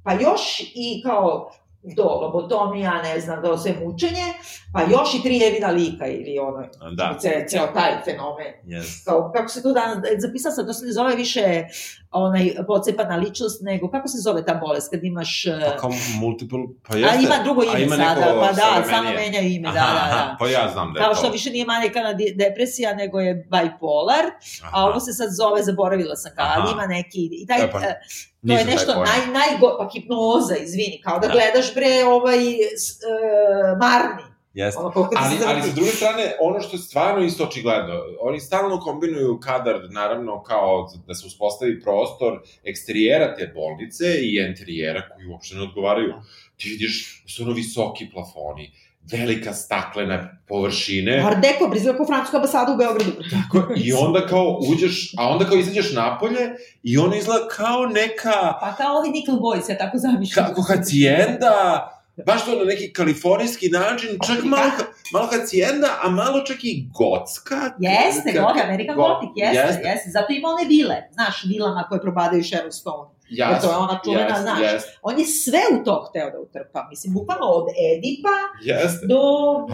pa 0.04 0.12
još 0.12 0.61
i 0.74 1.02
kao 1.02 1.50
do 1.97 2.05
lobotomija, 2.05 3.03
ne 3.03 3.20
znam, 3.20 3.43
do 3.43 3.59
sve 3.59 3.74
mučenje, 3.84 4.24
pa 4.72 4.82
još 4.82 5.14
i 5.14 5.22
tri 5.22 5.41
evina 5.47 5.68
lika 5.68 6.07
ili 6.07 6.39
ono, 6.39 6.68
da. 6.97 7.16
ce, 7.20 7.47
ceo 7.49 7.66
taj 7.66 7.93
fenomen. 8.05 8.53
Yes. 8.64 9.05
Kao, 9.05 9.32
kako 9.34 9.49
se 9.49 9.62
to 9.62 9.72
danas, 9.72 9.99
zapisala 10.18 10.55
sam, 10.55 10.66
to 10.66 10.72
se 10.72 10.86
ne 10.86 10.93
zove 10.93 11.16
više 11.16 11.64
onaj 12.11 12.51
pocepana 12.66 13.16
ličnost, 13.16 13.62
nego 13.62 13.91
kako 13.91 14.09
se 14.09 14.18
zove 14.18 14.45
ta 14.45 14.55
bolest 14.55 14.91
kad 14.91 15.05
imaš... 15.05 15.45
Pa 15.70 15.76
kao 15.76 15.91
multiple, 16.20 16.59
pa 16.89 16.97
jeste. 16.97 17.16
A 17.16 17.20
ima 17.20 17.45
drugo 17.45 17.62
ime 17.62 17.82
ima 17.82 17.97
sada, 17.97 18.34
pa 18.41 18.53
da, 18.53 18.84
samo 18.91 19.11
menja 19.11 19.41
ime, 19.41 19.72
da, 19.72 19.78
aha, 19.78 20.11
da, 20.11 20.16
da. 20.16 20.36
Pa 20.39 20.49
ja 20.49 20.70
znam 20.72 20.93
da 20.93 21.01
je 21.01 21.05
Kao 21.05 21.14
što 21.14 21.26
to. 21.26 21.32
više 21.32 21.51
nije 21.51 21.64
manikana 21.64 22.14
depresija, 22.34 22.95
nego 22.95 23.20
je 23.20 23.34
bipolar, 23.34 24.24
aha. 24.62 24.70
a 24.72 24.86
ovo 24.86 25.01
se 25.01 25.12
sad 25.12 25.28
zove, 25.30 25.62
zaboravila 25.62 26.16
sam 26.16 26.32
kao, 26.36 26.47
ali 26.57 26.72
ima 26.72 26.86
neki, 26.86 27.28
i 27.32 27.47
taj, 27.47 27.64
e, 27.64 27.70
pa, 27.72 27.78
e, 27.78 28.01
to 28.47 28.53
je 28.53 28.64
nešto 28.64 28.95
naj, 28.95 29.26
najgo, 29.32 29.76
pa 29.78 29.89
hipnoza, 29.93 30.57
izvini, 30.57 31.01
kao 31.05 31.18
da, 31.18 31.26
da. 31.26 31.32
gledaš 31.32 31.74
bre 31.74 32.05
ovaj 32.05 32.39
uh, 32.39 33.78
Marni, 33.80 34.28
Jeste. 34.59 34.80
Ali, 35.16 35.36
ali 35.47 35.62
sa 35.62 35.74
druge 35.74 35.91
strane, 35.91 36.36
ono 36.41 36.61
što 36.61 36.76
je 36.76 36.80
stvarno 36.80 37.24
isto 37.24 37.45
očigledno, 37.45 37.95
oni 38.20 38.41
stalno 38.41 38.80
kombinuju 38.80 39.41
kadar, 39.41 39.80
naravno, 39.91 40.43
kao 40.43 40.91
da 41.07 41.14
se 41.14 41.26
uspostavi 41.26 41.80
prostor 41.80 42.41
eksterijera 42.64 43.36
te 43.36 43.53
bolnice 43.55 44.05
i 44.22 44.39
enterijera 44.39 45.09
koji 45.09 45.26
uopšte 45.26 45.55
ne 45.55 45.62
odgovaraju. 45.62 46.14
Ti 46.57 46.68
vidiš, 46.68 47.24
su 47.26 47.43
ono 47.43 47.53
visoki 47.53 48.11
plafoni, 48.11 48.72
velika 49.12 49.52
staklena 49.52 50.28
površine. 50.48 51.22
Art 51.26 51.38
Deco, 51.42 51.68
brizila 51.70 51.96
kao 51.96 52.06
francuska 52.06 52.36
ambasada 52.36 52.72
u 52.72 52.76
Beogradu. 52.76 53.12
Tako, 53.30 53.72
i 53.76 53.92
onda 53.92 54.26
kao 54.26 54.59
uđeš, 54.68 55.14
a 55.18 55.28
onda 55.28 55.44
kao 55.44 55.59
izađeš 55.59 55.92
napolje 55.92 56.50
i 56.82 56.98
ona 56.98 57.16
izgleda 57.16 57.48
kao 57.48 57.86
neka... 57.86 58.59
Pa 58.61 58.74
kao 58.76 58.96
ovi 58.96 59.09
Nickel 59.09 59.34
Boys, 59.34 59.70
ja 59.70 59.78
tako 59.78 59.98
zamišljam. 59.98 60.46
Kako 60.46 60.62
hacijenda, 60.62 61.88
baš 62.26 62.44
to 62.44 62.59
na 62.59 62.64
neki 62.64 62.92
kalifornijski 62.92 63.68
način, 63.68 64.09
čak 64.26 64.44
malo, 64.44 64.70
malo 65.12 65.28
hacijenda, 65.32 65.88
a 66.02 66.11
malo 66.11 66.40
čak 66.40 66.56
i 66.62 66.88
gotska. 66.94 67.61
Jeste, 67.78 68.32
ka, 68.32 68.40
god, 68.40 68.62
American 68.64 68.96
go, 68.96 69.02
Gothic, 69.02 69.30
jeste, 69.36 69.59
jeste, 69.59 69.88
jeste. 69.88 70.11
Zato 70.11 70.32
ima 70.32 70.48
one 70.48 70.68
vile, 70.68 70.96
znaš, 71.12 71.44
vilama 71.44 71.86
koje 71.88 72.00
probadaju 72.00 72.44
Sharon 72.44 72.72
Stone. 72.72 73.17
Jas, 73.30 73.50
Jer 73.50 73.60
to 73.60 73.70
je 73.70 73.76
ona 73.76 74.00
čuvena, 74.04 74.34
yes, 74.34 74.42
znaš. 74.42 74.60
Yes. 74.60 74.82
On 75.02 75.18
je 75.18 75.26
sve 75.26 75.60
u 75.80 75.84
to 75.84 76.06
hteo 76.10 76.30
da 76.30 76.38
utrpa. 76.40 76.86
Mislim, 76.90 77.12
bukvalno 77.14 77.46
od 77.46 77.66
Edipa 77.68 78.38
yes. 78.64 79.08
do... 79.08 79.20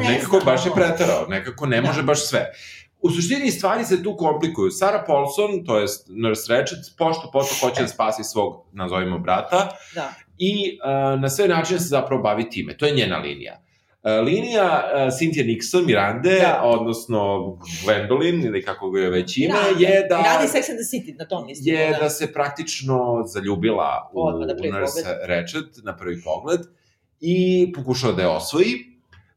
Ne 0.03 0.11
nekako 0.11 0.41
znam, 0.41 0.55
baš 0.55 0.67
je 0.67 0.73
pretarao, 0.75 1.27
nekako 1.29 1.67
ne 1.67 1.81
da. 1.81 1.87
može 1.87 2.03
baš 2.03 2.27
sve. 2.27 2.53
U 3.01 3.11
suštini 3.11 3.51
stvari 3.51 3.85
se 3.85 4.03
tu 4.03 4.17
komplikuju. 4.17 4.71
Sarah 4.71 5.05
Paulson, 5.07 5.65
to 5.67 5.79
je 5.79 5.87
Nurse 6.09 6.55
Ratched, 6.55 6.79
pošto 6.99 7.31
poto 7.33 7.55
hoće 7.61 7.83
da 7.83 7.89
spasi 7.89 8.25
svog, 8.25 8.67
nazovimo, 8.73 9.19
brata. 9.19 9.69
Da 9.95 10.13
i 10.39 10.79
uh, 10.79 11.21
na 11.21 11.29
sve 11.29 11.49
načine 11.49 11.81
se 11.81 11.87
zapravo 11.87 12.23
bavi 12.23 12.51
time. 12.51 12.77
To 12.77 12.87
je 12.87 12.95
njena 12.95 13.19
linija. 13.19 13.61
Uh, 14.05 14.27
linija 14.27 14.85
uh, 14.95 15.13
Cynthia 15.13 15.47
Nixon, 15.47 15.87
Mirande, 15.87 16.39
da. 16.41 16.61
odnosno 16.65 17.19
Gwendolyn, 17.85 18.47
ili 18.47 18.63
kako 18.63 18.91
ga 18.91 19.01
je 19.01 19.11
već 19.11 19.37
ime, 19.37 19.55
Miranda. 19.55 19.87
je 19.87 20.07
da... 20.09 20.17
Radi 20.17 20.47
Sex 20.47 20.71
and 20.71 20.79
the 20.79 20.97
City, 20.97 21.19
na 21.19 21.25
tom 21.25 21.47
mislim. 21.47 21.75
Je 21.75 21.91
da. 21.91 21.99
da 21.99 22.11
se 22.11 22.33
praktično 22.33 23.23
zaljubila 23.27 24.11
u, 24.13 24.27
Odmah, 24.27 24.49
u 24.49 24.73
Nurse 24.73 25.17
Ratched 25.27 25.85
na 25.85 25.97
prvi 25.97 26.23
pogled 26.23 26.61
i 27.21 27.73
pokušao 27.75 28.13
da 28.13 28.23
je 28.23 28.29
osvoji. 28.29 28.75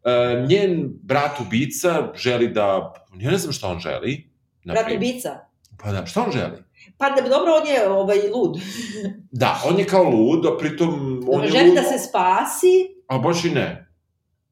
Uh, 0.03 0.49
njen 0.49 0.93
brat 1.03 1.39
ubica 1.39 2.11
želi 2.15 2.47
da... 2.47 2.93
Ja 3.19 3.31
ne 3.31 3.37
znam 3.37 3.53
šta 3.53 3.67
on 3.67 3.79
želi. 3.79 4.29
Brat 4.65 4.91
ubica? 4.95 5.39
Pa 5.83 5.91
da, 5.91 6.05
šta 6.05 6.23
on 6.23 6.31
želi? 6.31 6.63
Pa 6.97 7.09
da, 7.09 7.29
dobro, 7.29 7.51
on 7.61 7.67
je 7.67 7.89
ovaj, 7.89 8.17
lud. 8.33 8.57
da, 9.31 9.61
on 9.65 9.79
je 9.79 9.85
kao 9.85 10.03
lud, 10.03 10.45
a 10.45 10.57
pritom... 10.57 11.23
On 11.27 11.43
je 11.43 11.51
želi 11.51 11.67
lud... 11.67 11.75
da 11.75 11.83
se 11.83 11.99
spasi. 12.09 12.95
A 13.07 13.17
baš 13.17 13.45
i 13.45 13.49
ne. 13.49 13.86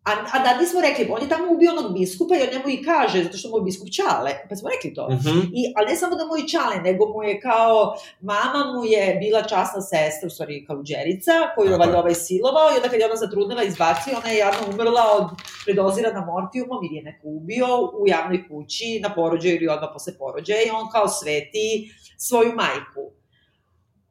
A, 0.06 0.12
a 0.34 0.39
da 0.43 0.58
nismo 0.60 0.82
rekli, 0.82 1.08
on 1.12 1.22
je 1.22 1.30
tamo 1.30 1.53
ubio 1.53 1.72
onog 1.72 1.93
biskupa 1.93 2.36
i 2.36 2.41
on 2.41 2.49
njemu 2.53 2.70
i 2.70 2.84
kaže, 2.84 3.24
zato 3.24 3.38
što 3.38 3.49
mu 3.49 3.58
je 3.58 3.64
biskup 3.64 3.89
Čale, 3.89 4.32
pa 4.49 4.56
smo 4.56 4.70
rekli 4.70 4.93
to. 4.93 5.06
Uh 5.06 5.14
mhm. 5.14 5.28
-huh. 5.28 5.49
I, 5.53 5.74
ali 5.76 5.88
ne 5.88 5.95
samo 5.95 6.16
da 6.16 6.26
mu 6.26 6.38
je 6.38 6.47
Čale, 6.47 6.76
nego 6.82 7.06
mu 7.14 7.24
je 7.24 7.39
kao, 7.41 7.95
mama 8.22 8.62
mu 8.74 8.86
je 8.86 9.16
bila 9.22 9.41
časna 9.41 9.82
sestra, 9.82 10.28
u 10.28 10.30
stvari 10.30 10.66
kaluđerica, 10.68 11.32
koju 11.56 11.72
je 11.72 11.78
valjda 11.78 11.99
ovaj 11.99 12.16
silovao 12.16 12.70
i 12.70 12.76
onda 12.76 12.89
kad 12.89 12.99
je 12.99 13.06
ona 13.06 13.16
zatrudnila 13.16 13.64
izbacio, 13.64 14.18
ona 14.18 14.30
je 14.30 14.38
javno 14.38 14.60
umrla 14.74 15.03
od 15.18 15.28
predozirana 15.66 16.26
morfijumom 16.26 16.86
ili 16.86 16.95
je 16.95 17.03
neko 17.03 17.28
ubio 17.28 17.68
u 17.99 18.08
javnoj 18.08 18.47
kući 18.47 18.99
na 19.03 19.14
porođaju 19.16 19.56
ili 19.56 19.68
odmah 19.68 19.89
posle 19.93 20.18
porođaja 20.18 20.62
i 20.62 20.70
on 20.70 20.89
kao 20.91 21.08
sveti 21.08 21.91
svoju 22.18 22.51
majku. 22.56 23.03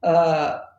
Uh, 0.03 0.75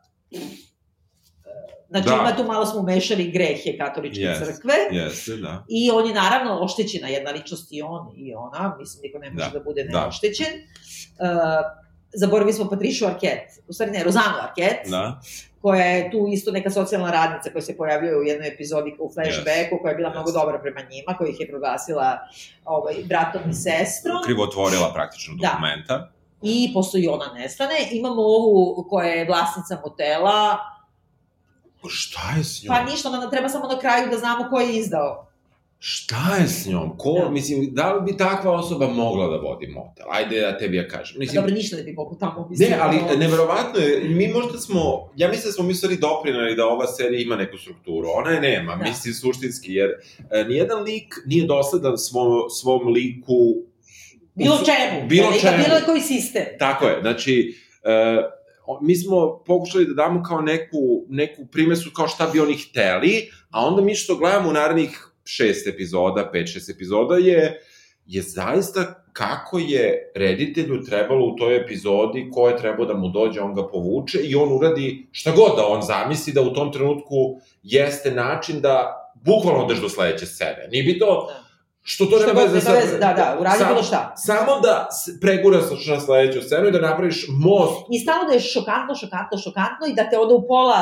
Znači, 1.90 2.08
da. 2.08 2.14
ima 2.14 2.36
tu 2.36 2.44
malo 2.44 2.66
smo 2.66 2.80
umešali 2.80 3.30
grehe 3.30 3.78
katoličke 3.78 4.22
yes, 4.22 4.38
crkve. 4.38 4.74
Jeste, 4.90 5.36
da. 5.36 5.64
I 5.68 5.90
on 5.90 6.06
je 6.06 6.14
naravno 6.14 6.58
oštećena 6.60 7.08
jedna 7.08 7.30
ličnost 7.30 7.68
i 7.70 7.82
on 7.82 8.12
i 8.16 8.34
ona. 8.34 8.76
Mislim, 8.78 9.00
niko 9.02 9.18
ne 9.18 9.30
može 9.30 9.50
da, 9.50 9.58
da 9.58 9.64
bude 9.64 9.84
da. 9.84 10.00
neoštećen. 10.00 10.46
Uh, 10.46 11.86
zaboravili 12.14 12.52
smo 12.52 12.68
Patrišu 12.68 13.06
Arket, 13.06 13.42
u 13.68 13.72
stvari 13.72 13.92
ne, 13.92 14.04
Rozanu 14.04 14.36
Arket, 14.42 14.90
da. 14.90 15.20
koja 15.62 15.84
je 15.84 16.10
tu 16.10 16.28
isto 16.32 16.52
neka 16.52 16.70
socijalna 16.70 17.10
radnica 17.10 17.50
koja 17.50 17.62
se 17.62 17.76
pojavljuje 17.76 18.16
u 18.16 18.22
jednoj 18.22 18.48
epizodi 18.48 18.96
u 18.98 19.10
flashbacku, 19.14 19.74
yes. 19.74 19.82
koja 19.82 19.90
je 19.90 19.96
bila 19.96 20.08
yes. 20.10 20.12
mnogo 20.12 20.32
dobra 20.32 20.58
prema 20.58 20.80
njima, 20.80 21.16
koja 21.18 21.30
ih 21.30 21.40
je 21.40 21.48
proglasila 21.48 22.18
ovaj, 22.64 22.94
bratom 23.04 23.50
i 23.50 23.54
sestrom. 23.54 24.22
Krivotvorila 24.24 24.92
praktično 24.94 25.34
da. 25.40 25.48
dokumenta. 25.48 25.98
Da. 25.98 26.12
I 26.42 26.70
postoji 26.74 27.08
ona 27.08 27.32
nestane. 27.34 27.74
Imamo 27.90 28.22
ovu 28.22 28.86
koja 28.88 29.08
je 29.08 29.26
vlasnica 29.26 29.80
motela, 29.84 30.58
Šta 31.88 32.34
je 32.36 32.44
s 32.44 32.62
njom? 32.62 32.76
Pa 32.76 32.90
ništa, 32.90 33.10
onda 33.10 33.30
treba 33.30 33.48
samo 33.48 33.66
na 33.66 33.78
kraju 33.78 34.10
da 34.10 34.18
znamo 34.18 34.50
ko 34.50 34.60
je 34.60 34.78
izdao. 34.78 35.26
Šta 35.78 36.36
je 36.40 36.48
s 36.48 36.66
njom? 36.66 36.98
Ko, 36.98 37.18
da. 37.22 37.30
mislim, 37.30 37.74
da 37.74 37.92
li 37.92 38.12
bi 38.12 38.16
takva 38.16 38.52
osoba 38.52 38.88
mogla 38.88 39.28
da 39.28 39.36
vodi 39.36 39.66
motel? 39.66 40.06
Ajde 40.10 40.40
da 40.40 40.58
tebi 40.58 40.76
ja 40.76 40.88
kažem. 40.88 41.16
Mislim, 41.18 41.34
Dobro, 41.34 41.54
ništa 41.54 41.76
ne 41.76 41.82
bi 41.82 41.92
mogu 41.92 42.16
tamo. 42.20 42.46
Mislim, 42.50 42.70
ne, 42.70 42.78
ali 42.80 42.98
to... 42.98 43.16
neverovatno 43.16 43.80
je, 43.80 44.08
mi 44.08 44.28
možda 44.28 44.58
smo, 44.58 45.10
ja 45.16 45.28
mislim 45.28 45.48
da 45.48 45.52
smo 45.52 45.64
mi 45.64 45.74
stvari 45.74 45.96
doprinali 45.96 46.56
da 46.56 46.66
ova 46.66 46.86
serija 46.86 47.20
ima 47.20 47.36
neku 47.36 47.58
strukturu. 47.58 48.08
Ona 48.14 48.30
je 48.30 48.40
nema, 48.40 48.76
da. 48.76 48.84
mislim, 48.84 49.14
suštinski, 49.14 49.72
jer 49.72 49.90
e, 50.30 50.44
nijedan 50.44 50.82
lik 50.82 51.14
nije 51.26 51.46
dosledan 51.46 51.98
svom, 51.98 52.50
svom 52.50 52.88
liku 52.88 53.66
Bilo 54.34 54.56
čemu. 54.56 55.08
Bilo 55.08 55.32
čemu. 55.40 55.56
Bilo 55.56 55.80
koji 55.86 56.00
sistem. 56.00 56.44
Tako 56.58 56.86
je, 56.86 57.00
znači, 57.00 57.54
e, 57.84 58.35
mi 58.80 58.96
smo 58.96 59.42
pokušali 59.46 59.86
da 59.86 59.94
damo 59.94 60.22
kao 60.22 60.40
neku, 60.40 61.06
neku 61.08 61.46
primesu 61.52 61.90
kao 61.90 62.08
šta 62.08 62.30
bi 62.32 62.40
oni 62.40 62.56
hteli, 62.56 63.30
a 63.50 63.66
onda 63.66 63.82
mi 63.82 63.94
što 63.94 64.16
gledamo 64.16 64.48
u 64.48 64.52
narednih 64.52 65.08
šest 65.24 65.66
epizoda, 65.66 66.30
pet, 66.32 66.52
šest 66.52 66.70
epizoda 66.70 67.16
je, 67.16 67.60
je 68.06 68.22
zaista 68.22 69.04
kako 69.12 69.58
je 69.58 70.12
reditelju 70.14 70.84
trebalo 70.84 71.26
u 71.26 71.36
toj 71.36 71.56
epizodi 71.56 72.30
ko 72.32 72.48
je 72.48 72.56
trebao 72.56 72.86
da 72.86 72.94
mu 72.94 73.08
dođe, 73.08 73.40
on 73.40 73.54
ga 73.54 73.68
povuče 73.68 74.18
i 74.18 74.34
on 74.34 74.52
uradi 74.52 75.08
šta 75.12 75.32
god 75.32 75.56
da 75.56 75.66
on 75.66 75.82
zamisli 75.82 76.32
da 76.32 76.42
u 76.42 76.54
tom 76.54 76.72
trenutku 76.72 77.40
jeste 77.62 78.10
način 78.10 78.60
da 78.60 79.02
bukvalno 79.14 79.64
odeš 79.64 79.80
do 79.80 79.88
sledeće 79.88 80.26
scene. 80.26 80.68
Nije 80.70 80.82
bi 80.82 80.98
to... 80.98 81.30
Što 81.88 82.06
to 82.06 82.16
Što 82.18 82.26
nema 82.26 82.40
veze 82.40 82.60
sa... 82.60 82.72
veze, 82.72 82.98
da, 82.98 83.10
da, 83.12 83.36
uradi 83.40 83.64
bilo 83.68 83.82
šta. 83.82 84.00
Samo 84.18 84.60
da 84.60 84.74
s- 84.92 85.20
preguraš 85.20 85.64
na 85.88 86.00
sledeću 86.00 86.40
scenu 86.42 86.68
i 86.68 86.72
da 86.72 86.80
napraviš 86.80 87.18
most. 87.30 87.76
I 87.90 87.98
stalno 87.98 88.24
da 88.24 88.32
je 88.32 88.40
šokantno, 88.40 88.94
šokantno, 88.94 89.38
šokantno 89.38 89.84
i 89.86 89.94
da 89.94 90.10
te 90.10 90.18
onda 90.18 90.34
u 90.34 90.46
pola 90.46 90.80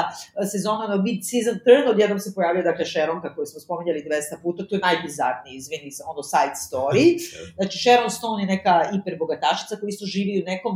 sezona, 0.53 0.85
ono 0.85 0.97
mid-season 0.99 1.57
turn, 1.65 1.85
odjednom 1.89 2.19
se 2.19 2.35
pojavio, 2.35 2.63
dakle, 2.63 2.85
Sharonka 2.85 3.35
koju 3.35 3.47
smo 3.47 3.61
spomenjali 3.61 4.01
200 4.03 4.43
puta, 4.43 4.67
to 4.67 4.75
je 4.75 4.81
najbizarniji, 4.81 5.55
izvini, 5.55 5.91
ono 6.07 6.23
side 6.23 6.57
story. 6.67 7.05
Znači, 7.59 7.79
Sharon 7.79 8.11
Stone 8.11 8.43
je 8.43 8.47
neka 8.47 8.75
hiperbogatašica 8.93 9.77
koja 9.77 9.89
isto 9.89 10.07
živi 10.07 10.43
u 10.43 10.47
nekom, 10.47 10.73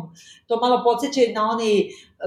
to 0.46 0.56
malo 0.56 0.76
podsjeća 0.84 1.20
na 1.34 1.42
oni, 1.50 1.72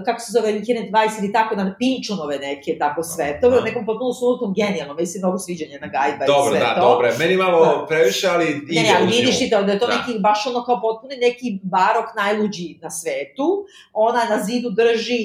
kako 0.05 0.19
se 0.19 0.31
zove, 0.31 0.47
Weekend 0.49 0.87
Vice 0.95 1.15
ili 1.19 1.33
tako, 1.33 1.55
na 1.55 1.75
Pinčunove 1.79 2.37
neke 2.39 2.77
tako 2.79 3.03
svetove, 3.05 3.59
u 3.59 3.63
nekom 3.63 3.85
potpuno 3.85 4.13
sunutom 4.13 4.53
genijalno, 4.55 4.93
meni 4.93 5.07
se 5.07 5.19
mnogo 5.19 5.37
sviđa 5.37 5.65
njena 5.65 5.87
gajba 5.87 6.23
i 6.25 6.27
Dobro, 6.27 6.51
sve 6.51 6.59
da, 6.59 6.75
to. 6.75 6.81
dobro. 6.81 7.07
je. 7.07 7.17
Meni 7.17 7.35
malo 7.37 7.59
Da. 7.61 7.85
previše, 7.85 8.27
ali 8.27 8.45
ide 8.47 8.75
Ne, 8.75 8.83
ne, 8.83 8.95
ali 8.97 9.07
vidiš 9.09 9.39
ti 9.39 9.47
da, 9.49 9.61
da 9.61 9.71
je 9.71 9.79
to 9.79 9.87
Da. 9.87 9.97
neki, 9.97 10.19
baš 10.19 10.47
ono 10.47 10.63
kao 10.63 10.81
potpuni 10.81 11.15
neki 11.17 11.59
barok 11.63 12.05
najluđi 12.15 12.79
na 12.81 12.89
svetu. 12.91 13.65
Ona 13.93 14.23
na 14.25 14.37
zidu 14.39 14.69
drži 14.71 15.23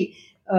Uh, 0.49 0.53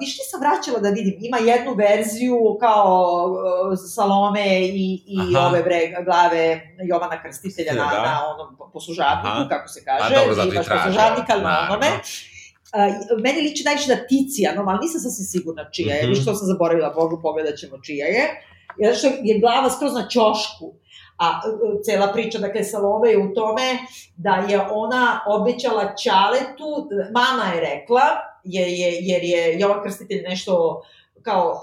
viš 0.00 0.16
ti 0.16 0.22
sam 0.24 0.40
vraćala 0.40 0.78
da 0.80 0.88
vidim, 0.90 1.14
ima 1.20 1.38
jednu 1.38 1.74
verziju 1.76 2.38
kao 2.60 2.92
uh, 3.26 3.78
Salome 3.88 4.46
i, 4.60 5.02
i 5.06 5.16
Aha. 5.36 5.46
ove 5.46 5.62
bre, 5.62 5.78
glave 6.04 6.60
Jovana 6.84 7.22
Krstitelja 7.22 7.72
na, 7.74 7.86
Da. 7.86 8.02
na 8.02 8.20
onom 8.26 8.70
poslužavniku, 8.72 9.28
Aha. 9.28 9.48
kako 9.48 9.68
se 9.68 9.84
kaže, 9.84 10.04
A 10.06 10.18
dobro, 10.18 10.34
zato 10.34 10.48
i 10.48 10.52
traže. 10.54 10.70
poslužavnik, 10.70 11.24
ali 11.28 11.42
na 11.42 11.48
Naravno. 11.50 11.72
onome. 11.74 11.90
Uh, 12.76 12.80
meni 13.18 13.40
liči 13.40 13.64
najviše 13.64 13.88
da 13.88 14.06
Ticijano, 14.06 14.64
ali 14.64 14.78
nisam 14.80 15.00
sasvim 15.00 15.26
sigurna 15.26 15.70
čija 15.70 15.94
je, 15.94 16.02
Mhm. 16.02 16.10
viš 16.10 16.22
što 16.22 16.34
sam 16.34 16.46
zaboravila, 16.46 16.90
Bogu 16.90 17.20
pogledat 17.22 17.56
ćemo 17.56 17.78
čija 17.78 18.06
je. 18.06 18.24
Jer 18.78 18.96
što 18.96 19.06
je 19.22 19.38
glava 19.38 19.70
skroz 19.70 19.92
na 19.92 20.08
ćošku. 20.08 20.74
A 21.18 21.26
e, 21.28 21.48
cela 21.84 22.06
priča, 22.08 22.38
dakle, 22.38 22.64
Salome 22.64 23.10
je 23.10 23.18
u 23.20 23.34
tome 23.34 23.78
da 24.16 24.44
je 24.48 24.60
ona 24.62 25.04
obećala 25.28 25.94
Ćaletu, 25.94 26.70
mama 27.12 27.44
je 27.54 27.60
rekla, 27.62 28.02
je, 28.44 28.72
je, 28.72 28.98
jer 29.00 29.22
je 29.24 29.60
Jovan 29.60 29.82
Krstitelj 29.82 30.22
nešto 30.22 30.82
kao 31.22 31.60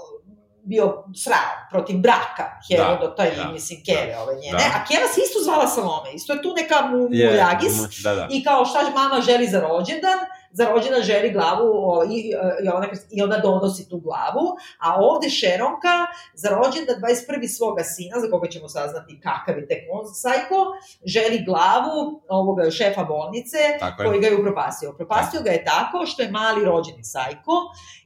bio 0.64 0.84
srao 1.16 1.38
protiv 1.70 1.96
braka 1.98 2.44
Herodota 2.68 3.26
i, 3.26 3.36
da, 3.36 3.48
mislim, 3.48 3.78
Keve 3.84 4.18
ove 4.18 4.34
njene. 4.34 4.52
da. 4.52 4.64
A 4.74 4.84
Keva 4.86 5.06
se 5.08 5.20
isto 5.20 5.38
zvala 5.40 5.66
Salome, 5.66 6.12
isto 6.14 6.32
je 6.32 6.42
tu 6.42 6.54
neka 6.54 6.86
mu, 6.86 7.08
Je, 7.10 7.26
muljagis. 7.26 7.76
mu- 7.76 7.86
Da, 8.04 8.14
da. 8.14 8.28
I 8.30 8.44
kao 8.44 8.64
šta 8.64 8.78
mama 8.94 9.20
želi 9.20 9.46
za 9.46 9.60
rođendan, 9.60 10.18
za 10.52 10.64
rođendan 10.70 11.02
želi 11.02 11.30
glavu 11.32 11.72
i, 12.10 12.18
i, 12.64 12.68
ona, 12.68 12.86
i 13.10 13.22
ona 13.22 13.38
donosi 13.38 13.88
tu 13.88 13.98
glavu, 13.98 14.44
a 14.78 14.96
ovde 14.98 15.28
Šeronka 15.30 15.94
za 16.34 16.48
rođendan 16.48 16.96
21. 17.00 17.48
svoga 17.56 17.84
sina, 17.84 18.20
za 18.20 18.30
koga 18.30 18.48
ćemo 18.48 18.68
saznati 18.68 19.20
kakav 19.20 19.58
je 19.58 19.66
tek 19.68 19.78
on 19.92 20.14
sajko, 20.14 20.58
želi 21.04 21.44
glavu 21.44 22.22
ovoga 22.28 22.70
šefa 22.70 23.04
bolnice 23.04 23.58
Tako 23.80 24.02
je. 24.02 24.08
koji 24.08 24.20
ga 24.20 24.26
je 24.26 24.36
upropastio. 24.36 24.90
Upropastio 24.90 25.40
ga 25.42 25.50
je 25.50 25.64
tako 25.64 26.06
što 26.06 26.22
je 26.22 26.30
mali 26.30 26.64
rođeni 26.64 27.04
sajko 27.04 27.52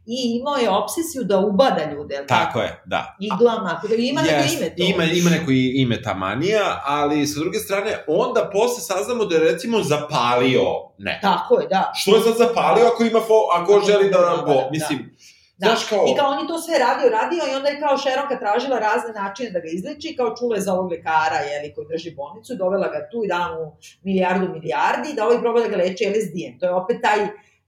i 0.06 0.38
imao 0.40 0.56
je 0.56 0.70
obsesiju 0.70 1.24
da 1.24 1.38
ubada 1.38 1.90
ljude, 1.92 2.14
jel 2.14 2.24
Tako 2.26 2.60
je, 2.60 2.82
da. 2.86 3.16
Iglama, 3.20 3.80
ima 3.98 4.22
neko 4.22 4.34
Jest, 4.34 4.56
ime 4.56 4.68
to. 4.76 4.82
Ima, 4.82 5.04
ima 5.04 5.30
neko 5.30 5.50
ime 5.50 6.02
ta 6.02 6.14
manija, 6.14 6.82
ali 6.84 7.26
sa 7.26 7.40
druge 7.40 7.58
strane, 7.58 8.04
onda 8.06 8.50
posle 8.52 8.82
saznamo 8.82 9.24
da 9.24 9.34
je 9.36 9.52
recimo 9.52 9.82
zapalio 9.82 10.62
ne. 10.98 11.18
Tako 11.22 11.60
je, 11.60 11.66
da. 11.66 11.92
Što 11.94 12.16
je 12.16 12.22
sad 12.22 12.36
zapalio 12.36 12.86
ako 12.86 13.04
ima 13.04 13.20
fo, 13.20 13.38
ako 13.52 13.80
želi 13.86 14.10
da, 14.10 14.18
Da, 14.18 14.42
bo, 14.46 14.54
da. 14.54 14.68
mislim, 14.70 15.16
Da. 15.58 15.66
znaš 15.66 15.88
kao... 15.88 16.04
I 16.08 16.16
kao 16.18 16.30
on 16.30 16.38
je 16.40 16.48
to 16.48 16.58
sve 16.58 16.78
radio, 16.78 17.08
radio 17.18 17.42
i 17.52 17.54
onda 17.54 17.68
je 17.68 17.80
kao 17.80 17.98
Šeronka 17.98 18.38
tražila 18.38 18.78
razne 18.78 19.12
načine 19.12 19.50
da 19.50 19.58
ga 19.60 19.68
izleči, 19.68 20.16
kao 20.16 20.34
čula 20.38 20.56
je 20.56 20.62
za 20.62 20.72
ovog 20.74 20.90
lekara, 20.92 21.38
jeli, 21.50 21.74
koji 21.74 21.86
drži 21.92 22.10
bolnicu, 22.10 22.54
dovela 22.54 22.88
ga 22.88 23.08
tu 23.10 23.24
i 23.24 23.28
dala 23.28 23.48
mu 23.58 23.76
milijardu 24.02 24.46
milijardi, 24.54 25.14
da 25.16 25.24
ovaj 25.26 25.40
proba 25.40 25.60
da 25.60 25.68
ga 25.68 25.76
leči 25.76 26.04
LSD-em. 26.12 26.58
To 26.60 26.66
je 26.66 26.74
opet 26.74 26.96
taj 27.02 27.20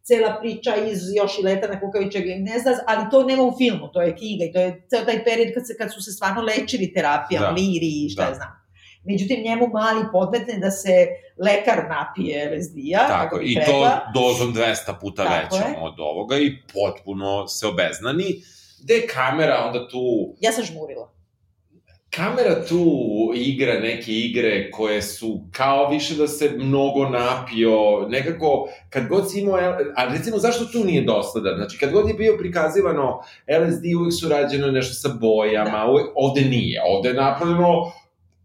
cela 0.02 0.36
priča 0.40 0.76
iz 0.76 1.00
još 1.16 1.38
i 1.38 1.42
leta 1.42 1.68
na 1.68 1.80
kukavičeg 1.80 2.24
ne 2.38 2.58
zna, 2.58 2.72
ali 2.86 3.10
to 3.10 3.22
nema 3.24 3.42
u 3.42 3.54
filmu, 3.58 3.88
to 3.92 4.02
je 4.02 4.16
knjiga 4.16 4.44
i 4.44 4.52
to 4.52 4.60
je 4.60 4.82
ceo 4.90 5.04
taj 5.04 5.24
period 5.24 5.54
kad, 5.54 5.66
se, 5.66 5.76
kad 5.78 5.92
su 5.94 6.02
se 6.02 6.12
stvarno 6.12 6.42
lečili 6.42 6.92
terapijama, 6.92 7.46
Da. 7.46 7.52
da. 7.52 7.56
liri 7.60 7.90
i 8.04 8.08
šta 8.10 8.22
Da. 8.22 8.28
da. 8.28 8.34
znam. 8.34 8.48
Međutim, 9.08 9.42
njemu 9.42 9.66
mali 9.68 10.04
podmetne 10.12 10.58
da 10.58 10.70
se 10.70 11.06
lekar 11.38 11.78
napije 11.88 12.36
LSD-a, 12.50 13.08
Tako, 13.08 13.40
i 13.42 13.54
to 13.56 13.60
rekla. 13.60 14.00
dozom 14.14 14.54
200 14.54 14.64
puta 15.00 15.24
Tako 15.24 15.34
većom 15.56 15.70
je. 15.72 15.78
od 15.80 15.94
ovoga 16.00 16.36
i 16.36 16.52
potpuno 16.74 17.46
se 17.48 17.66
obeznani. 17.66 18.24
Gde 18.82 18.94
je 18.94 19.06
kamera 19.06 19.64
onda 19.66 19.88
tu 19.88 20.34
Ja 20.40 20.52
sam 20.52 20.64
žmurila. 20.64 21.12
kamera 22.10 22.66
tu 22.66 22.84
igra 23.36 23.74
neke 23.74 24.12
igre 24.12 24.70
koje 24.70 25.02
su 25.02 25.40
kao 25.52 25.90
više 25.90 26.14
da 26.14 26.28
se 26.28 26.50
mnogo 26.50 27.08
napio, 27.08 27.72
nekako, 28.08 28.68
kad 28.90 29.08
god 29.08 29.30
si 29.30 29.40
imao, 29.40 29.56
a 29.96 30.04
recimo 30.06 30.38
zašto 30.38 30.64
tu 30.64 30.84
nije 30.84 31.02
dosledan? 31.02 31.56
Znači, 31.56 31.78
kad 31.78 31.92
god 31.92 32.08
je 32.08 32.14
bio 32.14 32.36
prikazivano 32.38 33.20
LSD, 33.60 33.82
uvek 34.00 34.12
su 34.12 34.28
rađeno 34.28 34.66
nešto 34.68 34.94
sa 34.94 35.08
bojama, 35.10 35.70
Da. 35.76 35.86
uvek, 35.86 36.06
ovde 36.16 36.40
nije, 36.40 36.82
ovde 36.86 37.08
je 37.08 37.14
napravljeno 37.14 37.92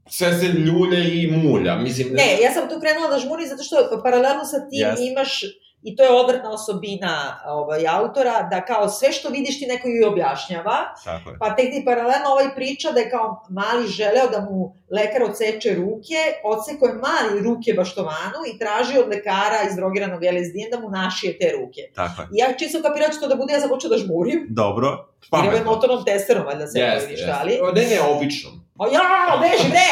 sve 0.10 0.34
se 0.40 0.46
ljulje 0.46 1.24
i 1.24 1.32
mulja, 1.32 1.76
mislim... 1.76 2.08
Ne, 2.14 2.38
ja 2.42 2.52
sam 2.54 2.70
tu 2.70 2.80
krenula 2.80 3.08
da 3.10 3.20
žmurim 3.20 3.48
zato 3.48 3.64
što 3.64 4.02
paralelno 4.04 4.46
sa 4.46 4.58
tim 4.70 4.88
Jeste. 4.90 5.04
imaš 5.06 5.42
i 5.84 5.96
to 5.96 6.04
je 6.04 6.12
odvrtna 6.12 6.52
osobina 6.52 7.40
ovaj, 7.48 7.88
autora, 7.88 8.48
da 8.52 8.66
kao 8.66 8.90
sve 8.90 9.12
što 9.12 9.30
vidiš 9.30 9.60
ti 9.60 9.66
neko 9.66 9.88
ju 9.88 10.08
objašnjava, 10.08 10.78
Tako 11.04 11.30
je. 11.30 11.36
pa 11.40 11.56
tek 11.56 11.72
ti 11.72 11.82
paralelno 11.86 12.30
ovaj 12.32 12.56
priča 12.56 12.92
da 12.92 13.00
je 13.00 13.10
kao 13.10 13.46
mali 13.50 13.88
želeo 13.88 14.28
da 14.32 14.40
mu 14.50 14.76
lekar 14.92 15.24
odseče 15.24 15.76
ruke, 15.76 16.20
odseko 16.44 16.86
je 16.88 16.94
mali 16.94 17.44
ruke 17.44 17.74
baštovanu 17.74 18.40
i 18.54 18.60
traži 18.60 19.00
od 19.00 19.08
lekara 19.10 19.60
iz 19.70 19.76
drogiranog 19.76 20.22
LSD 20.24 20.58
da 20.72 20.80
mu 20.80 20.90
našije 20.90 21.38
te 21.40 21.52
ruke. 21.58 21.82
Tako 21.96 22.22
je. 22.22 22.28
I 22.34 22.38
ja 22.38 22.54
čisto 22.60 22.82
kapirao 22.82 23.10
ću 23.10 23.20
to 23.20 23.28
da 23.28 23.36
bude, 23.36 23.54
ja 23.54 23.60
sam 23.60 23.70
da 23.90 23.98
žmurim, 23.98 24.48
Dobro. 24.50 24.88
jer 24.88 25.44
je 25.44 25.52
Pametno. 25.52 25.72
motornom 25.72 26.06
testerom, 26.06 26.46
valjda 26.46 26.68
se 26.68 26.80
Jeste, 26.80 27.08
vidiš, 27.08 27.20
jeste. 27.20 27.34
ali... 27.42 27.60
Ne, 27.76 27.82
ne, 27.96 28.02
običnom. 28.02 28.63
O 28.78 28.88
ja, 28.88 29.40
beži 29.42 29.70
bre! 29.70 29.90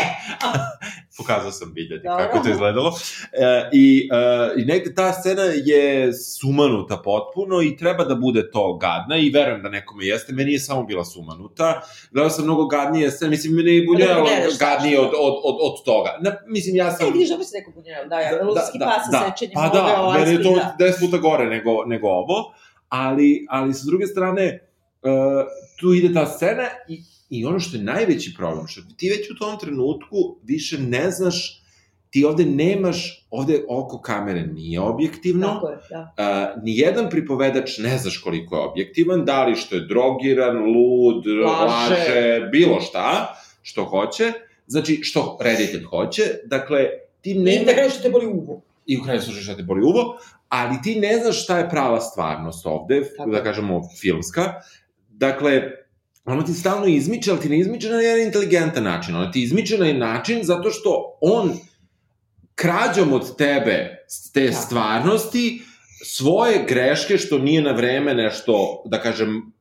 Pokazao 1.18 1.52
sam 1.52 1.74
biljadi 1.74 2.04
kako 2.04 2.38
je 2.38 2.44
to 2.44 2.50
izgledalo. 2.50 2.94
E, 3.32 3.70
i, 3.74 4.10
e, 4.14 4.62
I 4.62 4.66
negde 4.66 4.96
ta 4.96 5.14
scena 5.14 5.44
je 5.44 6.14
sumanuta 6.14 6.98
potpuno 6.98 7.62
i 7.62 7.78
treba 7.78 8.04
da 8.04 8.16
bude 8.16 8.52
to 8.52 8.78
gadna 8.78 9.18
i 9.18 9.30
verujem 9.30 9.64
da 9.64 9.70
nekome 9.70 10.06
jeste. 10.06 10.34
Meni 10.34 10.54
je 10.54 10.60
samo 10.60 10.84
bila 10.84 11.06
sumanuta. 11.06 11.82
Gledao 12.12 12.30
sam 12.30 12.46
mnogo 12.46 12.68
gadnije 12.68 13.12
scene, 13.12 13.30
mislim, 13.30 13.54
meni 13.54 13.76
je 13.76 13.86
gledaš 13.86 14.60
gadnije 14.60 15.00
od, 15.00 15.12
od, 15.20 15.34
od, 15.44 15.58
od 15.62 15.86
toga. 15.86 16.18
Na, 16.22 16.32
mislim, 16.48 16.76
ja 16.76 16.92
sam... 16.92 17.08
E, 17.08 17.12
vidiš, 17.12 17.30
dobro 17.30 17.46
si 17.46 17.58
rekao 17.58 17.74
bunjel, 17.74 18.10
da, 18.10 18.20
ja, 18.20 18.44
luski 18.44 18.80
da, 18.80 18.86
pas 18.86 19.04
sa 19.12 19.32
sečenjem 19.32 19.54
Pa 19.54 19.70
da, 19.70 20.14
meni 20.20 20.32
je 20.32 20.44
to 20.44 20.56
da. 20.56 20.86
10 20.86 21.00
puta 21.00 21.18
gore 21.18 21.46
nego, 21.46 21.86
nego 21.86 22.08
ovo, 22.08 22.54
ali, 22.90 23.46
ali 23.50 23.74
sa 23.74 23.86
druge 23.86 24.08
strane, 24.08 24.60
uh, 25.02 25.12
tu 25.80 25.94
ide 25.94 26.14
ta 26.14 26.26
scena 26.26 26.64
i, 26.88 27.02
i 27.32 27.46
ono 27.46 27.60
što 27.60 27.78
je 27.78 27.84
najveći 27.84 28.34
problem, 28.38 28.68
što 28.68 28.82
ti 28.98 29.10
već 29.10 29.32
u 29.32 29.36
tom 29.36 29.60
trenutku 29.60 30.38
više 30.44 30.78
ne 30.80 31.12
znaš, 31.12 31.62
ti 32.10 32.26
ovde 32.26 32.46
nemaš, 32.46 33.28
ovde 33.30 33.62
oko 33.70 34.02
kamere 34.02 34.48
nije 34.48 34.80
objektivno, 34.80 35.48
Tako 35.48 35.70
je, 35.70 35.78
da. 35.90 36.14
Uh, 36.56 36.64
nijedan 36.64 37.10
pripovedač 37.10 37.78
ne 37.78 37.98
znaš 37.98 38.18
koliko 38.18 38.56
je 38.56 38.62
objektivan, 38.62 39.26
da 39.26 39.46
li 39.46 39.56
što 39.56 39.76
je 39.76 39.86
drogiran, 39.88 40.58
lud, 40.58 41.28
Laže. 41.28 41.96
laže, 41.96 42.50
bilo 42.52 42.82
šta, 42.82 43.36
što 43.62 43.86
hoće, 43.86 44.34
znači 44.68 45.00
što 45.04 45.38
reditelj 45.42 45.84
hoće, 45.84 46.24
dakle, 46.46 46.88
ti 47.22 47.34
Ne, 47.34 47.56
ne... 47.56 47.64
da 47.66 47.74
kraju 47.74 47.90
što 47.90 48.02
te 48.04 48.10
boli 48.10 48.26
uvo. 48.26 48.62
I 48.86 48.98
u 48.98 49.04
kraju 49.04 49.22
slušaš 49.22 49.44
šta 49.44 49.56
te 49.58 49.64
boli 49.64 49.82
uvo, 49.82 50.18
ali 50.50 50.76
ti 50.84 51.00
ne 51.00 51.20
znaš 51.20 51.44
šta 51.44 51.58
je 51.58 51.70
prava 51.70 52.02
stvarnost 52.02 52.66
ovde, 52.66 53.02
Tako 53.18 53.30
da 53.30 53.44
kažemo 53.44 53.82
filmska. 54.02 54.54
Dakle, 55.10 55.62
ono 56.26 56.44
ti 56.44 56.54
stalno 56.54 56.86
izmiče, 56.88 57.32
ali 57.32 57.40
ti 57.40 57.50
ne 57.50 57.60
izmiče 57.60 57.90
na 57.90 58.02
jedan 58.02 58.26
inteligentan 58.26 58.84
način. 58.84 59.16
Ono 59.16 59.28
ti 59.28 59.44
izmiče 59.44 59.78
na 59.78 59.94
način 59.94 60.40
zato 60.44 60.70
što 60.70 61.18
on 61.22 61.52
krađom 62.56 63.14
od 63.14 63.36
tebe 63.36 64.06
te 64.34 64.52
Tako. 64.52 64.62
stvarnosti 64.62 65.62
svoje 66.06 66.66
greške 66.68 67.18
što 67.18 67.38
nije 67.38 67.62
na 67.62 67.72
vreme 67.72 68.14
nešto, 68.14 68.84
da 68.86 69.02
kažem, 69.02 69.54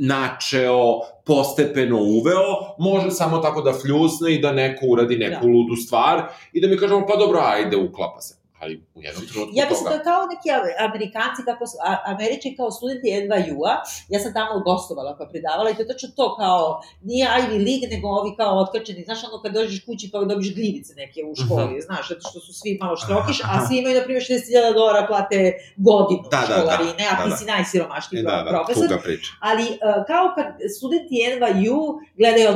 načeo, 0.00 1.00
postepeno 1.24 1.96
uveo, 2.02 2.74
može 2.78 3.10
samo 3.10 3.38
tako 3.38 3.60
da 3.62 3.72
fljusne 3.72 4.34
i 4.34 4.40
da 4.40 4.52
neko 4.52 4.86
uradi 4.86 5.16
neku 5.18 5.46
Da. 5.46 5.52
ludu 5.52 5.76
stvar 5.76 6.22
i 6.52 6.60
da 6.60 6.68
mi 6.68 6.76
kažemo, 6.78 7.06
pa 7.06 7.16
dobro, 7.16 7.40
ajde, 7.42 7.76
uklapa 7.76 8.20
se. 8.20 8.34
Ali 8.60 8.74
u 8.94 9.02
jednom 9.02 9.24
trenutku 9.26 9.52
Ja 9.54 9.64
mislim 9.64 9.84
da 9.84 9.90
toga... 9.90 10.00
je 10.00 10.04
kao 10.04 10.20
neki 10.32 10.48
Ame- 10.50 10.76
Amerikanci, 10.88 11.40
kako, 11.44 11.64
su- 11.66 11.80
a, 11.82 11.96
Američani 12.06 12.56
kao 12.56 12.70
studenti 12.70 13.08
NYU-a, 13.22 13.72
ja 14.08 14.18
sam 14.20 14.32
tamo 14.32 14.60
gostovala 14.60 15.16
pa 15.18 15.24
predavala 15.26 15.70
i 15.70 15.74
to 15.74 15.82
je 15.82 15.88
točno 15.88 16.08
to 16.16 16.26
kao, 16.36 16.62
nije 17.02 17.24
Ivy 17.40 17.58
League, 17.66 17.86
nego 17.90 18.06
ovi 18.10 18.30
kao 18.36 18.52
otkačeni, 18.58 19.04
znaš 19.04 19.20
ono 19.24 19.42
kad 19.42 19.52
dođeš 19.52 19.84
kući 19.86 20.10
pa 20.12 20.18
dobiš 20.24 20.54
gljivice 20.54 20.92
neke 20.94 21.20
u 21.24 21.34
školi, 21.36 21.80
znaš, 21.80 22.04
zato 22.08 22.20
što 22.20 22.38
su 22.40 22.52
svi 22.52 22.78
malo 22.82 22.96
štrokiš, 22.96 23.38
a 23.44 23.66
svi 23.66 23.74
imaju, 23.78 23.98
na 23.98 24.04
primjer, 24.04 24.22
60.000 24.24 24.38
dolara 24.74 25.06
plate 25.06 25.38
godinu 25.78 26.22
Da, 26.30 26.40
da, 26.40 26.46
da, 26.46 26.52
školarine, 26.52 27.04
a 27.10 27.16
da, 27.16 27.22
ti 27.24 27.30
da. 27.30 27.36
si 27.36 27.44
najsiromašniji 27.46 28.22
Da, 28.22 28.42
da, 28.42 28.50
profesor, 28.50 28.88
tuga 28.88 29.00
priča. 29.00 29.30
ali 29.40 29.64
uh, 29.64 29.76
kao 30.06 30.24
kad 30.36 30.46
studenti 30.76 31.14
NYU 31.30 31.78
gledaju. 32.16 32.46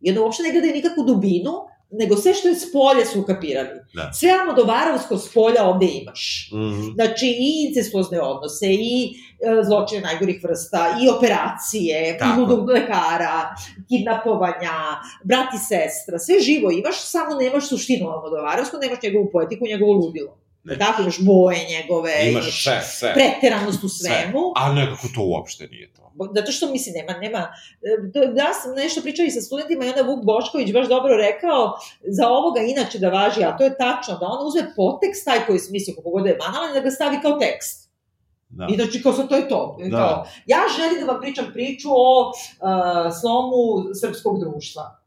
I 0.00 0.10
onda 0.10 0.20
uopšte 0.22 0.42
ne 0.42 0.50
gledaju 0.52 0.74
nikakvu 0.74 1.04
dubinu, 1.04 1.52
nego 1.92 2.16
sve 2.16 2.34
što 2.34 2.48
je 2.48 2.54
s 2.54 2.72
polja 2.72 3.06
su 3.06 3.20
ukapirali. 3.20 3.68
Da. 3.94 4.12
Sve 4.12 4.30
Almodovarovsko 4.30 5.18
s 5.18 5.32
polja 5.34 5.64
ovde 5.64 5.86
imaš. 5.86 6.50
Mhm. 6.52 6.82
Znači, 6.94 7.26
i 7.26 7.66
incestuozne 7.68 8.20
odnose, 8.20 8.66
i 8.66 9.12
e, 9.40 9.64
zločine 9.64 10.00
najgorih 10.00 10.40
vrsta, 10.44 10.96
i 11.02 11.08
operacije, 11.08 12.18
Tako. 12.18 12.40
i 12.40 12.40
ludog 12.40 12.68
lekara, 12.68 13.54
kidnapovanja, 13.88 14.76
brat 15.24 15.54
i 15.54 15.58
sestra, 15.58 16.18
sve 16.18 16.40
živo 16.40 16.70
imaš, 16.70 17.00
samo 17.00 17.34
nemaš 17.40 17.68
suštinu 17.68 18.10
Almodovarovsku, 18.10 18.76
nemaš 18.82 19.02
njegovu 19.02 19.28
poetiku, 19.32 19.66
njegovo 19.66 19.92
ludilo. 19.92 20.39
Ne. 20.64 20.78
Tako, 20.78 21.02
imaš 21.02 21.20
boje 21.20 21.58
njegove, 21.68 22.30
Imaš 22.30 22.64
sve, 22.64 22.82
sve. 22.82 23.14
preteranost 23.14 23.84
u 23.84 23.88
svemu. 23.88 24.52
A 24.56 24.72
nekako 24.72 25.06
to 25.14 25.20
uopšte 25.22 25.66
nije 25.66 25.92
to. 25.92 26.12
Zato 26.34 26.52
što, 26.52 26.70
mislim, 26.70 26.94
nema, 26.94 27.20
nema, 27.20 27.38
e, 28.18 28.26
da 28.26 28.52
sam 28.62 28.74
nešto 28.74 29.00
pričala 29.02 29.26
i 29.26 29.30
sa 29.30 29.40
studentima 29.40 29.84
i 29.84 29.88
onda 29.88 30.02
Vuk 30.02 30.24
Bošković 30.24 30.72
baš 30.72 30.88
dobro 30.88 31.16
rekao 31.16 31.78
za 32.02 32.28
ovoga 32.28 32.60
inače 32.60 32.98
da 32.98 33.08
važi, 33.08 33.44
a 33.44 33.56
to 33.56 33.64
je 33.64 33.76
tačno, 33.78 34.18
da 34.18 34.26
on 34.26 34.46
uzme 34.46 34.72
potekst 34.76 35.24
taj 35.24 35.46
koji 35.46 35.58
smisli 35.58 35.94
kako 35.94 36.10
god 36.10 36.22
da 36.22 36.28
je 36.28 36.36
banalan 36.36 36.74
da 36.74 36.80
ga 36.80 36.90
stavi 36.90 37.18
kao 37.22 37.38
tekst. 37.38 37.90
Da. 38.48 38.66
I 38.70 38.74
znači, 38.76 39.02
kao 39.02 39.12
sad 39.12 39.28
to 39.28 39.36
je 39.36 39.48
to. 39.48 39.78
Da. 39.90 39.96
Kao, 39.96 40.26
ja 40.46 40.60
želim 40.76 41.06
da 41.06 41.12
vam 41.12 41.20
pričam 41.20 41.46
priču 41.52 41.88
o 41.92 42.28
uh, 42.28 42.34
slomu 43.20 43.94
srpskog 44.00 44.40
društva. 44.40 44.99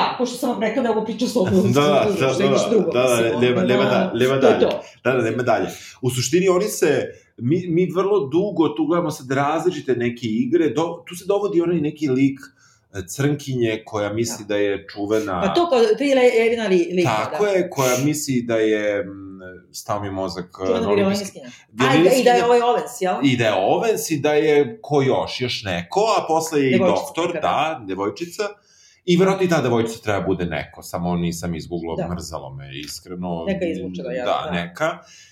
Tako 0.00 0.26
što 0.26 0.36
sam 0.36 0.50
vam 0.50 0.60
rekla 0.60 0.82
da 0.82 0.90
ovo 0.90 1.04
priča 1.04 1.24
o 1.24 1.28
slomu 1.28 1.50
Da, 1.64 1.80
da, 1.80 1.88
da, 2.20 2.26
da, 2.28 2.68
drugo. 2.70 2.90
da, 2.92 3.02
da, 3.02 3.16
mislim, 3.16 3.40
nema- 3.40 3.58
ono, 3.58 3.66
nema 3.66 3.84
da- 3.84 4.12
nema 4.14 4.40
to 4.40 4.46
je 4.46 4.52
dalje. 4.52 4.60
to. 4.60 4.82
Da, 5.04 5.12
da, 5.12 5.22
nema 5.22 5.42
dalje. 5.42 5.68
U 6.00 6.10
suštini 6.10 6.48
oni 6.48 6.64
se, 6.64 7.04
mi, 7.38 7.66
mi 7.68 7.86
vrlo 7.86 8.20
dugo 8.20 8.68
tu 8.68 8.86
gledamo 8.86 9.10
sad 9.10 9.30
različite 9.30 9.92
neke 9.94 10.26
igre, 10.26 10.68
do, 10.68 11.04
tu 11.08 11.16
se 11.16 11.24
dovodi 11.26 11.60
onaj 11.60 11.76
neki 11.78 12.08
lik 12.08 12.40
e, 12.94 12.98
crnkinje 13.08 13.82
koja 13.86 14.12
misli 14.12 14.44
da, 14.44 14.56
je 14.56 14.86
čuvena... 14.88 15.40
Pa 15.40 15.54
to 15.54 15.68
kao, 15.70 15.78
to 15.98 16.04
je 16.04 16.46
Evina 16.46 16.66
li, 16.66 16.90
lika, 16.92 17.10
Tako 17.24 17.44
da. 17.44 17.50
je, 17.50 17.70
koja 17.70 17.96
misli 17.98 18.42
da 18.42 18.56
je, 18.56 18.98
m, 18.98 19.40
stao 19.72 20.00
mi 20.00 20.10
mozak, 20.10 20.44
e, 20.62 20.66
Čuvena 20.66 20.92
violiniskinja. 20.92 21.48
A, 21.80 21.94
i 21.94 22.04
da, 22.04 22.10
i 22.10 22.24
da 22.24 22.30
je 22.30 22.44
ovaj 22.44 22.60
Ovens, 22.60 23.00
jel? 23.00 23.14
I 23.22 23.36
da 23.36 23.44
je 23.44 23.54
Ovens 23.56 24.10
i 24.10 24.18
da 24.18 24.32
je 24.32 24.78
ko 24.82 25.02
još, 25.02 25.40
još 25.40 25.62
neko, 25.64 26.00
a 26.18 26.26
posle 26.28 26.60
je 26.60 26.68
i 26.68 26.72
Devojčica, 26.72 27.00
doktor, 27.00 27.32
da. 27.32 27.40
da, 27.40 27.84
devojčica. 27.86 28.42
I 29.04 29.16
verovatno 29.16 29.46
i 29.46 29.48
ta 29.48 29.62
devojčica 29.62 30.02
treba 30.02 30.20
bude 30.20 30.44
neko, 30.44 30.82
samo 30.82 31.16
nisam 31.16 31.54
izgooglao, 31.54 31.96
Da. 31.96 32.08
mrzalo 32.08 32.54
me, 32.54 32.70
iskreno. 32.78 33.44
Neka 33.46 33.64
izvučena, 33.66 34.12
ja, 34.12 34.24
Da, 34.24 34.42
da. 34.44 34.50
neka. 34.52 34.84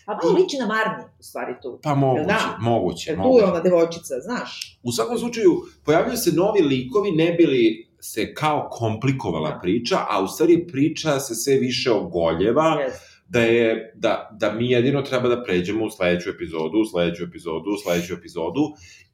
A 0.07 0.15
malo 0.15 0.33
liči 0.35 0.57
na 0.57 0.67
Marni, 0.67 1.05
u 1.19 1.23
stvari 1.23 1.55
tu. 1.63 1.81
Pa 1.83 1.95
moguće, 1.95 2.25
Da. 2.27 2.57
moguće, 2.61 3.11
Jer 3.11 3.19
tu 3.19 3.39
je 3.39 3.45
ona 3.45 3.61
devojčica, 3.61 4.15
znaš? 4.21 4.79
U 4.83 4.93
svakom 4.93 5.19
slučaju, 5.19 5.51
pojavljaju 5.85 6.17
se 6.17 6.33
novi 6.33 6.61
likovi, 6.61 7.11
ne 7.11 7.33
bili 7.33 7.89
se 8.01 8.35
kao 8.35 8.69
komplikovala 8.71 9.51
Da. 9.51 9.59
priča, 9.59 9.97
a 10.11 10.23
u 10.23 10.29
stvari 10.29 10.67
priča 10.67 11.19
se 11.19 11.35
sve 11.35 11.55
više 11.55 11.91
ogoljeva, 11.93 12.77
Yes. 12.79 12.93
da 13.29 13.41
je, 13.41 13.93
da, 13.97 14.29
da 14.33 14.53
mi 14.53 14.71
jedino 14.71 15.03
treba 15.03 15.29
da 15.29 15.43
pređemo 15.43 15.85
u 15.85 15.91
sledeću 15.91 16.31
epizodu, 16.31 16.79
u 16.79 16.85
sledeću 16.85 17.25
epizodu, 17.25 17.71
u 17.71 17.77
sledeću 17.77 18.15
epizodu 18.15 18.61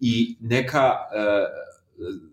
i 0.00 0.36
neka 0.40 0.78
e, 0.88 0.94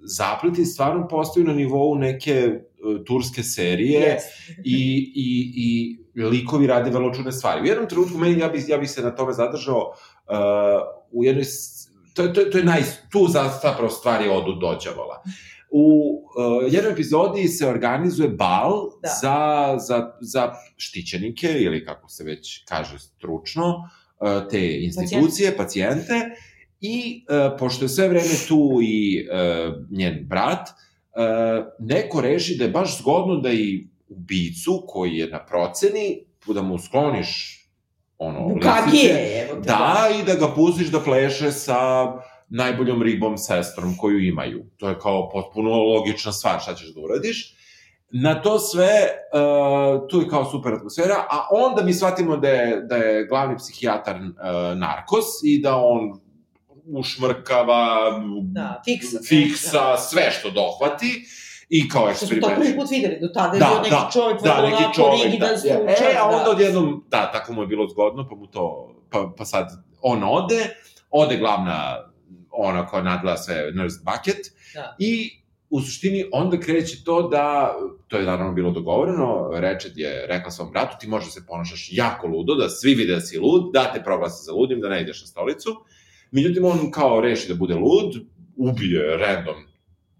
zapleti 0.04 0.66
stvarno 0.66 1.08
postaju 1.08 1.46
na 1.46 1.54
nivou 1.54 1.96
neke 1.96 2.32
e, 2.32 2.60
turske 3.06 3.44
serije 3.44 4.18
Yes. 4.18 4.54
i, 4.66 5.12
i, 5.16 5.52
i 5.56 5.98
likovi 6.24 6.68
rade 6.68 6.90
vrlo 6.90 7.14
čudne 7.14 7.32
stvari. 7.32 7.62
U 7.62 7.66
jednom 7.66 7.90
trenutku, 7.90 8.18
meni, 8.18 8.40
ja 8.40 8.50
bih 8.50 8.70
ja 8.70 8.78
bi 8.78 8.88
se 8.88 9.02
na 9.02 9.12
tome 9.12 9.34
zadržao 9.34 9.94
uh, 10.28 10.36
u 11.12 11.24
jednoj, 11.24 11.44
to, 12.14 12.24
je- 12.24 12.34
to, 12.34 12.44
to 12.44 12.58
je 12.58 12.64
naj, 12.64 12.82
tu 13.12 13.28
za, 13.28 13.50
zapravo 13.64 13.90
stvari 13.90 14.30
odu 14.30 14.54
dođavola. 14.54 15.24
U 15.70 16.14
uh, 16.66 16.74
jednoj 16.74 16.92
epizodi 16.92 17.48
se 17.48 17.68
organizuje 17.68 18.30
bal 18.30 18.90
Da. 19.02 19.10
za, 19.22 19.38
za, 19.78 20.12
za 20.22 20.54
štićenike, 20.78 21.48
ili 21.52 21.86
kako 21.86 22.10
se 22.10 22.24
već 22.24 22.66
kaže 22.66 23.00
stručno, 23.00 23.76
uh, 24.20 24.50
te 24.50 24.82
institucije, 24.82 25.58
pacijente, 25.58 26.14
i 26.82 27.26
uh, 27.30 27.58
pošto 27.60 27.86
je 27.86 27.90
sve 27.90 28.08
vreme 28.08 28.36
tu 28.48 28.80
i 28.84 29.28
uh, 29.28 29.74
njen 29.90 30.26
brat, 30.30 30.70
uh, 30.70 31.66
neko 31.80 32.22
reši 32.22 32.58
da 32.58 32.64
je 32.64 32.70
baš 32.70 32.98
zgodno 32.98 33.36
da 33.36 33.52
i 33.52 33.88
ubicu 34.08 34.84
koji 34.88 35.18
je 35.18 35.30
na 35.30 35.46
proceni, 35.46 36.26
da 36.48 36.62
mu 36.62 36.78
skloniš 36.78 37.62
ono, 38.18 38.60
Kak 38.60 38.94
je, 38.94 39.48
evo 39.50 39.62
te. 39.62 39.70
Da, 39.70 40.10
i 40.20 40.26
da 40.26 40.36
ga 40.36 40.54
pustiš 40.56 40.88
da 40.88 41.00
pleše 41.00 41.52
sa 41.52 42.12
najboljom 42.50 43.02
ribom 43.02 43.38
sestrom 43.38 43.98
koju 43.98 44.20
imaju. 44.20 44.66
To 44.78 44.90
je 44.90 45.00
kao 45.00 45.30
potpuno 45.30 45.70
logična 45.70 46.32
stvar, 46.32 46.60
šta 46.60 46.76
ćeš 46.76 46.94
da 46.94 47.02
uradiš. 47.02 47.56
Na 48.14 48.42
to 48.42 48.60
sve, 48.60 48.90
uh, 49.34 50.08
tu 50.10 50.22
je 50.22 50.28
kao 50.28 50.46
super 50.46 50.74
atmosfera, 50.74 51.16
a 51.30 51.48
onda 51.52 51.84
mi 51.84 51.94
shvatimo 51.94 52.38
da 52.38 52.48
je, 52.48 52.82
da 52.82 52.96
je 52.96 53.26
glavni 53.26 53.58
psihijatar 53.58 54.16
uh, 54.16 54.78
narkos 54.78 55.26
i 55.44 55.62
da 55.62 55.76
on 55.76 56.20
ušmrkava, 56.92 58.12
Da, 58.44 58.82
fiksa. 58.86 59.20
fiksa 59.28 59.80
Da. 59.82 59.98
sve 60.00 60.32
što 60.32 60.50
dohvati 60.50 61.26
i 61.70 61.90
kao 61.90 62.14
Što 62.14 62.26
smo 62.26 62.38
to 62.42 62.48
prvi 62.56 62.76
put 62.76 62.92
videli, 62.92 63.18
do 63.22 63.28
tada 63.28 63.54
je 63.54 63.60
Da, 63.60 63.66
bio 63.66 63.78
neki 63.78 63.90
da, 63.92 64.10
čovjek, 64.14 64.42
Da, 64.42 64.62
neki 64.62 64.84
čovek, 64.96 65.24
rigidan, 65.24 65.50
da. 65.50 65.58
stručan, 65.58 65.88
E, 66.08 66.18
a 66.20 66.26
onda 66.26 66.44
da. 66.44 66.52
odjednom, 66.52 67.04
da, 67.10 67.32
tako 67.32 67.54
mu 67.54 67.62
je 67.62 67.68
bilo 67.68 67.88
zgodno, 67.88 68.28
pa 68.30 68.36
mu 68.36 68.48
to, 68.48 68.66
pa, 69.10 69.32
pa 69.38 69.46
sad 69.46 69.68
on 70.02 70.24
ode, 70.24 70.76
ode 71.12 71.38
glavna, 71.38 71.98
ona 72.52 72.88
koja 72.88 73.04
nadgleda 73.04 73.38
sve, 73.38 73.72
Nurse 73.74 74.00
Bucket, 74.06 74.38
Da. 74.74 74.96
i 75.00 75.38
u 75.70 75.82
suštini 75.82 76.26
onda 76.34 76.60
kreće 76.60 77.04
to 77.04 77.22
da, 77.22 77.74
to 78.08 78.18
je 78.18 78.26
naravno 78.26 78.54
bilo 78.54 78.72
dogovoreno, 78.72 79.50
Rečet 79.54 79.92
je 79.96 80.26
rekla 80.28 80.52
svom 80.52 80.72
bratu, 80.72 80.96
ti 81.00 81.08
možeš 81.08 81.28
da 81.28 81.32
se 81.32 81.48
ponašaš 81.48 81.90
jako 81.92 82.28
ludo, 82.28 82.56
da 82.56 82.70
svi 82.70 82.94
vide 82.94 83.14
da 83.14 83.22
si 83.22 83.38
lud, 83.40 83.74
da 83.74 83.92
te 83.94 84.04
proglase 84.04 84.44
za 84.44 84.54
ludim, 84.54 84.82
da 84.82 84.90
ne 84.90 85.02
ideš 85.02 85.22
na 85.22 85.28
stolicu. 85.28 85.70
Međutim, 86.32 86.66
on 86.66 86.92
kao 86.92 87.22
reši 87.22 87.48
da 87.48 87.56
bude 87.56 87.76
lud, 87.76 88.14
ubije 88.58 89.18
random, 89.18 89.56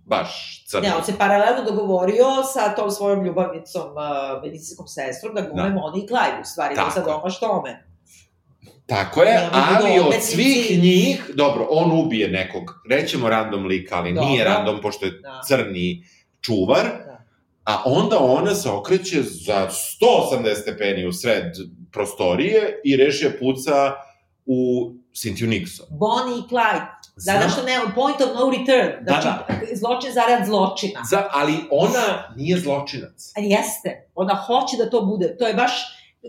baš 0.06 0.64
crno. 0.68 0.88
Ne, 0.90 0.96
on 0.96 1.04
se 1.04 1.18
paralelno 1.18 1.72
dogovorio 1.72 2.26
sa 2.54 2.76
tom 2.76 2.92
svojom 2.92 3.26
ljubavnicom, 3.26 3.82
uh, 3.82 4.44
medicinskom 4.44 4.88
sestrom, 4.88 5.36
da 5.36 5.42
glume 5.42 5.70
Da. 5.70 5.76
Moni 5.76 6.00
i 6.00 6.08
Clyde, 6.08 6.42
u 6.42 6.46
stvari, 6.46 6.76
da 6.76 6.82
Tako 6.82 6.92
sa 6.94 7.00
je. 7.00 7.06
doma 7.06 7.30
tome. 7.40 7.86
Tako 8.86 9.24
je, 9.24 9.50
ali 9.52 10.00
od 10.00 10.14
svih 10.22 10.84
njih, 10.84 11.32
dobro, 11.34 11.68
on 11.70 12.00
ubije 12.00 12.28
nekog, 12.30 12.82
rećemo 12.90 13.30
random 13.30 13.66
lika, 13.66 13.96
ali 13.98 14.14
Dobro. 14.14 14.30
nije 14.30 14.44
random 14.44 14.82
pošto 14.82 15.06
je 15.06 15.12
Da. 15.12 15.42
crni 15.48 16.04
čuvar, 16.42 16.84
Da. 16.84 17.24
a 17.64 17.82
onda 17.86 18.18
ona 18.20 18.56
se 18.56 18.70
okreće 18.70 19.22
za 19.22 19.70
180 20.02 20.56
stepeni 20.62 21.06
u 21.06 21.14
sred 21.14 21.44
prostorije 21.92 22.82
i 22.84 22.96
reši 22.98 23.26
je 23.26 23.40
puca 23.40 23.92
u 24.46 24.92
Cynthia 25.14 25.48
Nixon. 25.48 25.86
Bonnie 25.92 26.38
i 26.38 26.44
Clyde. 26.44 26.86
Da, 27.16 27.22
Znam, 27.22 27.40
da 27.40 27.50
što 27.50 27.64
ne, 27.64 27.80
point 27.96 28.22
of 28.22 28.30
no 28.30 28.50
return. 28.50 28.90
Da, 29.02 29.12
Znači, 29.12 29.28
zločin 29.76 30.12
zarad 30.12 30.46
zločina. 30.46 31.02
za, 31.04 31.28
ali 31.32 31.54
ona 31.72 32.06
nije 32.36 32.58
zločinac. 32.60 33.32
A 33.38 33.42
jeste. 33.46 33.90
Ona 34.16 34.36
hoće 34.38 34.78
da 34.78 34.90
to 34.90 35.02
bude. 35.02 35.38
To 35.38 35.48
je 35.48 35.54
baš, 35.54 35.72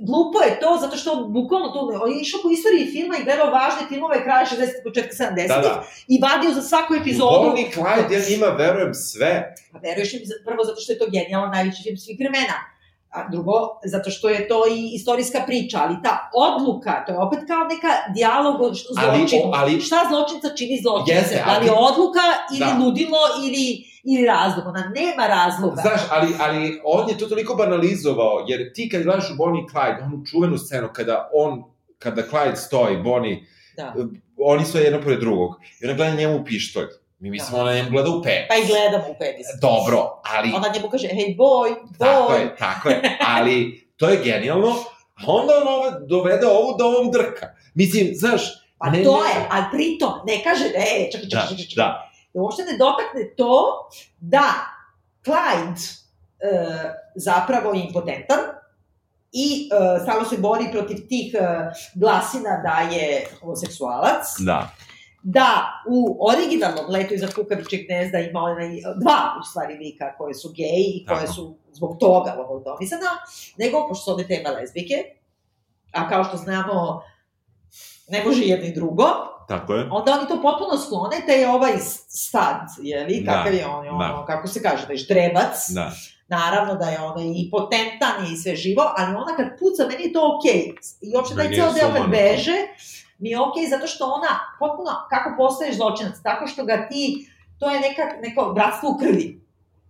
glupo 0.01 0.39
je 0.41 0.61
to, 0.61 0.79
zato 0.81 0.97
što 0.97 1.11
bukvalno 1.29 1.69
to, 1.69 1.81
on 2.03 2.11
je 2.13 2.21
išao 2.21 2.41
po 2.43 2.51
istoriji 2.51 2.87
filma 2.87 3.15
i 3.17 3.25
gledao 3.25 3.51
važne 3.51 3.83
filmove 3.89 4.23
kraja 4.23 4.47
60. 4.47 4.57
početka 4.85 5.15
70. 5.17 5.49
Da, 5.49 5.59
da. 5.59 5.85
I 6.09 6.21
vadio 6.21 6.51
za 6.51 6.63
svaku 6.63 6.95
epizodu. 6.95 7.39
Bonnie 7.41 7.71
Clyde, 7.75 8.13
ja 8.13 8.21
njima 8.31 8.47
verujem 8.47 8.95
sve. 8.95 9.33
Pa 9.73 9.79
veruješ 9.79 10.11
za- 10.25 10.41
prvo 10.47 10.65
zato 10.65 10.81
što 10.81 10.93
je 10.93 10.99
to 10.99 11.07
genijalan 11.11 11.51
najveći 11.51 11.83
film 11.83 11.97
svih 11.97 12.17
vremena. 12.21 12.57
A 13.13 13.29
drugo, 13.29 13.53
zato 13.85 14.11
što 14.11 14.29
je 14.29 14.49
to 14.49 14.67
i 14.69 14.95
istorijska 14.95 15.41
priča, 15.47 15.79
ali 15.83 15.97
ta 16.05 16.31
odluka, 16.35 17.05
to 17.07 17.13
je 17.13 17.19
opet 17.19 17.39
kao 17.47 17.63
neka 17.65 17.89
dijalog 18.15 18.57
Ali- 18.61 19.19
zločinu. 19.19 19.51
ali- 19.55 19.81
Šta 19.81 19.97
zločinca 20.09 20.49
čini 20.57 20.79
zločince? 20.83 21.13
Jeste, 21.13 21.43
da 21.47 21.59
li 21.59 21.67
je 21.67 21.71
ali- 21.71 21.93
odluka 21.93 22.21
ili 22.51 22.71
Da. 22.73 22.85
ludilo 22.85 23.19
ili, 23.45 23.65
ili 24.05 24.27
razlog? 24.27 24.67
Ona 24.67 24.93
nema 24.95 25.27
razloga. 25.29 25.83
Znaš, 25.83 26.01
ali, 26.11 26.29
ali 26.41 26.81
on 26.85 27.09
je 27.09 27.19
to 27.19 27.27
toliko 27.27 27.55
banalizovao, 27.55 28.45
jer 28.49 28.73
ti 28.75 28.89
kad 28.89 29.03
gledaš 29.03 29.31
u 29.31 29.37
Bonnie 29.37 29.63
i 29.63 29.69
Clyde, 29.69 30.03
onu 30.05 30.25
čuvenu 30.27 30.59
scenu 30.59 30.89
kada 30.93 31.31
on, 31.35 31.65
kada 31.99 32.23
Clyde 32.23 32.57
stoji, 32.57 32.97
Bonnie, 32.99 33.41
Da. 33.77 33.95
oni 34.39 34.65
su 34.65 34.79
jedno 34.79 35.01
pored 35.01 35.21
drugog, 35.21 35.51
i 35.81 35.87
ona 35.87 35.95
gleda 35.95 36.17
njemu 36.17 36.37
u 36.37 36.45
pištolj. 36.45 36.87
Mi 37.23 37.31
mislimo 37.31 37.57
Da. 37.57 37.63
ona 37.63 37.75
njemu 37.75 37.91
gleda 37.91 38.11
u 38.11 38.23
pet. 38.23 38.49
Pa 38.49 38.55
i 38.55 38.67
gledamo 38.67 39.05
u 39.11 39.15
penis. 39.19 39.47
Dobro, 39.61 40.21
ali... 40.25 40.53
Ona 40.55 40.69
njemu 40.75 40.89
kaže, 40.91 41.09
hej 41.09 41.37
boy, 41.39 41.75
boy. 41.99 41.99
Tako 41.99 42.33
je, 42.33 42.57
tako 42.57 42.89
je, 42.89 43.19
ali 43.27 43.87
to 43.97 44.09
je 44.09 44.21
genijalno, 44.25 44.69
a 45.15 45.23
onda 45.27 45.53
on 45.57 45.69
ove, 45.69 45.91
dovede 46.07 46.47
ovu 46.47 46.77
da 46.79 46.85
ovom 46.85 47.11
drka. 47.11 47.47
Mislim, 47.75 48.11
znaš... 48.15 48.43
Pa 48.79 48.87
to 48.91 49.25
je, 49.25 49.35
ali 49.51 49.65
pritom 49.73 50.13
ne 50.27 50.43
kaže, 50.45 50.65
e, 50.65 51.11
čekaj, 51.13 51.29
čekaj, 51.29 51.29
Da, 51.31 51.49
čekaj, 51.49 51.65
čekaj. 51.65 51.85
da, 51.85 52.11
da 52.35 52.41
uopšte 52.41 52.63
ne 52.63 52.79
dotakne 52.79 53.35
to 53.37 53.89
da 54.21 54.53
Clyde 55.25 55.83
e, 56.41 56.93
zapravo 57.15 57.73
je 57.75 57.83
impotentan 57.83 58.39
i 59.33 59.69
e, 59.73 60.01
stalno 60.03 60.25
se 60.25 60.37
bori 60.39 60.65
protiv 60.73 60.97
tih 61.09 61.35
e, 61.35 61.39
glasina 61.95 62.63
da 62.63 62.97
je 62.97 63.27
homoseksualac 63.41 64.27
da. 64.39 64.71
Da 65.23 65.83
u 65.89 66.19
originalnom 66.29 66.85
letu 66.89 67.15
iza 67.15 67.27
kukavičeg 67.35 67.81
gnezda 67.87 68.19
ima 68.19 68.41
onaj, 68.41 68.69
dva 68.97 69.19
u 69.41 69.45
stvari 69.45 69.75
lika 69.75 70.17
koje 70.19 70.35
su 70.35 70.53
geji 70.57 70.93
i 70.95 71.07
koje 71.07 71.21
Tako. 71.21 71.33
su 71.33 71.55
zbog 71.73 71.97
toga 72.01 72.35
lobotomisana, 72.39 73.11
nego, 73.57 73.89
pošto 73.89 74.05
su 74.05 74.11
ovde 74.11 74.27
tema 74.27 74.51
lezbike, 74.51 74.95
a 75.93 76.09
kao 76.09 76.25
što 76.25 76.37
znamo, 76.37 77.03
ne 78.09 78.25
može 78.25 78.43
jedno 78.45 78.67
i 78.67 78.73
drugo, 78.75 79.05
Tako 79.49 79.75
je. 79.75 79.89
onda 79.91 80.13
oni 80.13 80.29
to 80.29 80.43
potpuno 80.43 80.79
sklone, 80.87 81.17
te 81.27 81.33
je 81.33 81.49
ovaj 81.51 81.73
stad, 82.09 82.61
je 82.83 83.05
li, 83.05 83.21
Da, 83.21 83.33
kakav 83.33 83.55
je 83.55 83.67
on, 83.67 83.85
je 83.85 83.91
ono, 83.91 84.17
da. 84.19 84.25
kako 84.27 84.49
se 84.49 84.63
kaže, 84.63 84.87
da 84.87 84.93
je 84.93 84.97
ždrebac, 84.97 85.69
Da. 85.75 85.91
naravno 86.29 86.75
da 86.75 86.87
je 86.89 87.01
ono 87.01 87.21
i 87.23 87.49
potentan 87.51 88.33
i 88.33 88.37
sve 88.37 88.57
živo, 88.57 88.83
ali 88.97 89.15
ona 89.17 89.37
kad 89.37 89.59
puca, 89.59 89.87
meni 89.91 90.05
je 90.05 90.13
to 90.13 90.39
okej. 90.39 90.75
I 91.01 91.17
uopšte 91.17 91.35
taj 91.37 91.45
Meni 91.45 91.57
ceo 91.57 91.67
je 91.67 91.73
deo 91.73 91.93
kad 91.93 92.11
beže, 92.11 92.53
mi 93.23 93.31
je 93.31 93.41
okej 93.41 93.67
zato 93.71 93.87
što 93.87 94.05
ona 94.05 94.33
potpuno, 94.59 94.91
kako 95.11 95.37
postaješ 95.37 95.77
zločinac, 95.77 96.17
tako 96.23 96.47
što 96.47 96.65
ga 96.65 96.89
ti, 96.91 97.29
to 97.59 97.71
je 97.71 97.81
neka, 97.81 98.03
neko 98.23 98.53
bratstvo 98.55 98.91
u 98.91 98.99
krvi. 98.99 99.41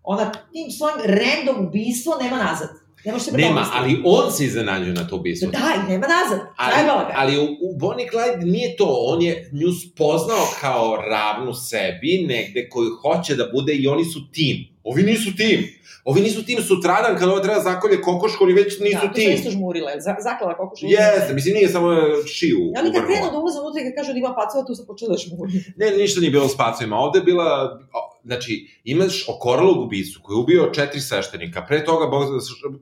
Ona 0.03 0.33
tim 0.53 0.71
svojim 0.71 0.99
random 1.05 1.67
ubistvo 1.67 2.17
nema 2.23 2.37
nazad. 2.37 2.69
Ne 3.05 3.13
može 3.13 3.25
se 3.25 3.31
Nema, 3.33 3.39
predomisliti. 3.39 3.77
ali 3.79 4.03
on 4.05 4.33
se 4.33 4.45
iznenađuje 4.45 4.95
na 4.95 5.07
to 5.09 5.17
ubistvo. 5.17 5.51
Da, 5.51 5.59
i 5.59 5.91
nema 5.93 6.07
nazad. 6.07 6.41
Ali, 6.57 6.85
ga. 6.87 7.11
ali 7.15 7.39
u, 7.39 7.43
u 7.45 7.79
Bonnie 7.79 8.09
Clyde 8.13 8.45
nije 8.45 8.77
to, 8.77 8.97
on 9.07 9.23
je 9.23 9.51
nju 9.53 9.73
spoznao 9.73 10.47
kao 10.61 10.97
ravnu 10.97 11.55
sebi, 11.55 12.27
negde 12.29 12.69
koju 12.69 12.91
hoće 13.03 13.35
da 13.35 13.49
bude 13.53 13.75
i 13.75 13.87
oni 13.87 14.05
su 14.05 14.21
tim. 14.33 14.57
Ovi 14.85 15.03
nisu 15.03 15.37
tim. 15.37 15.69
Ovi 16.05 16.21
nisu 16.21 16.45
tim 16.45 16.63
sutradan 16.63 17.19
kada 17.19 17.33
ovo 17.33 17.41
treba 17.41 17.61
zakolje 17.61 18.03
kokošku, 18.03 18.45
oni 18.45 18.53
već 18.53 18.81
nisu 18.81 18.99
da, 19.03 19.09
to 19.09 19.15
tim. 19.15 19.31
su 19.33 19.39
isto 19.39 19.51
žmurile, 19.51 19.93
za, 20.01 20.17
zaklala 20.21 20.57
kokoš. 20.57 20.79
Jeste, 20.83 21.35
mislim 21.35 21.55
nije 21.55 21.69
samo 21.69 21.91
šiju. 22.27 22.59
Ja 22.75 22.81
oni 22.81 22.93
kad 22.93 23.07
krenu 23.07 23.31
da 23.33 23.39
ulaze 23.39 23.61
unutra 23.61 23.81
i 23.81 23.85
kad 23.85 23.95
kažu 23.99 24.13
da 24.13 24.19
ima 24.19 24.35
pacova, 24.35 24.65
tu 24.67 24.75
sam 24.75 24.87
počela 24.87 25.13
da 25.13 25.19
žmuri. 25.19 25.53
Ne, 25.77 25.91
ništa 25.91 26.21
nije 26.21 26.31
bilo 26.31 26.49
s 26.49 26.57
pacovima. 26.57 26.97
Ovde 26.99 27.19
je 27.19 27.23
bila, 27.23 27.81
znači, 28.25 28.81
imaš 28.85 29.29
okoralog 29.29 29.81
ubicu 29.81 30.21
koji 30.23 30.35
je 30.37 30.41
ubio 30.41 30.71
četiri 30.75 31.01
sveštenika. 31.01 31.63
Pre 31.69 31.85
toga, 31.85 32.07
Boga, 32.07 32.27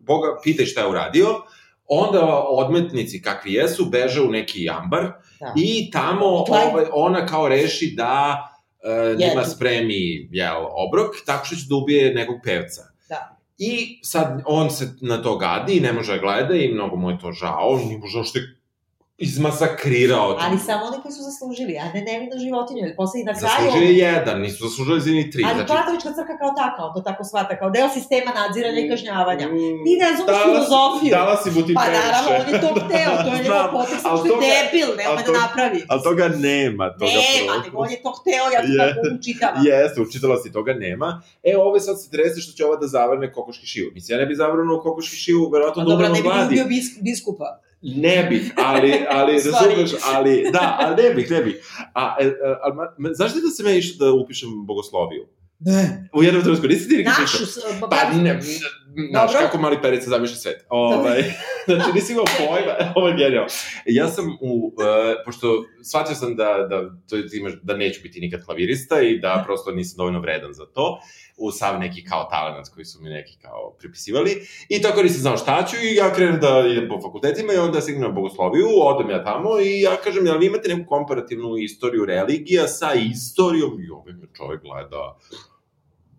Boga 0.01 0.26
pitaj 0.45 0.66
šta 0.66 0.80
je 0.80 0.88
uradio. 0.88 1.26
Onda 1.86 2.45
odmetnici 2.49 3.22
kakvi 3.22 3.53
jesu, 3.53 3.84
beže 3.84 4.20
u 4.22 4.30
neki 4.30 4.64
jambar 4.64 5.12
Da. 5.41 5.53
i 5.57 5.91
tamo 5.91 6.26
ovaj, 6.26 6.84
ona 6.93 7.26
kao 7.26 7.49
reši 7.49 7.95
da 7.97 8.36
uh, 8.84 9.18
njima 9.18 9.41
Jedu. 9.41 9.51
spremi 9.51 10.28
jel, 10.30 10.57
obrok 10.70 11.14
tako 11.26 11.47
što 11.47 11.57
će 11.57 11.62
da 11.68 11.74
ubije 11.74 12.14
nekog 12.14 12.36
pevca. 12.45 12.82
Da. 13.09 13.36
I 13.59 14.01
sad 14.03 14.43
on 14.47 14.70
se 14.70 14.88
na 15.01 15.22
to 15.22 15.36
gadi 15.36 15.76
i 15.76 15.80
ne 15.80 15.93
može 15.93 16.12
da 16.12 16.18
gleda 16.18 16.55
i 16.55 16.72
mnogo 16.72 16.97
mu 16.97 17.11
je 17.11 17.18
to 17.18 17.32
žao, 17.32 17.80
nije 17.86 17.99
mu 17.99 18.07
žao 18.07 18.24
što 18.24 18.38
je 18.38 18.60
izmasakrirao. 19.21 20.29
Ali 20.45 20.57
samo 20.68 20.83
oni 20.91 20.99
koji 21.03 21.12
su 21.16 21.23
zaslužili, 21.31 21.75
a 21.83 21.85
ne 21.95 22.01
nevino 22.11 22.35
životinju, 22.47 22.81
jer 22.87 22.93
posle 23.01 23.16
i 23.21 23.25
na 23.25 23.35
kraju... 23.35 23.53
Zaslužio 23.55 23.87
je 23.91 23.97
jedan, 24.09 24.37
nisu 24.45 24.59
zaslužili 24.68 25.01
za 25.01 25.11
ni 25.11 25.25
tri. 25.33 25.43
Ali 25.47 25.55
znači, 25.55 25.71
Platovička 25.73 26.09
crkva 26.16 26.35
kao 26.43 26.51
taka, 26.62 26.81
on 26.87 26.93
to 26.97 27.01
tako 27.09 27.23
shvata, 27.29 27.55
kao 27.61 27.68
deo 27.77 27.89
sistema 27.99 28.31
nadziranja 28.41 28.81
i 28.81 28.89
kažnjavanja. 28.93 29.47
Mm, 29.49 29.81
Ti 29.87 29.93
ne 30.01 30.05
razumeš 30.11 30.31
dala 30.33 30.43
si- 30.43 30.49
filozofiju. 30.51 31.11
Dala 31.18 31.35
si 31.43 31.49
mu 31.55 31.61
ti 31.66 31.73
Pa 31.79 31.85
naravno, 31.99 32.31
on 32.41 32.47
je 32.53 32.57
to 32.64 32.71
hteo, 32.83 33.11
to 33.25 33.31
je 33.35 33.41
njegov 33.45 33.71
ali 34.09 34.18
što 34.21 34.35
je 34.35 34.41
debil, 34.55 34.89
nema 35.03 35.18
da 35.27 35.33
napravi. 35.43 35.81
Ali 35.93 36.01
toga 36.09 36.27
nema. 36.51 36.85
Toga 37.01 37.18
Nema, 37.21 37.53
nego 37.64 37.75
on 37.85 37.91
je 37.95 37.99
to 38.05 38.11
hteo, 38.18 38.45
ja 38.55 38.61
to 38.64 38.71
Je. 38.73 38.79
tako 38.83 39.01
učitavam. 39.18 39.61
Jeste, 39.66 39.99
učitala 40.07 40.37
si, 40.43 40.49
toga 40.59 40.73
nema. 40.87 41.09
E, 41.43 41.51
ove 41.66 41.81
sad 41.87 41.95
se 42.03 42.07
trese 42.14 42.39
što 42.45 42.53
će 42.57 42.62
ova 42.68 42.77
da 42.83 42.87
zavrne 42.97 43.27
kokoški 43.37 43.66
šiju. 43.73 43.87
Mislim, 43.95 44.11
ja 44.14 44.21
ne 44.23 44.27
bi 44.31 44.35
zavrnuo 44.43 44.81
kokoški 44.87 45.16
šiju, 45.25 45.51
verovatno 45.53 45.81
Pa 45.83 45.85
da 45.85 45.91
dobro, 45.93 46.09
ne 46.09 46.23
bi 46.23 46.29
ubio 46.47 46.64
bis, 46.64 46.87
biskupa. 47.01 47.49
Ne 47.83 48.26
bih, 48.31 48.53
ali, 48.57 48.95
ali 49.09 49.33
razumeš, 49.47 49.91
ali, 50.05 50.51
da, 50.53 50.76
ali 50.81 51.03
ne 51.03 51.14
bih, 51.14 51.31
ne 51.31 51.43
bih. 51.43 51.57
A, 51.95 52.16
ali, 52.62 52.76
ma, 52.76 52.95
ma, 52.99 53.09
znaš 53.12 53.35
li 53.35 53.41
da 53.41 53.49
sam 53.49 53.66
ja 53.66 53.74
išao 53.74 54.07
da 54.07 54.12
upišem 54.12 54.66
bogosloviju? 54.66 55.26
Ne. 55.59 56.09
U 56.12 56.22
jednom 56.22 56.43
trenutku, 56.43 56.66
nisi 56.66 56.89
ti 56.89 56.97
nikad 56.97 57.14
Našu, 57.20 57.45
Pa, 57.91 58.12
ne, 58.14 58.41
znaš 59.11 59.32
kako 59.32 59.59
mali 59.59 59.82
perica 59.82 60.11
zamišlja 60.11 60.36
svet. 60.36 60.66
Ovaj, 60.68 61.22
znači, 61.66 61.93
nisi 61.95 62.12
imao 62.12 62.24
pojma, 62.38 62.72
ovo 62.97 63.09
je 63.09 63.16
genijalno. 63.16 63.49
Ja 63.86 64.09
sam 64.09 64.38
u, 64.41 64.66
uh, 64.66 64.72
pošto 65.24 65.64
shvatio 65.82 66.14
sam 66.14 66.36
da, 66.36 66.66
da, 66.70 66.91
to 67.09 67.16
imaš, 67.38 67.53
da 67.62 67.76
neću 67.76 68.01
biti 68.03 68.20
nikad 68.20 68.45
klavirista 68.45 69.01
i 69.01 69.18
da 69.18 69.43
prosto 69.47 69.70
nisam 69.70 69.97
dovoljno 69.97 70.20
vredan 70.20 70.53
za 70.53 70.66
to, 70.66 71.01
u 71.36 71.51
sav 71.51 71.80
neki 71.80 72.05
kao 72.05 72.28
talent 72.30 72.68
koji 72.74 72.84
su 72.84 73.03
mi 73.03 73.11
neki 73.11 73.38
kao 73.43 73.76
pripisivali. 73.78 74.47
I 74.68 74.82
tako 74.82 75.03
nisam 75.03 75.20
znao 75.20 75.36
šta 75.36 75.66
ću 75.66 75.76
i 75.76 75.95
ja 75.95 76.14
krenem 76.14 76.41
da 76.41 76.64
idem 76.68 76.88
po 76.88 77.01
fakultetima 77.01 77.53
i 77.53 77.57
onda 77.57 77.80
stignem 77.80 78.03
na 78.03 78.09
bogosloviju, 78.09 78.66
odem 78.82 79.11
ja 79.11 79.24
tamo 79.24 79.61
i 79.61 79.80
ja 79.80 79.97
kažem, 80.05 80.26
jel 80.26 80.38
vi 80.38 80.47
imate 80.47 80.74
neku 80.74 80.88
komparativnu 80.88 81.57
istoriju 81.57 82.05
religija 82.05 82.68
sa 82.68 82.95
istorijom? 82.95 83.80
I 83.80 83.91
ovaj 83.91 84.12
me 84.12 84.26
čovek 84.36 84.62
gleda 84.62 85.16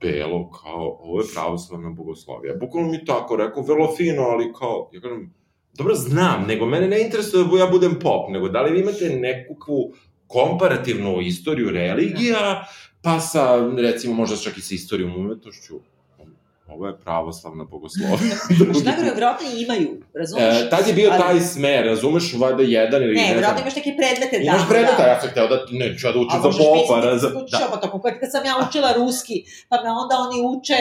belo, 0.01 0.49
kao, 0.51 0.97
ovo 1.01 1.21
je 1.21 1.27
pravoslavna 1.33 1.89
bogoslovija. 1.89 2.55
Bukvalno 2.59 2.91
mi 2.91 3.05
tako 3.05 3.35
rekao, 3.35 3.63
vrlo 3.63 3.95
fino, 3.97 4.21
ali 4.21 4.53
kao, 4.59 4.89
ja 4.93 5.01
kažem, 5.01 5.33
dobro 5.73 5.95
znam, 5.95 6.45
nego 6.47 6.65
mene 6.65 6.87
ne 6.87 7.01
interesuje 7.01 7.43
da 7.43 7.57
ja 7.57 7.67
budem 7.67 7.99
pop, 7.99 8.29
nego 8.29 8.49
da 8.49 8.61
li 8.61 8.71
vi 8.71 8.79
imate 8.79 9.09
nekakvu 9.09 9.93
komparativnu 10.27 11.21
istoriju 11.21 11.69
religija, 11.69 12.65
pa 13.01 13.19
sa, 13.19 13.71
recimo, 13.77 14.13
možda 14.13 14.37
čak 14.37 14.57
i 14.57 14.61
sa 14.61 14.75
istorijom 14.75 15.15
umetnošću. 15.15 15.79
Ovo 16.71 16.87
je 16.87 16.97
pravoslavna 16.97 17.63
bogoslovija. 17.63 18.35
Što 18.75 18.83
najgore, 18.83 19.11
verovatno 19.15 19.47
i 19.49 19.61
imaju, 19.61 19.89
razumeš? 20.13 20.55
e, 20.55 20.69
tad 20.69 20.87
je 20.87 20.93
bio 20.93 21.09
Ali- 21.11 21.21
taj 21.21 21.39
smer, 21.39 21.85
razumeš, 21.85 22.33
valjda 22.33 22.63
jedan 22.63 23.03
ili 23.03 23.13
Ne, 23.13 23.21
ne, 23.21 23.25
znam. 23.27 23.35
verovatno 23.35 23.61
imaš 23.61 23.75
neke 23.75 23.91
predmete. 23.99 24.35
Imaš 24.43 24.61
da, 24.61 24.67
predmeta, 24.69 25.03
da. 25.03 25.09
ja 25.09 25.21
sam 25.21 25.29
hteo 25.29 25.47
da, 25.47 25.57
ne, 25.71 25.97
ću 25.97 26.07
ja 26.07 26.13
da 26.13 26.19
učim 26.19 26.37
A 26.37 26.41
za 26.41 26.47
možeš 26.47 26.65
popa, 26.65 26.95
misliti 26.95 27.19
za, 27.19 27.29
da 27.29 27.57
da. 27.59 27.67
pa 27.71 27.77
tako, 27.79 28.01
kad, 28.01 28.13
sam 28.31 28.45
ja 28.45 28.55
učila 28.69 28.89
ruski, 28.93 29.35
pa 29.69 29.75
me 29.83 29.89
onda 29.91 30.15
oni 30.25 30.37
uče, 30.51 30.79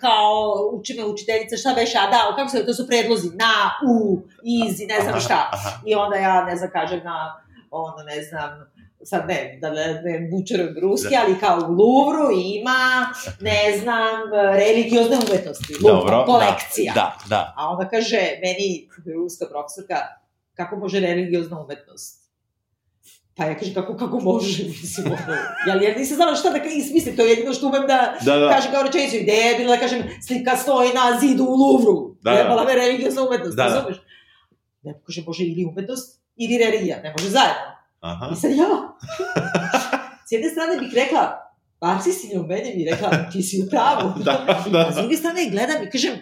kao, 0.00 0.30
uči 0.72 0.94
me 0.98 1.04
učiteljica, 1.04 1.56
šta 1.56 1.70
beše, 1.74 1.98
a 1.98 2.10
da, 2.10 2.36
kako 2.36 2.48
se, 2.50 2.66
to 2.66 2.74
su 2.74 2.86
predlozi, 2.86 3.28
na, 3.44 3.54
u, 3.92 4.20
iz, 4.44 4.74
ne 4.88 4.98
znam 5.04 5.20
šta. 5.20 5.40
I 5.86 5.94
onda 5.94 6.16
ja, 6.16 6.44
ne 6.44 6.56
znam, 6.56 6.70
kažem 6.72 7.00
na, 7.04 7.16
ono, 7.70 8.02
ne 8.06 8.22
znam, 8.22 8.50
sad 9.04 9.28
ne, 9.28 9.58
da 9.60 9.70
ne, 9.70 10.00
ne 10.04 10.28
bučerujem 10.30 10.74
ruski, 10.82 11.14
Da. 11.14 11.22
ali 11.26 11.38
kao 11.40 11.58
u 11.68 11.72
Louvru 11.72 12.28
ima, 12.32 13.06
ne 13.40 13.78
znam, 13.78 14.20
religiozne 14.54 15.16
umetnosti. 15.16 15.74
Lupa, 15.82 16.24
kolekcija. 16.26 16.92
Da, 16.94 17.18
da. 17.28 17.54
A 17.56 17.68
onda 17.68 17.88
kaže 17.88 18.20
meni 18.42 18.88
ruska 19.14 19.46
profesorka, 19.50 19.96
kako 20.54 20.76
može 20.76 21.00
religiozna 21.00 21.60
umetnost? 21.64 22.26
Pa 23.36 23.44
ja 23.44 23.58
kažem, 23.58 23.74
kako, 23.74 23.96
kako 23.96 24.20
može, 24.20 24.64
mislim, 24.64 25.06
ono, 25.06 25.36
jel, 25.66 25.82
jer 25.82 25.96
nisam 25.98 26.16
znala 26.16 26.34
šta 26.34 26.50
da 26.50 26.58
ismislim, 26.58 27.16
to 27.16 27.22
je 27.22 27.30
jedino 27.30 27.52
što 27.54 27.66
umem 27.66 27.82
da 27.86 28.14
Da, 28.24 28.36
da. 28.36 28.48
kažem 28.50 28.72
kao 28.72 28.82
rečenicu, 28.82 29.16
ideja 29.16 29.46
je 29.46 29.58
bila 29.58 29.74
da 29.76 29.80
kažem, 29.80 30.02
slika 30.26 30.56
stoji 30.56 30.90
na 30.94 31.18
zidu 31.20 31.44
u 31.44 31.54
Louvru, 31.54 32.16
Da, 32.22 32.30
da, 32.30 32.36
da. 32.36 32.36
trebala 32.42 32.64
me 32.64 32.74
religiozna 32.74 33.22
umetnost, 33.22 33.56
Da, 33.56 33.62
da. 33.64 33.74
razumeš? 33.74 33.96
Ne, 34.82 35.00
kaže, 35.06 35.22
može 35.26 35.44
ili 35.44 35.64
umetnost, 35.64 36.20
ili 36.36 36.58
religija, 36.58 37.00
ne 37.02 37.10
može 37.12 37.28
zajedno. 37.30 37.75
Aha. 38.00 38.30
I 38.32 38.36
sad 38.36 38.50
ja, 38.50 38.96
s 40.28 40.32
jedne 40.32 40.50
strane 40.50 40.78
bih 40.78 40.92
rekla, 40.94 41.52
marksistinja 41.80 42.40
u 42.40 42.46
meni 42.46 42.74
bi 42.76 42.90
rekla, 42.90 43.30
ti 43.32 43.42
si 43.42 43.62
u 43.62 43.70
pravu. 43.70 44.12
Da, 44.24 44.62
da. 44.70 44.86
A 44.88 44.92
s 44.92 44.96
druge 44.96 45.16
strane 45.16 45.50
gledam 45.50 45.82
i 45.82 45.90
kažem, 45.90 46.12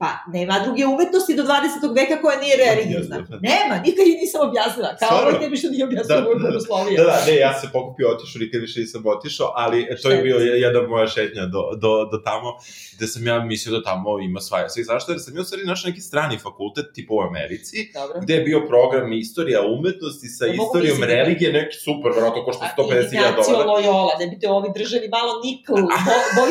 pa 0.00 0.10
nema 0.28 0.54
druge 0.64 0.82
umetnosti 0.86 1.32
do 1.34 1.42
20. 1.42 1.50
veka 1.94 2.16
koja 2.22 2.36
nije 2.38 2.54
religiozna. 2.58 3.16
Jeste. 3.16 3.34
Nema, 3.42 3.74
nikad 3.86 4.04
je 4.06 4.14
nisam 4.14 4.40
objasnila. 4.48 4.88
Kao 4.90 5.08
Stvarno? 5.08 5.28
ovaj 5.28 5.40
tebi 5.40 5.56
što 5.56 5.68
nije 5.68 5.84
objasnila 5.84 6.20
Da, 6.20 6.24
moju 6.26 6.38
da. 6.38 6.46
bogoslovije. 6.46 6.96
Da, 6.98 7.04
da, 7.06 7.18
ne, 7.26 7.34
ja 7.36 7.50
sam 7.52 7.60
se 7.60 7.68
pokupio, 7.72 8.06
otišao, 8.08 8.38
nikad 8.38 8.60
više 8.60 8.80
nisam 8.80 9.00
otišao, 9.06 9.48
ali 9.56 9.78
to 9.82 9.90
je 9.90 9.96
Šta 9.98 10.08
je? 10.10 10.22
bio 10.22 10.36
jedna 10.56 10.80
moja 10.84 11.06
šetnja 11.08 11.44
do, 11.46 11.62
do, 11.76 11.92
do 12.04 12.18
tamo, 12.20 12.48
gde 12.96 13.06
sam 13.06 13.26
ja 13.26 13.36
mislio 13.42 13.72
da 13.76 13.82
tamo 13.84 14.20
ima 14.20 14.40
svaja. 14.40 14.68
Sve 14.68 14.82
zašto? 14.84 15.12
Jer 15.12 15.20
sam 15.20 15.36
ja 15.36 15.40
u 15.40 15.48
stvari 15.48 15.64
našao 15.64 15.88
neki 15.88 16.02
strani 16.02 16.36
fakultet, 16.38 16.86
tipa 16.94 17.12
u 17.14 17.20
Americi, 17.22 17.76
Dobro. 17.94 18.16
gde 18.20 18.34
je 18.34 18.42
bio 18.42 18.60
program 18.68 19.12
istorija 19.14 19.60
umetnosti 19.68 20.28
sa 20.28 20.44
Da 20.46 20.52
istorijom 20.54 20.96
misliti. 20.96 21.14
religije, 21.14 21.52
neki 21.52 21.76
super, 21.78 22.08
vjerojatno 22.12 22.44
košta 22.44 22.64
A 22.66 22.74
150.000 22.76 23.14
Ignacio 23.14 23.52
dolara. 23.56 23.70
Loyola, 23.70 24.12
ne 24.20 24.26
bi 24.26 24.38
te 24.38 24.48
ovi 24.50 24.68
držali 24.74 25.08
malo 25.08 25.32
nikl, 25.44 25.72
bo, 26.06 26.14
boj 26.36 26.50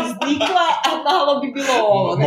iz 0.00 0.12
nikla, 0.26 0.66
a 0.86 0.90
malo 1.04 1.40
bi 1.40 1.48
bilo 1.52 1.74
ovo. 1.88 2.16
Na 2.16 2.24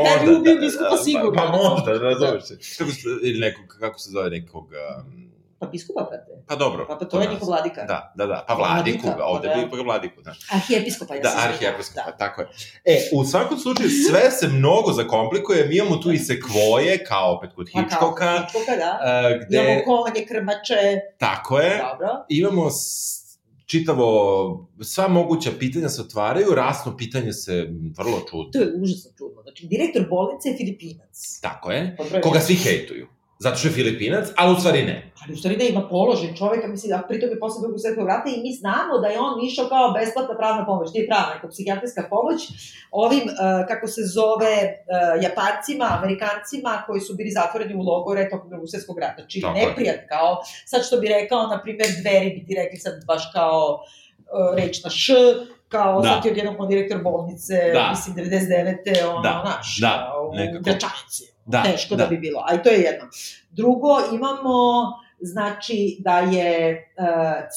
ubio 0.48 0.62
biskupa 0.62 0.98
sigurno. 1.00 1.32
Pa, 1.34 1.42
pa 1.44 1.58
možda, 1.60 1.92
razumeš 1.94 2.44
se. 2.44 2.58
Kako 2.78 2.92
se, 2.92 3.00
ili 3.22 3.40
nekog, 3.40 3.78
kako 3.80 4.00
se 4.00 4.10
zove 4.12 4.30
nekog... 4.30 4.64
Um, 5.00 5.26
Pa 5.60 5.68
biskupa, 5.68 6.02
brate. 6.02 6.32
pa 6.48 6.56
dobro. 6.56 6.86
Pa, 6.88 6.96
pa 6.96 7.06
to 7.06 7.22
je 7.22 7.28
njihov 7.28 7.48
vladika. 7.48 7.84
Da, 7.84 8.14
da, 8.16 8.26
da. 8.26 8.46
Pa 8.48 8.54
vladiku, 8.54 8.98
Vladika, 8.98 9.18
pa 9.18 9.26
ovde 9.26 9.48
da. 9.48 9.56
bi 9.56 9.70
pa 9.72 9.78
vladiku, 9.78 10.22
da. 10.22 10.34
Arhijepiskopa, 10.52 11.16
ja 11.16 11.22
Da, 11.22 11.32
arhijepiskopa, 11.40 12.12
tako 12.14 12.42
je. 12.42 12.48
E, 12.86 13.10
u 13.14 13.26
svakom 13.26 13.58
slučaju 13.60 13.90
sve 13.90 14.32
se 14.32 14.48
mnogo 14.48 14.92
zakomplikuje, 14.94 15.66
mi 15.66 15.78
imamo 15.78 15.96
tu 15.96 16.12
i 16.12 16.18
sekvoje, 16.20 17.04
kao 17.04 17.34
opet 17.34 17.50
kod 17.54 17.68
Pa 17.68 17.80
kao 17.80 17.82
Hitchcocka, 17.82 18.38
Hitchcocka, 18.38 18.76
da. 18.76 19.00
e, 19.30 19.40
gde, 19.40 19.58
Imamo 19.58 19.82
konje, 19.84 20.26
krmače, 20.26 20.82
tako 21.18 21.60
je, 21.60 21.78
dobro. 21.82 22.26
imamo 22.30 22.70
s- 22.70 23.25
čitavo, 23.66 24.70
sva 24.82 25.08
moguća 25.08 25.52
pitanja 25.60 25.90
se 25.90 26.02
otvaraju, 26.02 26.56
rasno 26.56 26.98
pitanje 26.98 27.34
se 27.34 27.70
vrlo 27.98 28.20
To 28.52 28.60
čudno, 28.60 28.72
je 28.72 28.82
užasno 28.82 29.12
čudno. 29.18 29.42
Znači, 29.42 29.68
direktor 29.68 30.06
bolnice 30.10 30.50
je 30.50 30.58
Filipinac. 30.58 31.40
tako 31.42 31.72
je, 31.72 31.98
koga 32.24 32.40
svi 32.40 32.56
hejtuju. 32.56 33.08
Zato 33.40 33.56
što 33.58 33.68
je 33.68 33.74
Filipinac, 33.74 34.26
ali 34.38 34.54
u 34.54 34.60
stvari 34.60 34.86
ne. 34.86 35.12
Ali 35.22 35.34
u 35.34 35.38
stvari 35.38 35.58
ne 35.58 35.70
ima 35.70 35.88
položen 35.90 36.36
čoveka, 36.36 36.68
mislim, 36.68 36.94
a 36.94 37.08
pritom 37.08 37.30
je 37.30 37.40
posle 37.40 37.62
drugog 37.62 37.80
svetskog 37.80 38.08
rata 38.08 38.30
i 38.30 38.42
mi 38.42 38.52
znamo 38.54 38.94
da 39.02 39.08
je 39.08 39.20
on 39.20 39.46
išao 39.46 39.66
kao 39.70 39.92
besplatna 39.92 40.36
pravna 40.38 40.66
pomoć, 40.66 40.94
nije 40.94 41.08
pravna, 41.08 41.34
neka 41.36 41.48
psihijatrijska 41.48 42.02
pomoć, 42.10 42.40
ovim, 42.92 43.26
uh, 43.30 43.36
kako 43.70 43.88
se 43.88 44.02
zove, 44.18 44.56
uh, 44.68 45.24
Japancima, 45.24 45.88
Amerikancima, 46.00 46.84
koji 46.88 47.02
su 47.02 47.12
bili 47.20 47.32
zatvoreni 47.40 47.74
u 47.76 47.84
logore 47.92 48.30
tokom 48.30 48.50
drugog 48.50 48.70
svetskog 48.70 48.98
rata. 49.00 49.20
Znači, 49.22 49.38
neprijat, 49.60 50.00
kao, 50.14 50.30
sad 50.66 50.80
što 50.88 50.96
bi 51.02 51.08
rekao, 51.08 51.48
na 51.48 51.58
primjer, 51.64 51.90
dveri 52.02 52.30
bi 52.36 52.46
ti 52.46 52.54
rekli 52.62 52.78
sad 52.86 52.94
baš 53.08 53.24
kao 53.34 53.80
uh, 54.36 54.58
reč 54.58 54.84
na 54.84 54.90
š, 54.90 55.14
kao 55.68 56.02
da. 56.02 56.08
sad 56.10 56.26
je 56.26 56.32
odjednom 56.32 56.68
direktor 56.70 56.98
bolnice, 57.04 57.56
da. 57.74 57.86
mislim, 57.94 58.12
99. 58.16 59.10
ono, 59.10 59.22
da. 59.22 59.44
naš, 59.50 59.78
da. 59.82 59.94
kao, 60.12 60.22
u 60.28 60.64
Gračanici 60.66 61.35
Da, 61.46 61.64
Teško 61.64 61.96
da. 61.96 62.04
da 62.04 62.10
bi 62.10 62.18
bilo, 62.18 62.44
ali 62.48 62.64
to 62.64 62.70
je 62.70 62.80
jedno. 62.80 63.08
Drugo, 63.52 63.90
imamo, 64.14 64.54
znači, 65.20 65.98
da 66.00 66.20
je 66.20 66.78
uh, 66.98 67.06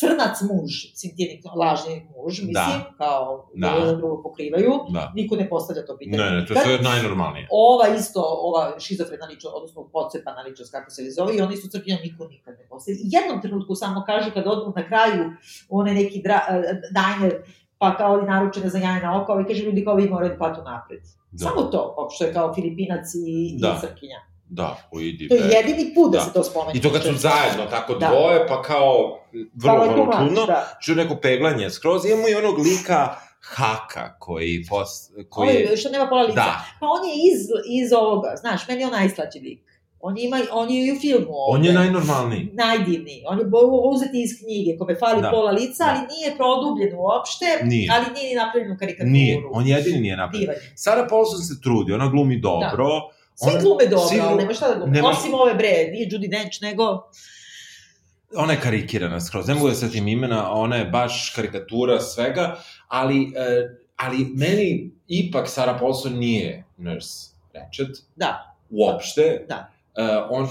crnac 0.00 0.40
muž, 0.40 0.72
Cintinik, 0.94 1.44
lažni 1.56 2.08
muž, 2.16 2.38
mislim, 2.38 2.52
da. 2.52 2.94
kao 2.98 3.50
da. 3.54 3.70
da 3.84 3.92
drugo 3.92 4.22
pokrivaju, 4.22 4.72
da. 4.88 5.12
niko 5.14 5.36
ne 5.36 5.48
postavlja 5.48 5.86
to 5.86 5.98
pitanje. 5.98 6.24
Ne, 6.24 6.30
ne, 6.30 6.46
to 6.46 6.70
je 6.70 6.82
najnormalnije. 6.82 7.48
Ova 7.50 7.88
isto, 7.98 8.22
ova 8.24 8.80
šizofrena 8.80 9.26
ličnost, 9.26 9.56
odnosno 9.56 9.88
pocepana 9.92 10.40
ličnost, 10.40 10.72
kako 10.72 10.90
se 10.90 11.10
zove, 11.10 11.36
i 11.36 11.40
ona 11.40 11.52
isto 11.52 11.68
crkvina 11.68 11.98
niko 12.02 12.26
nikad 12.26 12.54
ne 12.58 12.66
postavlja. 12.68 12.98
Jednom 13.02 13.42
trenutku 13.42 13.74
samo 13.74 14.04
kažu, 14.06 14.30
kad 14.34 14.46
odu 14.46 14.72
na 14.76 14.86
kraju, 14.88 15.32
one 15.68 15.94
neki 15.94 16.22
dra, 16.22 16.40
uh, 16.48 16.64
diner, 16.98 17.42
pa 17.78 17.96
kao 17.96 18.16
li 18.16 18.26
naručene 18.26 18.68
za 18.68 18.78
jajna 18.78 19.22
oko, 19.22 19.32
ovaj 19.32 19.46
kaže 19.46 19.62
ljudi 19.62 19.84
kao 19.84 19.94
vi 19.94 20.08
moraju 20.08 20.30
da 20.30 20.38
platu 20.38 20.62
napred. 20.62 21.00
Da. 21.30 21.44
Samo 21.44 21.62
to, 21.62 22.08
je 22.20 22.32
kao 22.32 22.54
Filipinac 22.54 23.14
i, 23.14 23.56
da. 23.58 23.76
i 23.76 23.86
Srkinja. 23.86 24.20
Da, 24.50 24.76
idi. 25.00 25.28
To 25.28 25.34
je 25.34 25.50
jedini 25.50 25.94
put 25.94 26.12
da, 26.12 26.18
da 26.18 26.24
se 26.24 26.32
to 26.32 26.44
spomene. 26.44 26.78
I 26.78 26.82
to 26.82 26.92
kad 26.92 27.02
su 27.02 27.14
zajedno, 27.14 27.66
tako 27.70 27.94
da. 27.94 28.08
dvoje, 28.08 28.46
pa 28.48 28.62
kao 28.62 29.20
vrlo, 29.54 29.84
vrlo 29.84 30.12
čudno, 30.18 30.46
da. 30.46 30.78
čuju 30.82 30.96
neko 30.96 31.16
peglanje 31.22 31.70
skroz. 31.70 32.06
Imamo 32.06 32.28
i 32.28 32.34
onog 32.34 32.58
lika 32.58 33.14
Haka 33.40 34.18
koji... 34.18 34.64
Post, 34.68 35.12
koji 35.30 35.66
Ovo, 35.66 35.76
što 35.76 35.90
nema 35.90 36.06
pola 36.08 36.22
lica. 36.22 36.34
Da. 36.34 36.64
Pa 36.80 36.86
on 36.86 37.08
je 37.08 37.14
iz, 37.14 37.40
iz 37.82 37.92
ovoga, 37.92 38.34
znaš, 38.40 38.68
meni 38.68 38.80
je 38.80 38.86
on 38.86 38.92
najslađi 38.92 39.38
lik. 39.38 39.67
On, 40.00 40.18
ima, 40.18 40.40
on 40.52 40.70
je 40.70 40.86
i 40.86 40.92
u 40.92 41.00
filmu 41.00 41.26
ovde. 41.30 41.58
On 41.58 41.64
je 41.64 41.72
najnormalniji. 41.72 42.50
Najdivniji. 42.52 43.22
On 43.26 43.38
je 43.38 43.44
uzeti 43.94 44.22
iz 44.22 44.30
knjige, 44.40 44.78
kome 44.78 44.94
fali 44.94 45.22
da. 45.22 45.30
pola 45.30 45.50
lica, 45.50 45.84
da. 45.84 45.90
ali 45.90 46.00
nije 46.00 46.36
produbljen 46.36 46.94
uopšte, 46.96 47.46
nije. 47.64 47.90
ali 47.92 48.06
nije 48.14 48.28
ni 48.28 48.34
napravljen 48.34 48.72
u 48.72 48.78
karikaturu. 48.78 49.10
Nije, 49.10 49.42
on 49.50 49.66
jedini 49.66 50.00
nije 50.00 50.16
napravljen. 50.16 50.50
Divan. 50.50 50.56
Sara 50.74 51.06
Paulson 51.10 51.38
se 51.38 51.60
trudi, 51.60 51.92
ona 51.92 52.08
glumi 52.08 52.40
dobro. 52.40 52.88
Da. 52.88 53.18
Svi 53.34 53.50
ona, 53.50 53.60
glume 53.60 53.86
dobro, 53.86 54.08
svi, 54.08 54.20
ali 54.20 54.36
nema 54.36 54.54
šta 54.54 54.68
da 54.68 54.74
glume. 54.74 54.92
Nema... 54.92 55.08
Osim 55.08 55.34
ove 55.34 55.54
bre, 55.54 55.88
nije 55.92 56.08
Judy 56.08 56.30
Dench, 56.30 56.62
nego... 56.62 57.10
Ona 58.36 58.52
je 58.52 58.60
karikirana 58.60 59.20
skroz, 59.20 59.48
ne 59.48 59.54
mogu 59.54 59.68
da 59.68 59.74
setim 59.74 60.08
imena, 60.08 60.52
ona 60.52 60.76
je 60.76 60.84
baš 60.84 61.32
karikatura 61.36 62.00
svega, 62.00 62.56
ali, 62.88 63.20
uh, 63.20 63.70
ali 63.96 64.18
meni 64.34 64.90
ipak 65.08 65.48
Sara 65.48 65.78
Paulson 65.78 66.12
nije 66.12 66.64
Nurse 66.76 67.30
Ratched. 67.54 67.96
Da. 68.16 68.56
Uopšte. 68.70 69.44
Da 69.48 69.77
on, 70.30 70.42
uh, 70.42 70.50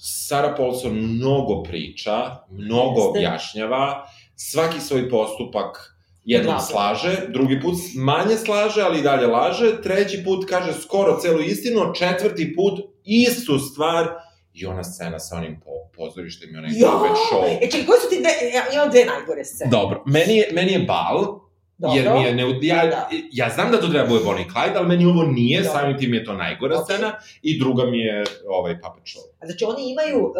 Sara 0.00 0.54
Paulson 0.56 0.92
mnogo 0.92 1.62
priča, 1.62 2.36
mnogo 2.50 3.00
Jeste. 3.00 3.08
objašnjava, 3.08 4.06
svaki 4.36 4.80
svoj 4.80 5.10
postupak 5.10 5.94
jednom 6.24 6.54
Glavo. 6.54 6.66
slaže, 6.70 7.26
drugi 7.28 7.60
put 7.60 7.74
manje 7.96 8.36
slaže, 8.36 8.82
ali 8.82 8.98
i 8.98 9.02
dalje 9.02 9.26
laže, 9.26 9.82
treći 9.82 10.24
put 10.24 10.48
kaže 10.48 10.72
skoro 10.72 11.18
celu 11.20 11.40
istinu, 11.40 11.92
četvrti 11.94 12.54
put 12.56 12.80
istu 13.04 13.58
stvar 13.58 14.08
i 14.54 14.66
ona 14.66 14.84
scena 14.84 15.18
sa 15.18 15.36
onim 15.36 15.60
po, 15.64 15.70
pozorištem 15.96 16.54
i 16.54 16.58
onaj 16.58 16.70
jo! 16.74 16.88
show. 17.32 17.58
E, 17.62 17.70
čekaj, 17.70 17.86
koje 17.86 18.00
su 18.00 18.08
ti 18.10 18.18
dve, 18.20 18.50
ja 18.54 18.62
imam 18.74 18.90
dve 18.90 19.04
najgore 19.04 19.44
scene. 19.44 19.70
Dobro, 19.70 20.02
meni 20.06 20.36
je, 20.36 20.50
meni 20.52 20.72
je 20.72 20.78
bal, 20.78 21.40
Dobro. 21.78 21.96
Jer 21.96 22.12
mi 22.12 22.22
je 22.22 22.34
ne, 22.34 22.58
ja, 22.62 22.86
da. 22.86 23.08
ja 23.32 23.48
znam 23.48 23.70
da 23.70 23.80
to 23.80 23.88
treba 23.88 24.08
bude 24.08 24.24
Bonnie 24.24 24.46
Clyde, 24.46 24.76
ali 24.76 24.88
meni 24.88 25.06
ovo 25.06 25.22
nije, 25.22 25.62
Dobro. 25.62 25.80
samim 25.80 25.98
tim 25.98 26.14
je 26.14 26.24
to 26.24 26.32
najgora 26.32 26.76
okay. 26.76 26.84
scena 26.84 27.12
i 27.42 27.58
druga 27.58 27.84
mi 27.86 27.98
je 27.98 28.24
ovaj 28.48 28.80
Puppet 28.80 29.04
Show. 29.04 29.37
A 29.40 29.46
znači 29.46 29.64
oni 29.64 29.90
imaju 29.90 30.18
uh, 30.24 30.32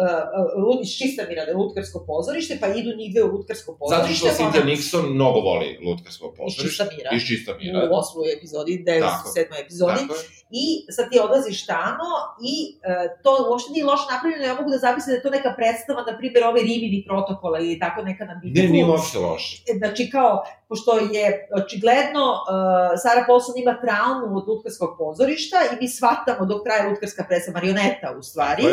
uh, 0.69 0.83
iz 0.83 0.91
Čistamira 0.97 1.41
je 1.41 1.53
lutkarsko 1.53 2.03
pozorište, 2.07 2.57
pa 2.61 2.67
idu 2.67 2.91
njih 2.97 3.11
u 3.25 3.27
lutkarsko 3.35 3.77
pozorište. 3.79 4.27
Zato 4.27 4.33
što 4.33 4.43
Cynthia 4.43 4.61
ona... 4.61 4.71
Nixon 4.71 5.13
mnogo 5.13 5.39
voli 5.39 5.79
lutkarsko 5.85 6.33
pozorište. 6.37 6.63
Iz 6.63 6.69
Čistamira. 6.69 7.09
Iz 7.17 7.23
Čistamira. 7.29 7.89
U 7.91 7.95
osmoj 7.99 8.33
epizodi, 8.37 8.83
97. 8.87 9.63
epizodi. 9.63 10.03
Tako 10.07 10.13
I 10.63 10.65
sad 10.95 11.05
ti 11.11 11.17
odlaziš 11.19 11.65
tamo 11.65 12.09
i 12.51 12.55
uh, 12.75 12.79
to 13.23 13.31
uopšte 13.49 13.71
nije 13.73 13.85
loše 13.85 14.07
napravljeno, 14.13 14.43
ja 14.45 14.55
mogu 14.59 14.69
da 14.69 14.77
zamislim 14.77 15.11
da 15.11 15.17
je 15.17 15.25
to 15.25 15.29
neka 15.37 15.51
predstava, 15.59 16.01
na 16.09 16.17
primjer, 16.17 16.43
ove 16.43 16.61
Rimini 16.61 17.05
protokola 17.07 17.59
ili 17.59 17.79
tako 17.79 17.99
neka 18.01 18.23
na 18.25 18.35
Ne, 18.43 18.63
nije 18.73 18.85
uopšte 18.85 19.17
loše. 19.19 19.51
Znači 19.81 20.09
kao, 20.15 20.43
pošto 20.69 20.91
je 21.15 21.25
očigledno 21.61 22.25
uh, 22.33 22.39
Sara 23.03 23.23
Paulson 23.27 23.55
ima 23.57 23.73
traumu 23.83 24.37
od 24.39 24.45
lutkarskog 24.47 24.91
pozorišta 25.01 25.57
i 25.71 25.75
mi 25.79 25.87
shvatamo 25.97 26.45
dok 26.45 26.59
traje 26.65 26.89
lutkarska 26.89 27.23
predstava, 27.29 27.53
marioneta 27.57 28.07
u 28.19 28.21
stvari, 28.29 28.63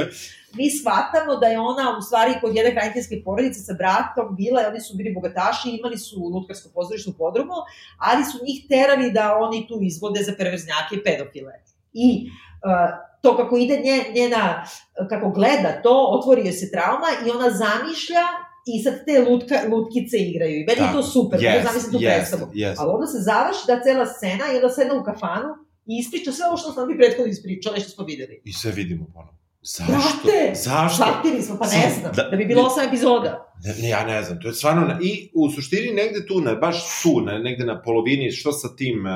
mi 0.54 0.70
shvatamo 0.70 1.36
da 1.36 1.46
je 1.46 1.58
ona 1.58 1.96
u 1.98 2.02
stvari 2.02 2.32
kod 2.40 2.56
jedne 2.56 2.72
hraniteljske 2.72 3.22
porodice 3.24 3.60
sa 3.60 3.74
bratom 3.80 4.36
bila, 4.36 4.62
oni 4.68 4.80
su 4.80 4.96
bili 4.96 5.14
bogataši, 5.14 5.68
imali 5.70 5.98
su 5.98 6.16
lutkarsko 6.34 6.68
pozorište 6.74 7.10
u 7.10 7.12
podrumu, 7.12 7.58
ali 7.98 8.24
su 8.24 8.44
njih 8.46 8.58
terali 8.68 9.12
da 9.12 9.36
oni 9.40 9.66
tu 9.68 9.78
izvode 9.82 10.22
za 10.22 10.32
perverznjake 10.38 10.92
i 10.96 11.04
pedofile. 11.04 11.52
I 11.92 12.08
uh, 12.30 13.06
to 13.22 13.36
kako 13.36 13.56
ide 13.56 13.76
nje, 13.84 14.04
njena, 14.14 14.64
kako 15.08 15.30
gleda 15.30 15.82
to, 15.82 16.06
otvori 16.18 16.46
joj 16.46 16.52
se 16.52 16.70
trauma 16.70 17.10
i 17.26 17.30
ona 17.30 17.50
zamišlja 17.50 18.24
i 18.66 18.82
sad 18.82 18.94
te 19.06 19.30
lutka, 19.30 19.56
lutkice 19.70 20.16
igraju. 20.18 20.60
I 20.60 20.64
meni 20.68 20.80
je 20.86 20.92
to 20.92 21.02
super, 21.02 21.40
yes, 21.40 21.62
da 21.62 21.68
zamislim 21.68 21.92
tu 21.92 21.98
yes, 21.98 22.14
predstavu. 22.14 22.46
Yes. 22.54 22.74
Ali 22.78 22.90
onda 22.94 23.06
se 23.06 23.18
završi 23.18 23.62
da 23.66 23.82
cela 23.82 24.06
scena 24.06 24.44
i 24.52 24.56
onda 24.56 24.68
sedna 24.68 24.94
u 24.94 25.04
kafanu 25.04 25.50
i 25.86 25.92
ispriča 26.00 26.32
sve 26.32 26.46
ovo 26.46 26.56
što 26.56 26.72
smo 26.72 26.86
mi 26.86 26.98
prethodno 26.98 27.26
ispričali, 27.32 27.80
što 27.80 27.90
smo 27.90 28.04
videli. 28.04 28.40
I 28.44 28.52
sve 28.52 28.72
vidimo 28.72 29.06
ponovo. 29.14 29.45
Zašto? 29.66 29.92
Brate, 30.24 30.54
Zašto? 30.54 31.04
Shvatili 31.04 31.42
smo, 31.42 31.58
pa 31.58 31.64
ne 31.66 31.92
znam, 32.00 32.12
da, 32.16 32.22
da 32.30 32.36
bi 32.36 32.44
bilo 32.44 32.62
osam 32.62 32.88
epizoda. 32.88 33.52
Ne, 33.64 33.74
ne, 33.82 33.88
ja 33.88 34.04
ne 34.04 34.22
znam, 34.22 34.40
to 34.40 34.48
je 34.48 34.54
stvarno, 34.54 34.86
na, 34.86 34.98
i 35.02 35.30
u 35.34 35.50
suštini 35.50 35.92
negde 35.92 36.26
tu, 36.26 36.40
na, 36.40 36.54
baš 36.54 37.02
tu, 37.02 37.20
na, 37.20 37.38
negde 37.38 37.64
na 37.64 37.82
polovini, 37.82 38.30
što 38.30 38.52
sa 38.52 38.76
tim, 38.76 39.06
uh, 39.06 39.12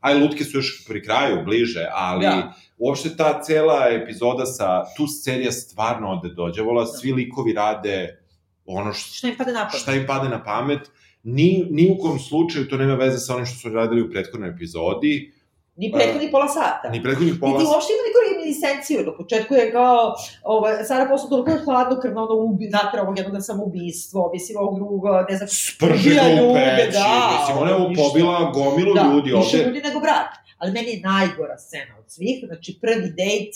aj, 0.00 0.14
lutke 0.14 0.44
su 0.44 0.58
još 0.58 0.84
pri 0.88 1.02
kraju, 1.02 1.44
bliže, 1.44 1.86
ali 1.92 2.24
ja. 2.24 2.54
uopšte 2.78 3.16
ta 3.16 3.42
cela 3.42 3.86
epizoda 3.90 4.46
sa, 4.46 4.84
tu 4.96 5.06
serija 5.06 5.52
stvarno 5.52 6.08
ode 6.08 6.34
dođevola, 6.34 6.86
svi 6.86 7.12
likovi 7.12 7.52
rade 7.52 8.22
ono 8.64 8.92
što, 8.92 9.14
šta 9.14 9.28
im 9.28 9.36
pade 9.38 9.52
na 9.52 9.68
pamet. 9.68 9.80
Šta 9.80 9.94
im 9.94 10.06
pade 10.06 10.28
na 10.28 10.44
pamet. 10.44 10.90
Ni, 11.22 11.66
ni 11.70 11.90
u 11.90 11.98
kom 12.02 12.18
slučaju 12.18 12.68
to 12.68 12.76
nema 12.76 12.94
veze 12.94 13.18
sa 13.18 13.34
onim 13.34 13.46
što 13.46 13.58
su 13.58 13.68
radili 13.68 14.02
u 14.02 14.10
prethodnoj 14.10 14.50
epizodi. 14.50 15.32
Ni 15.76 15.92
prethodnih 15.92 16.30
pola 16.32 16.48
sata. 16.48 16.88
Ni 16.88 17.02
prethodnih 17.02 17.36
pola 17.40 17.52
sata. 17.52 17.62
Niti 17.62 17.72
uopšte 17.72 17.92
ima 17.92 18.02
neku 18.08 18.18
reminiscenciju. 18.26 18.98
Na 19.08 19.12
početku 19.20 19.54
je 19.54 19.72
kao, 19.72 20.14
ovaj, 20.42 20.84
Sara 20.88 21.04
posle 21.10 21.28
toliko 21.28 21.50
je 21.50 21.64
hladno 21.64 22.00
krvno, 22.00 22.20
ono 22.24 22.34
ubi, 22.34 22.66
natra 22.68 23.02
ovog 23.02 23.18
jednog 23.18 23.42
samoubistvo, 23.42 24.30
mislim 24.34 24.58
ovog 24.58 24.74
drugog, 24.78 25.02
ne 25.30 25.36
znam, 25.36 25.48
sprži 25.48 26.10
ga 26.14 26.22
u 26.44 26.54
peći, 26.54 26.98
da, 26.98 27.12
mislim, 27.34 27.56
ona 27.62 27.70
je 27.70 27.78
pobila 28.00 28.52
gomilu 28.54 28.94
da, 28.94 29.02
ljudi 29.12 29.32
ovde. 29.32 29.32
Da, 29.32 29.38
više 29.38 29.56
ljudi 29.66 29.80
nego 29.88 30.00
brat. 30.00 30.30
Ali 30.58 30.72
meni 30.72 30.90
je 30.90 31.00
najgora 31.00 31.58
scena 31.58 31.92
od 31.98 32.10
svih, 32.10 32.44
znači 32.46 32.78
prvi 32.82 33.08
dejt, 33.20 33.54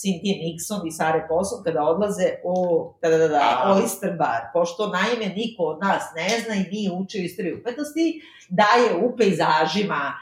Cynthia 0.00 0.34
Nixon 0.42 0.80
i 0.88 0.92
Sare 0.92 1.26
Paulson 1.28 1.62
kada 1.64 1.82
odlaze 1.82 2.28
u 2.44 2.54
da, 3.02 3.08
da, 3.08 3.18
da, 3.18 3.28
da, 3.28 3.74
Oyster 3.74 4.18
Bar, 4.18 4.40
pošto 4.52 4.86
naime 4.86 5.34
niko 5.34 5.62
od 5.62 5.80
nas 5.80 6.02
ne 6.16 6.28
zna 6.44 6.54
i 6.54 6.70
nije 6.70 6.90
učio 6.92 7.22
istoriju 7.22 7.60
umetnosti, 7.60 8.22
da 8.48 8.68
je 8.84 9.06
u 9.06 9.16
pejzažima 9.16 10.12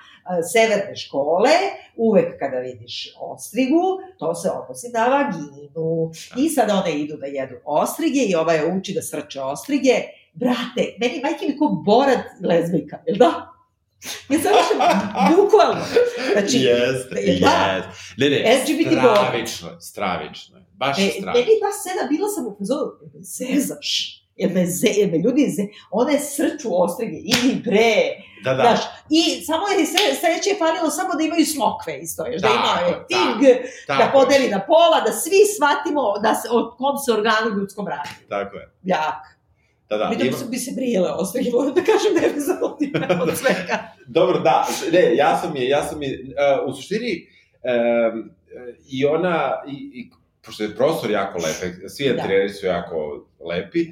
severne 0.52 0.96
škole, 0.96 1.50
uvek 1.96 2.38
kada 2.38 2.58
vidiš 2.58 3.14
ostrigu, 3.20 4.00
to 4.18 4.34
se 4.34 4.50
odnosi 4.50 4.88
na 4.94 5.06
vaginu. 5.06 6.10
I 6.36 6.48
sad 6.48 6.70
one 6.70 7.00
idu 7.00 7.16
da 7.16 7.26
jedu 7.26 7.54
ostrige 7.64 8.20
i 8.20 8.34
ova 8.34 8.52
je 8.52 8.72
uči 8.72 8.94
da 8.94 9.02
srče 9.02 9.40
ostrige. 9.40 9.94
Brate, 10.32 10.96
meni 11.00 11.20
majke 11.22 11.46
mi 11.48 11.58
ko 11.58 11.82
borat 11.84 12.24
lezbijka, 12.44 12.98
jel 13.06 13.16
da? 13.16 13.54
Ja 14.30 14.38
sam 14.40 14.52
više 14.52 14.74
bukvalno. 15.36 15.84
Znači, 16.32 16.58
jeste, 16.58 17.14
da, 17.14 17.20
jeste. 17.20 17.88
Ne, 18.16 18.30
ne, 18.30 18.60
LGBT 18.62 18.92
stravično, 18.92 19.80
stravično. 19.80 20.58
Baš 20.72 20.98
e, 20.98 21.00
stravično. 21.00 21.32
Meni 21.32 21.60
ta 21.60 21.70
scena, 21.78 22.08
bila 22.08 22.28
sam 22.28 22.46
u 22.46 22.56
fazoru, 22.58 22.90
zezaš. 23.20 24.24
Jer 24.36 24.50
me, 24.52 24.66
ze, 24.66 24.88
jer 24.96 25.10
me 25.12 25.18
ljudi, 25.18 25.50
ze, 25.50 25.62
one 25.90 26.18
srču 26.18 26.68
ostrige, 26.82 27.16
ili 27.16 27.54
bre. 27.64 27.94
Da, 28.44 28.54
da. 28.54 28.62
Znaš, 28.62 28.80
I 29.10 29.44
samo 29.44 29.68
je 29.68 29.86
sve, 29.86 30.14
sledeće 30.20 30.50
je 30.50 30.58
falilo 30.58 30.90
samo 30.90 31.14
da 31.14 31.22
imaju 31.24 31.46
smokve 31.46 31.98
isto, 31.98 32.26
još 32.26 32.42
da 32.42 32.48
imaju 32.48 32.94
ting, 33.08 33.40
da 33.86 34.10
podeli 34.12 34.48
na 34.48 34.60
pola, 34.66 35.00
da 35.06 35.12
svi 35.12 35.40
shvatimo 35.54 36.18
da 36.22 36.34
se, 36.34 36.48
od 36.50 36.76
kom 36.76 36.98
se 36.98 37.12
organu 37.12 37.48
ljudskom 37.58 37.88
radi. 37.88 38.14
Tako 38.28 38.56
je. 38.56 38.70
Jak. 38.82 39.22
Da, 39.88 39.96
da. 39.96 40.08
Vidim 40.08 40.26
ima... 40.26 40.36
bi 40.50 40.56
se 40.56 40.72
brijele 40.74 41.10
ostrige, 41.10 41.50
moram 41.50 41.74
da 41.74 41.80
kažem 41.80 42.12
da 42.14 42.20
je 42.20 42.32
me 42.92 43.22
od 43.22 43.38
svega. 43.38 43.76
Dobro, 44.06 44.38
da, 44.38 44.68
ne, 44.92 45.16
ja 45.16 45.38
sam 45.40 45.56
je, 45.56 45.68
ja 45.68 45.84
sam 45.84 46.02
je, 46.02 46.20
uh, 46.62 46.68
u 46.68 46.72
suštini, 46.76 47.26
um, 48.12 48.30
i 48.88 49.06
ona, 49.06 49.62
i, 49.66 49.72
i 49.72 50.10
pošto 50.42 50.62
je 50.62 50.76
prostor 50.76 51.10
jako 51.10 51.38
lep, 51.38 51.74
svi 51.88 52.14
da. 52.14 52.54
su 52.60 52.66
jako 52.66 53.26
lepi, 53.40 53.86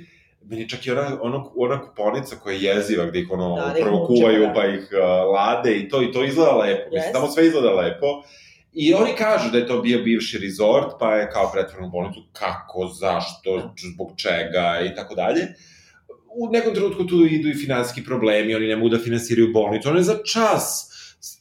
meni 0.48 0.68
čak 0.68 0.86
i 0.86 0.90
ona, 0.90 1.18
ona, 1.22 1.44
ona 1.56 1.82
kuponica 1.82 2.36
koja 2.36 2.54
je 2.54 2.62
jeziva, 2.62 3.06
gde 3.06 3.20
ih 3.20 3.30
ono 3.30 3.56
da, 3.56 3.74
prvo 3.82 4.06
kuvaju, 4.06 4.42
da. 4.46 4.52
pa 4.52 4.66
ih 4.66 4.88
uh, 4.92 5.34
lade 5.34 5.76
i 5.76 5.88
to, 5.88 6.02
i 6.02 6.12
to 6.12 6.24
izgleda 6.24 6.56
lepo. 6.56 6.90
Yes. 6.90 6.94
Mislim, 6.94 7.12
tamo 7.12 7.28
sve 7.28 7.46
izgleda 7.46 7.72
lepo. 7.74 8.06
I 8.72 8.94
oni 8.94 9.12
kažu 9.18 9.50
da 9.50 9.58
je 9.58 9.66
to 9.66 9.80
bio 9.80 10.02
bivši 10.02 10.38
rezort, 10.38 10.92
pa 10.98 11.14
je 11.14 11.30
kao 11.30 11.50
pretvoreno 11.52 11.88
bolnicu, 11.88 12.20
kako, 12.32 12.88
zašto, 13.00 13.56
da. 13.56 13.74
zbog 13.94 14.12
čega 14.16 14.80
i 14.92 14.94
tako 14.94 15.14
dalje. 15.14 15.46
U 16.38 16.50
nekom 16.52 16.74
trenutku 16.74 17.04
tu 17.04 17.26
idu 17.30 17.48
i 17.48 17.54
finansijski 17.54 18.04
problemi, 18.04 18.54
oni 18.54 18.66
ne 18.66 18.76
mogu 18.76 18.88
da 18.88 18.98
finansiraju 18.98 19.52
bolnicu, 19.52 19.88
one 19.88 20.02
za 20.02 20.18
čas 20.32 20.92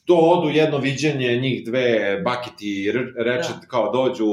to 0.05 0.15
odu 0.15 0.49
jedno 0.49 0.77
viđenje, 0.77 1.39
njih 1.41 1.65
dve, 1.65 2.17
bakiti, 2.23 2.91
reče, 3.17 3.49
da. 3.61 3.67
kao 3.67 3.91
dođu 3.91 4.25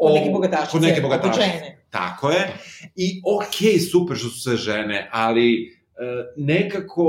Kod 0.00 0.14
neke 0.14 0.30
bogatašice. 0.30 0.72
Kod 0.72 0.82
neke 0.82 1.00
bogatašice. 1.00 1.81
Tako 1.92 2.30
je. 2.30 2.54
I 2.96 3.22
okej, 3.24 3.72
okay, 3.72 3.90
super 3.90 4.16
što 4.16 4.28
su 4.28 4.40
sve 4.40 4.56
žene, 4.56 5.08
ali 5.12 5.66
e, 5.66 6.32
nekako 6.36 7.04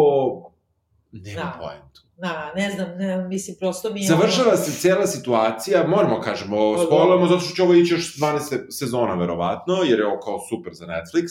nema 1.11 1.41
da. 1.41 1.59
poentu. 1.61 2.01
Da, 2.17 2.53
ne 2.55 2.71
znam, 2.71 2.97
ne, 2.97 3.27
mislim, 3.27 3.57
prosto 3.59 3.93
mi 3.93 4.01
je... 4.01 4.07
Završava 4.07 4.47
ono... 4.47 4.57
se 4.57 4.71
cijela 4.71 5.07
situacija, 5.07 5.87
moramo 5.87 6.21
kažemo, 6.21 6.75
pa 6.75 6.83
spojlamo, 6.83 7.27
zato 7.27 7.39
što 7.39 7.55
će 7.55 7.63
ovo 7.63 7.73
ići 7.73 7.93
još 7.93 8.17
12 8.17 8.71
sezona, 8.71 9.15
verovatno, 9.15 9.75
jer 9.83 9.99
je 9.99 10.07
ovo 10.07 10.19
kao 10.19 10.39
super 10.49 10.73
za 10.73 10.85
Netflix. 10.85 11.27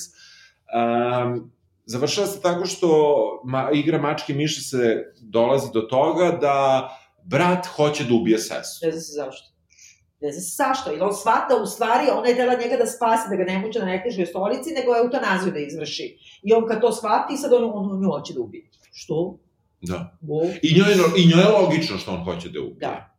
Um, 1.24 1.52
završava 1.84 2.26
se 2.26 2.42
tako 2.42 2.66
što 2.66 2.88
ma, 3.44 3.70
igra 3.72 3.98
mačke 3.98 4.34
miše 4.34 4.60
se 4.60 5.12
dolazi 5.20 5.66
do 5.74 5.80
toga 5.80 6.38
da 6.40 6.88
brat 7.24 7.66
hoće 7.66 8.04
da 8.04 8.14
ubije 8.14 8.38
sestru. 8.38 8.86
Ne 8.86 8.92
znam 8.92 9.00
se 9.00 9.12
zašto. 9.12 9.51
Ne 10.22 10.32
znam 10.32 10.42
se 10.42 10.54
zašto, 10.62 10.92
ili 10.92 11.00
on 11.00 11.14
shvata 11.14 11.62
u 11.62 11.66
stvari, 11.66 12.10
ona 12.18 12.28
je 12.28 12.36
tela 12.36 12.54
njega 12.54 12.76
da 12.76 12.86
spasi, 12.86 13.30
da 13.30 13.36
ga 13.36 13.44
ne 13.44 13.58
muče 13.58 13.78
na 13.78 13.86
nekrižoj 13.86 14.26
stolici, 14.26 14.70
nego 14.70 14.94
je 14.94 15.00
eutanaziju 15.04 15.52
da 15.52 15.58
izvrši. 15.58 16.06
I 16.42 16.52
on 16.52 16.66
kad 16.68 16.80
to 16.80 16.92
shvati, 16.92 17.36
sad 17.36 17.52
on, 17.52 17.64
on 17.74 18.00
nju 18.00 18.10
hoće 18.10 18.34
da 18.34 18.40
ubije. 18.40 18.64
Što? 18.92 19.38
Da. 19.80 20.16
Bo. 20.20 20.42
I 20.62 20.74
njoj, 20.76 20.90
je, 20.90 20.96
I 21.16 21.26
njoj 21.26 21.42
je 21.42 21.48
logično 21.48 21.98
što 21.98 22.10
on 22.10 22.24
hoće 22.24 22.48
da 22.48 22.60
ubije. 22.60 22.80
Da. 22.80 23.11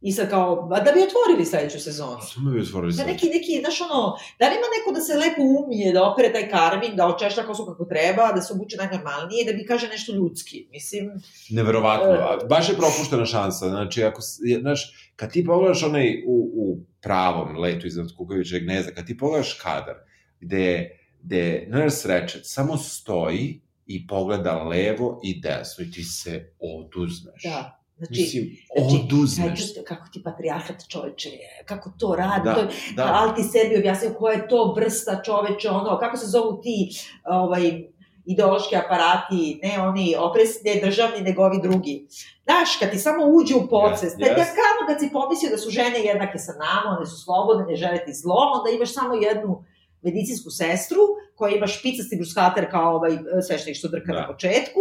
I 0.00 0.12
sad 0.12 0.30
kao, 0.30 0.68
da 0.84 0.92
bi 0.92 1.06
otvorili 1.08 1.44
sledeću 1.46 1.80
sezonu. 1.80 2.20
Što 2.30 2.40
bi 2.40 2.60
otvorili 2.60 2.92
sledeću? 2.92 3.06
Da 3.06 3.12
neki, 3.12 3.26
neki, 3.26 3.60
znaš 3.60 3.80
ono, 3.80 4.16
da 4.38 4.48
li 4.48 4.54
ima 4.54 4.68
neko 4.76 4.92
da 4.94 5.00
se 5.00 5.14
lepo 5.14 5.42
umije, 5.62 5.92
da 5.92 6.10
opere 6.10 6.32
taj 6.32 6.48
karmin, 6.50 6.96
da 6.96 7.06
očešlja 7.06 7.42
kosu 7.46 7.66
kako 7.66 7.84
treba, 7.84 8.32
da 8.32 8.40
se 8.40 8.52
obuče 8.52 8.76
najnormalnije, 8.76 9.44
da 9.44 9.52
bi 9.52 9.66
kaže 9.66 9.88
nešto 9.88 10.12
ljudski, 10.12 10.68
mislim... 10.70 11.10
Neverovatno, 11.50 12.12
uh, 12.12 12.48
baš 12.48 12.68
je 12.68 12.76
propuštena 12.76 13.26
šansa, 13.26 13.68
znači, 13.68 14.04
ako, 14.04 14.20
znaš, 14.60 15.12
kad 15.16 15.32
ti 15.32 15.44
pogledaš 15.44 15.82
onaj 15.82 16.22
u, 16.26 16.36
u 16.54 16.78
pravom 17.00 17.56
letu 17.56 17.86
iznad 17.86 18.16
Kukovićeg 18.16 18.62
gneza, 18.62 18.90
kad 18.90 19.06
ti 19.06 19.18
pogledaš 19.18 19.54
kadar, 19.54 19.94
gde, 20.40 20.90
gde 21.22 21.66
Nurse 21.70 22.08
Ratched 22.08 22.40
samo 22.44 22.76
stoji 22.76 23.60
i 23.86 24.06
pogleda 24.06 24.62
levo 24.62 25.20
i 25.24 25.40
desno 25.40 25.84
i 25.84 25.90
ti 25.90 26.04
se 26.04 26.52
oduzmeš. 26.60 27.42
Da 27.42 27.77
Znači, 27.98 28.20
Mislim, 28.22 28.56
znači, 28.76 29.04
oduzmeš. 29.04 29.72
Znači, 29.72 29.84
kako 29.86 30.08
ti 30.12 30.22
patrijarhat 30.24 30.88
čoveče, 30.88 31.30
kako 31.64 31.90
to 31.98 32.14
radi, 32.16 32.44
da, 32.44 32.54
to, 32.54 32.62
da. 32.96 33.10
ali 33.14 33.34
ti 33.36 33.42
sebi 33.42 33.76
objasnio 33.78 34.14
koja 34.18 34.32
je 34.34 34.48
to 34.48 34.74
vrsta 34.76 35.22
čoveče, 35.22 35.70
ono, 35.70 35.98
kako 35.98 36.16
se 36.16 36.26
zovu 36.26 36.60
ti 36.62 36.90
ovaj, 37.24 37.82
ideološki 38.24 38.76
aparati, 38.76 39.60
ne 39.62 39.82
oni 39.88 40.14
opresni, 40.18 40.80
državni, 40.84 41.20
nego 41.20 41.42
ovi 41.42 41.58
drugi. 41.62 42.06
Znaš, 42.44 42.76
kad 42.80 42.90
ti 42.90 42.98
samo 42.98 43.24
uđe 43.26 43.54
u 43.54 43.68
podsvest, 43.68 44.16
yes, 44.16 44.22
yes. 44.22 44.38
ja 44.38 44.46
kamo 44.60 44.80
kad 44.88 45.00
si 45.00 45.12
pomislio 45.12 45.50
da 45.50 45.58
su 45.58 45.70
žene 45.70 45.98
jednake 46.04 46.38
sa 46.38 46.52
nama, 46.52 46.96
one 46.96 47.06
su 47.06 47.16
slobodne, 47.24 47.64
ne 47.64 47.76
žele 47.76 48.04
ti 48.04 48.12
zlo, 48.14 48.40
onda 48.56 48.70
imaš 48.70 48.94
samo 48.94 49.14
jednu 49.14 49.64
medicinsku 50.02 50.50
sestru 50.50 51.02
koja 51.34 51.56
ima 51.56 51.66
špicasti 51.66 52.16
bruskater 52.16 52.70
kao 52.70 52.96
ovaj 52.96 53.18
sveštenik 53.46 53.78
što 53.78 53.88
drka 53.88 54.12
da. 54.12 54.20
na 54.20 54.26
početku, 54.26 54.80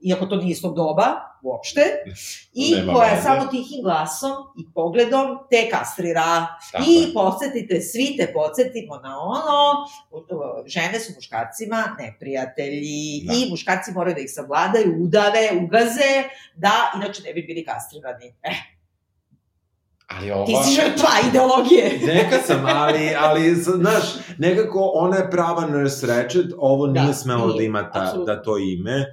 iako 0.00 0.26
to 0.26 0.36
nije 0.36 0.50
istog 0.50 0.76
doba, 0.76 1.06
uopšte, 1.42 1.80
i 2.52 2.74
Nema 2.74 2.92
koja 2.92 3.10
veze. 3.10 3.22
samo 3.22 3.46
tihim 3.46 3.82
glasom 3.82 4.32
i 4.58 4.72
pogledom 4.74 5.38
te 5.50 5.68
kastrira. 5.70 6.46
Tako. 6.72 6.84
I 6.88 7.14
podsjetite, 7.14 7.80
svi 7.80 8.16
te 8.16 8.32
podsjetimo 8.32 8.96
na 8.96 9.18
ono, 9.20 9.86
žene 10.66 11.00
su 11.00 11.12
muškarcima 11.16 11.96
neprijatelji 11.98 13.24
da. 13.26 13.32
i 13.32 13.50
muškarci 13.50 13.92
moraju 13.92 14.14
da 14.14 14.20
ih 14.20 14.30
savladaju, 14.32 15.02
udave, 15.02 15.50
ugaze, 15.64 16.12
da 16.54 16.92
inače 16.96 17.22
ne 17.22 17.32
bi 17.32 17.42
bili 17.42 17.64
kastrirani. 17.64 18.34
Eh, 18.42 18.80
Ali 20.06 20.30
ova... 20.30 20.46
Ti 20.46 20.52
si 20.64 20.74
žrtva 20.74 21.08
ideologije. 21.28 22.00
Neka 22.14 22.38
sam, 22.46 22.66
ali, 22.66 23.14
ali, 23.18 23.54
znaš, 23.54 24.04
nekako 24.38 24.90
ona 24.94 25.16
je 25.16 25.30
prava 25.30 25.66
nurse 25.66 26.06
Ratched, 26.06 26.52
ovo 26.58 26.86
da, 26.86 27.02
nije 27.02 27.14
smelo 27.14 27.52
da 27.52 27.62
ima 27.62 27.90
ta, 27.90 28.12
da 28.26 28.42
to 28.42 28.58
ime. 28.58 29.06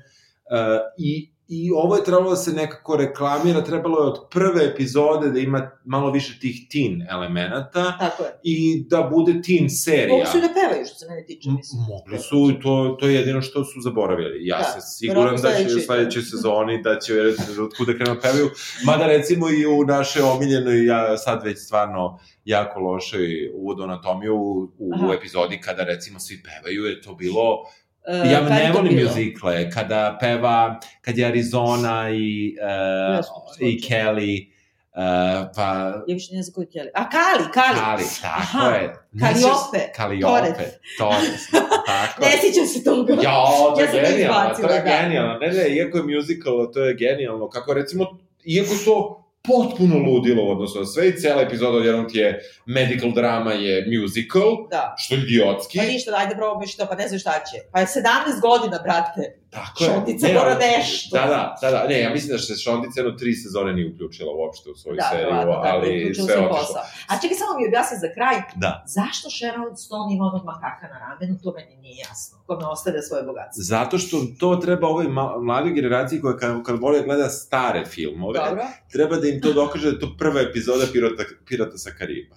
Uh, 0.51 0.79
I 0.97 1.31
I 1.49 1.71
ovo 1.71 1.95
je 1.95 2.03
trebalo 2.03 2.29
da 2.29 2.35
se 2.35 2.51
nekako 2.51 2.97
reklamira, 2.97 3.63
trebalo 3.63 3.99
je 3.99 4.07
od 4.07 4.17
prve 4.31 4.65
epizode 4.65 5.29
da 5.29 5.39
ima 5.39 5.71
malo 5.85 6.11
više 6.11 6.39
tih 6.39 6.67
teen 6.71 7.07
elemenata. 7.09 7.97
Tako 7.99 8.23
je. 8.23 8.29
I 8.43 8.83
da 8.89 9.09
bude 9.11 9.41
teen 9.41 9.69
serija. 9.69 10.17
Mogu 10.17 10.25
su 10.31 10.37
i 10.37 10.41
da 10.41 10.47
pevaju, 10.47 10.85
što 10.85 10.95
se 10.95 11.05
mene 11.09 11.25
tiče, 11.25 11.49
mislim. 11.49 11.81
Mogli 11.89 12.19
su, 12.19 12.59
to, 12.63 12.97
to 12.99 13.07
je 13.07 13.15
jedino 13.15 13.41
što 13.41 13.63
su 13.63 13.81
zaboravili. 13.81 14.47
Ja 14.47 14.57
da, 14.57 14.63
se 14.63 14.79
siguran 14.81 15.35
da 15.41 15.49
će 15.69 15.75
u 15.75 15.79
sledećoj 15.79 16.21
sezoni, 16.21 16.81
da 16.83 16.99
će 16.99 17.13
u 17.13 17.17
jednom 17.17 17.47
trenutku 17.47 17.85
da 17.85 17.93
krenu 17.93 18.15
da 18.15 18.21
pevaju. 18.21 18.49
Mada 18.85 19.07
recimo 19.07 19.49
i 19.49 19.65
u 19.65 19.85
naše 19.85 20.23
omiljenoj, 20.23 20.85
ja 20.85 21.17
sad 21.17 21.43
već 21.43 21.57
stvarno 21.65 22.19
jako 22.45 22.79
lošoj 22.79 23.51
uvod 23.53 23.81
anatomiju 23.81 24.35
u, 24.35 24.69
u 24.79 25.13
epizodi 25.13 25.61
kada 25.61 25.83
recimo 25.83 26.19
svi 26.19 26.43
pevaju, 26.43 26.85
je 26.85 27.01
to 27.01 27.15
bilo 27.15 27.63
Uh, 28.07 28.31
ja 28.31 28.41
ne 28.41 28.71
volim 28.73 29.03
muzikle, 29.03 29.71
kada 29.71 30.17
peva, 30.19 30.79
kad 31.01 31.17
je 31.17 31.25
Arizona 31.25 32.09
i, 32.09 32.55
uh, 32.61 33.25
i 33.59 33.81
Kelly, 33.81 34.47
uh, 34.47 35.51
pa... 35.55 35.63
Ja 36.07 36.13
više 36.13 36.35
ne 36.35 36.43
znam 36.43 36.53
koji 36.53 36.67
Kelly. 36.67 36.89
A, 36.93 37.09
Kali, 37.09 37.51
Kali. 37.53 37.79
Kali, 37.79 38.03
tako 38.21 38.57
Aha. 38.57 38.69
je. 38.69 38.95
Kaliope. 39.19 39.91
Kaliope. 39.95 40.63
Torres. 40.97 41.43
Tako 41.87 42.25
ne 42.25 42.31
sjećam 42.41 42.65
se 42.65 42.83
toga. 42.83 43.13
Ja, 43.13 43.45
to 43.75 43.81
je 43.81 43.85
ja 43.85 44.09
genijalno, 44.09 44.55
to 44.61 44.73
je 44.73 44.81
da. 44.81 44.85
genijalno. 44.85 45.37
Ne, 45.39 45.47
ne, 45.47 45.69
iako 45.75 45.97
je 45.97 46.03
musical, 46.03 46.71
to 46.73 46.83
je 46.85 46.95
genijalno. 46.95 47.49
Kako 47.49 47.73
recimo, 47.73 48.17
iako 48.45 48.73
to 48.85 49.26
potpuno 49.47 49.97
ludilo 49.97 50.43
u 50.45 50.49
odnosu 50.49 50.79
na 50.79 50.85
sve 50.85 51.09
i 51.09 51.19
cela 51.19 51.41
epizoda 51.41 51.77
odjednom 51.77 52.09
ti 52.09 52.17
je 52.17 52.39
medical 52.65 53.11
drama 53.11 53.51
je 53.53 53.85
musical, 53.99 54.67
da. 54.69 54.95
što 54.97 55.15
je 55.15 55.21
idiotski. 55.21 55.77
Pa 55.77 55.83
ništa, 55.85 56.11
dajde 56.11 56.35
probamo 56.35 56.61
to, 56.77 56.85
pa 56.89 56.95
ne 56.95 57.07
znam 57.07 57.19
šta 57.19 57.31
će. 57.31 57.57
Pa 57.71 57.79
je 57.79 57.85
17 57.85 58.41
godina, 58.41 58.79
brate. 58.83 59.39
Tako 59.57 59.83
je. 59.83 59.89
Šondica 59.89 60.27
mora 60.39 60.55
nešto. 60.67 61.17
Da, 61.17 61.25
da, 61.33 61.41
da, 61.61 61.67
da, 61.71 61.87
ne, 61.87 61.97
ja 62.01 62.09
mislim 62.15 62.31
da 62.35 62.39
se 62.39 62.55
Šondica 62.55 62.99
jedno 62.99 63.13
tri 63.21 63.33
sezone 63.33 63.73
nije 63.73 63.87
uključila 63.93 64.31
uopšte 64.39 64.69
u 64.69 64.75
svoju 64.75 64.95
da, 64.95 65.09
seriju, 65.11 65.33
da, 65.33 65.45
da, 65.45 65.61
ali 65.73 66.15
sve 66.15 66.35
otišlo. 66.47 66.79
A 67.09 67.13
čekaj, 67.21 67.37
samo 67.41 67.51
mi 67.57 67.67
objasni 67.67 67.97
za 68.05 68.09
kraj, 68.15 68.35
da. 68.63 68.71
zašto 68.97 69.25
Sharon 69.37 69.77
Stone 69.83 70.09
ima 70.15 70.25
onog 70.31 70.43
makaka 70.51 70.85
na 70.93 70.97
ramenu, 71.05 71.33
to 71.43 71.49
meni 71.57 71.75
nije 71.83 71.95
jasno, 72.07 72.33
ko 72.45 72.51
me 72.59 72.65
ostavlja 72.65 73.01
svoje 73.01 73.23
bogatstvo. 73.29 73.61
Zato 73.73 73.95
što 73.97 74.15
to 74.39 74.49
treba 74.55 74.87
ovoj 74.87 75.07
mladoj 75.47 75.71
generaciji 75.79 76.21
koja 76.21 76.37
kad, 76.37 76.63
kad 76.65 76.79
vole 76.79 76.99
da 76.99 77.05
gleda 77.05 77.29
stare 77.29 77.85
filmove, 77.85 78.39
Dobro. 78.39 78.63
treba 78.91 79.15
da 79.21 79.27
im 79.27 79.41
to 79.41 79.53
dokaže 79.53 79.85
da 79.85 79.93
je 79.95 79.99
to 79.99 80.09
prva 80.19 80.41
epizoda 80.41 80.85
Pirata, 80.93 81.23
Pirata 81.47 81.77
sa 81.77 81.91
Kariba. 81.97 82.35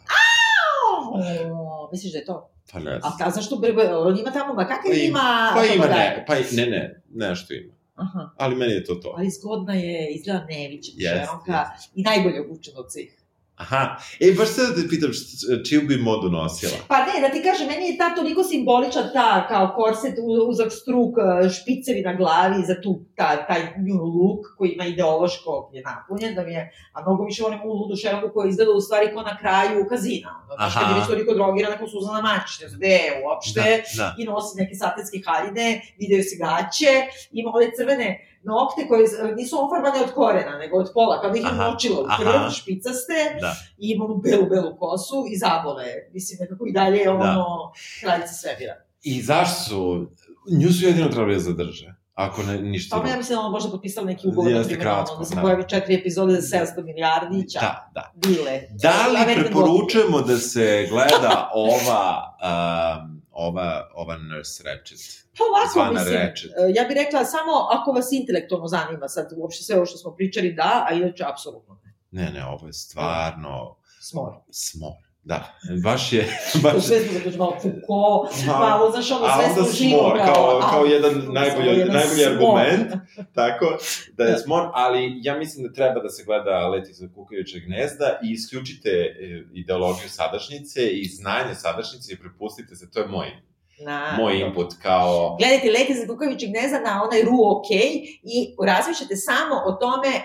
Misliš 1.92 2.12
da 2.12 2.18
je 2.18 2.24
to? 2.24 2.50
Pa 2.72 2.78
ne 2.78 3.00
znam. 3.00 3.12
A 3.24 3.30
zašto 3.30 3.60
on 4.04 4.18
ima 4.18 4.30
tamo 4.30 4.54
makaka 4.54 4.88
pa 4.88 4.94
ima... 4.94 5.52
Pa 5.54 5.64
ima 5.64 5.86
ne, 5.86 6.24
pa 6.26 6.34
ne, 6.34 6.66
ne, 6.66 6.99
nešto 7.10 7.54
ima. 7.54 7.74
Aha. 7.94 8.30
Ali 8.36 8.56
meni 8.56 8.72
je 8.72 8.84
to 8.84 8.94
to. 8.94 9.14
Ali 9.16 9.30
zgodna 9.30 9.74
je, 9.74 10.10
izgleda 10.10 10.46
Nevića, 10.50 10.92
yes, 10.92 11.20
Šeronka, 11.20 11.52
yes. 11.52 11.88
i 11.94 12.02
najbolje 12.02 12.40
obučena 12.40 12.78
od 12.80 12.92
svih. 12.92 13.19
Aha, 13.60 13.96
e, 14.20 14.32
baš 14.38 14.48
se 14.48 14.62
da 14.62 14.74
te 14.74 14.88
pitam, 14.88 15.10
čiju 15.68 15.82
bi 15.88 15.96
modu 15.96 16.28
nosila? 16.30 16.78
Pa 16.88 16.98
ne, 17.06 17.20
da 17.20 17.28
ti 17.28 17.42
kažem, 17.42 17.66
meni 17.66 17.86
je 17.86 17.98
ta 17.98 18.14
toliko 18.14 18.42
simbolična 18.44 19.12
ta, 19.12 19.46
kao 19.48 19.72
korset, 19.76 20.14
uzak 20.48 20.72
struk, 20.72 21.14
e, 21.18 21.48
špicevi 21.48 22.02
na 22.02 22.14
glavi 22.14 22.62
za 22.66 22.80
tu, 22.82 23.00
ta, 23.16 23.46
taj 23.46 23.60
new 23.86 24.04
look 24.16 24.40
koji 24.58 24.68
ima 24.70 24.84
ideološko 24.84 25.70
je 25.74 25.82
napunjen, 25.82 26.34
da 26.34 26.42
mi 26.44 26.52
je, 26.52 26.72
a 26.92 27.02
mnogo 27.02 27.24
više 27.24 27.42
volim 27.42 27.60
u 27.64 27.72
ludu 27.72 27.96
šeronku 27.96 28.28
koja 28.34 28.48
izgleda 28.48 28.72
u 28.72 28.80
stvari 28.80 29.14
ko 29.14 29.22
na 29.22 29.38
kraju 29.38 29.86
kazina. 29.88 30.30
Znaš, 30.56 30.74
kad 30.74 30.90
je 30.90 30.94
već 30.98 31.06
toliko 31.06 31.34
drogirana 31.34 31.76
kao 31.78 31.88
Suzana 31.88 32.22
Mačić, 32.22 32.60
ne 32.60 32.68
znam, 32.68 32.78
gde 32.78 32.98
uopšte, 33.24 33.60
da, 33.96 34.02
da. 34.02 34.14
i 34.18 34.24
nosi 34.24 34.58
neke 34.60 34.74
satinske 34.74 35.18
haljine, 35.26 35.80
videju 35.98 36.22
se 36.22 36.36
gaće, 36.42 36.92
ima 37.32 37.50
ove 37.54 37.66
crvene 37.76 38.29
nokte 38.42 38.88
koje 38.88 39.34
nisu 39.36 39.56
ofarbane 39.64 40.00
od 40.04 40.10
korena, 40.14 40.58
nego 40.58 40.78
od 40.78 40.90
pola, 40.94 41.20
kao 41.20 41.30
da 41.30 41.38
ih 41.38 41.44
je 41.44 41.52
močilo 41.52 42.00
u 42.00 42.06
krv, 42.18 42.50
špicaste, 42.50 43.38
da. 43.40 43.54
i 43.78 43.90
ima 43.90 44.04
onu 44.04 44.16
belu, 44.16 44.46
belu 44.48 44.76
kosu 44.78 45.24
i 45.32 45.38
zabole. 45.38 45.84
Mislim, 46.12 46.38
nekako 46.40 46.66
i 46.66 46.72
dalje 46.72 46.98
je 46.98 47.10
ono 47.10 47.24
da. 47.24 47.72
kraljica 48.00 48.32
svemira. 48.32 48.74
I 49.02 49.22
zašto 49.22 49.64
su, 49.64 50.10
nju 50.60 50.72
su 50.72 50.86
jedino 50.86 51.08
trebali 51.08 51.34
da 51.34 51.40
zadrže 51.40 51.94
Ako 52.14 52.42
ne, 52.42 52.62
ništa 52.62 53.00
Pa 53.02 53.08
ja 53.08 53.16
mislim 53.16 53.36
da 53.36 53.40
on 53.40 53.52
možda 53.52 53.70
potpisao 53.70 54.04
neki 54.04 54.28
ugovor, 54.28 54.52
na 54.52 54.58
Jeste 54.58 54.68
primjer, 54.68 54.82
kratko, 54.82 55.12
ono, 55.12 55.20
da 55.20 55.26
se 55.26 55.34
da. 55.34 55.40
pojavi 55.40 55.64
četiri 55.68 55.94
epizode 55.94 56.40
za 56.40 56.58
700 56.58 56.84
milijardića. 56.84 57.60
Da, 57.60 57.90
da. 57.94 58.12
Bile. 58.14 58.62
Da 58.70 59.06
li 59.06 59.34
preporučujemo 59.34 60.20
da 60.20 60.36
se 60.36 60.86
gleda 60.90 61.50
ova, 61.54 62.36
um, 63.02 63.19
ova, 63.48 63.68
ova 63.94 64.16
Nurse 64.16 64.62
Ratched? 64.66 65.00
Pa 65.38 65.42
ovako, 65.50 65.72
Zvana 65.72 65.92
mislim, 65.92 66.14
Ratched. 66.20 66.50
e, 66.50 66.54
ja 66.76 66.82
bih 66.88 66.96
rekla 67.02 67.24
samo 67.24 67.52
ako 67.76 67.92
vas 67.92 68.08
intelektualno 68.12 68.66
zanima 68.76 69.08
sad 69.08 69.26
uopšte 69.36 69.64
sve 69.64 69.76
ovo 69.76 69.86
što 69.86 69.98
smo 69.98 70.10
pričali, 70.16 70.52
da, 70.52 70.86
a 70.88 70.94
inače 70.94 71.24
apsolutno 71.32 71.74
ne. 71.84 71.90
Ne, 72.10 72.32
ne, 72.32 72.42
ovo 72.46 72.66
je 72.66 72.72
stvarno 72.72 73.76
Smor. 74.00 74.32
smor. 74.50 75.09
Da, 75.22 75.54
baš 75.82 76.12
je... 76.12 76.26
Baš, 76.62 76.84
sve 76.84 77.00
smo 77.00 77.12
zaključili, 77.12 77.38
malo 77.38 77.56
Foucault, 77.60 78.46
Ma, 78.46 78.58
malo, 78.58 78.90
znaš, 78.90 79.10
ono, 79.10 79.26
sve 79.36 79.54
smo 79.54 79.72
živo. 79.72 80.00
smor, 80.00 80.18
kao, 80.18 80.60
kao 80.70 80.84
a, 80.84 80.88
jedan 80.88 81.14
najbolji, 81.32 81.78
jedan 81.78 81.94
najbolji 81.94 82.24
smor. 82.24 82.60
argument, 82.60 82.92
tako, 83.40 83.78
da 84.16 84.24
je 84.24 84.32
Da. 84.32 84.38
smor, 84.38 84.68
ali 84.72 85.20
ja 85.22 85.38
mislim 85.38 85.66
da 85.66 85.72
treba 85.72 86.00
da 86.00 86.08
se 86.08 86.24
gleda 86.24 86.68
Leti 86.68 86.92
za 86.92 87.08
kukavičeg 87.14 87.62
gnezda 87.64 88.18
i 88.22 88.32
isključite 88.32 88.90
e, 88.90 89.44
ideologiju 89.54 90.08
sadašnjice 90.08 90.88
i 90.90 91.04
znanje 91.08 91.54
sadašnjice 91.54 92.12
i 92.12 92.18
prepustite 92.18 92.76
se, 92.76 92.90
to 92.90 93.00
je 93.00 93.06
moj, 93.06 93.26
Na, 93.80 94.16
moj 94.18 94.40
input 94.40 94.74
kao... 94.82 95.36
Gledajte 95.38 95.70
Leti 95.70 95.94
za 95.94 96.06
kukavići 96.06 96.46
gnezda 96.46 96.80
na 96.80 97.02
onaj 97.02 97.22
ru 97.22 97.36
ok 97.56 97.70
i 98.34 98.54
razmišljate 98.66 99.16
samo 99.16 99.54
o 99.64 99.72
tome, 99.72 100.08
eh, 100.16 100.22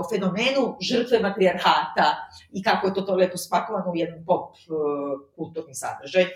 o 0.00 0.08
fenomenu 0.10 0.76
žrtve 0.80 1.18
matrijarhata 1.20 2.28
i 2.52 2.62
kako 2.62 2.86
je 2.86 2.94
to 2.94 3.00
to 3.00 3.14
lepo 3.14 3.36
spakovano 3.36 3.90
u 3.92 3.96
jedan 3.96 4.24
pop 4.26 4.54
eh, 4.56 4.60
kulturni 5.36 5.74
sadržaj. 5.74 6.26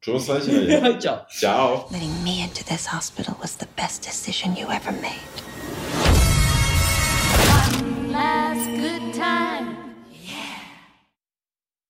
Čuo 0.00 0.20
sledeće 0.20 0.52
nedelje. 0.52 1.00
Ćao. 1.04 1.16
Ćao. 1.40 1.88
Letting 1.92 2.16
me 2.24 2.30
into 2.44 2.62
this 2.64 2.86
hospital 2.86 3.34
was 3.42 3.56
the 3.56 3.68
best 3.76 3.98
decision 4.10 4.54
you 4.54 4.66
ever 4.78 4.92
made. 5.08 5.36
One 7.58 8.12
last 8.12 8.66
good 8.82 9.14
time. 9.14 9.55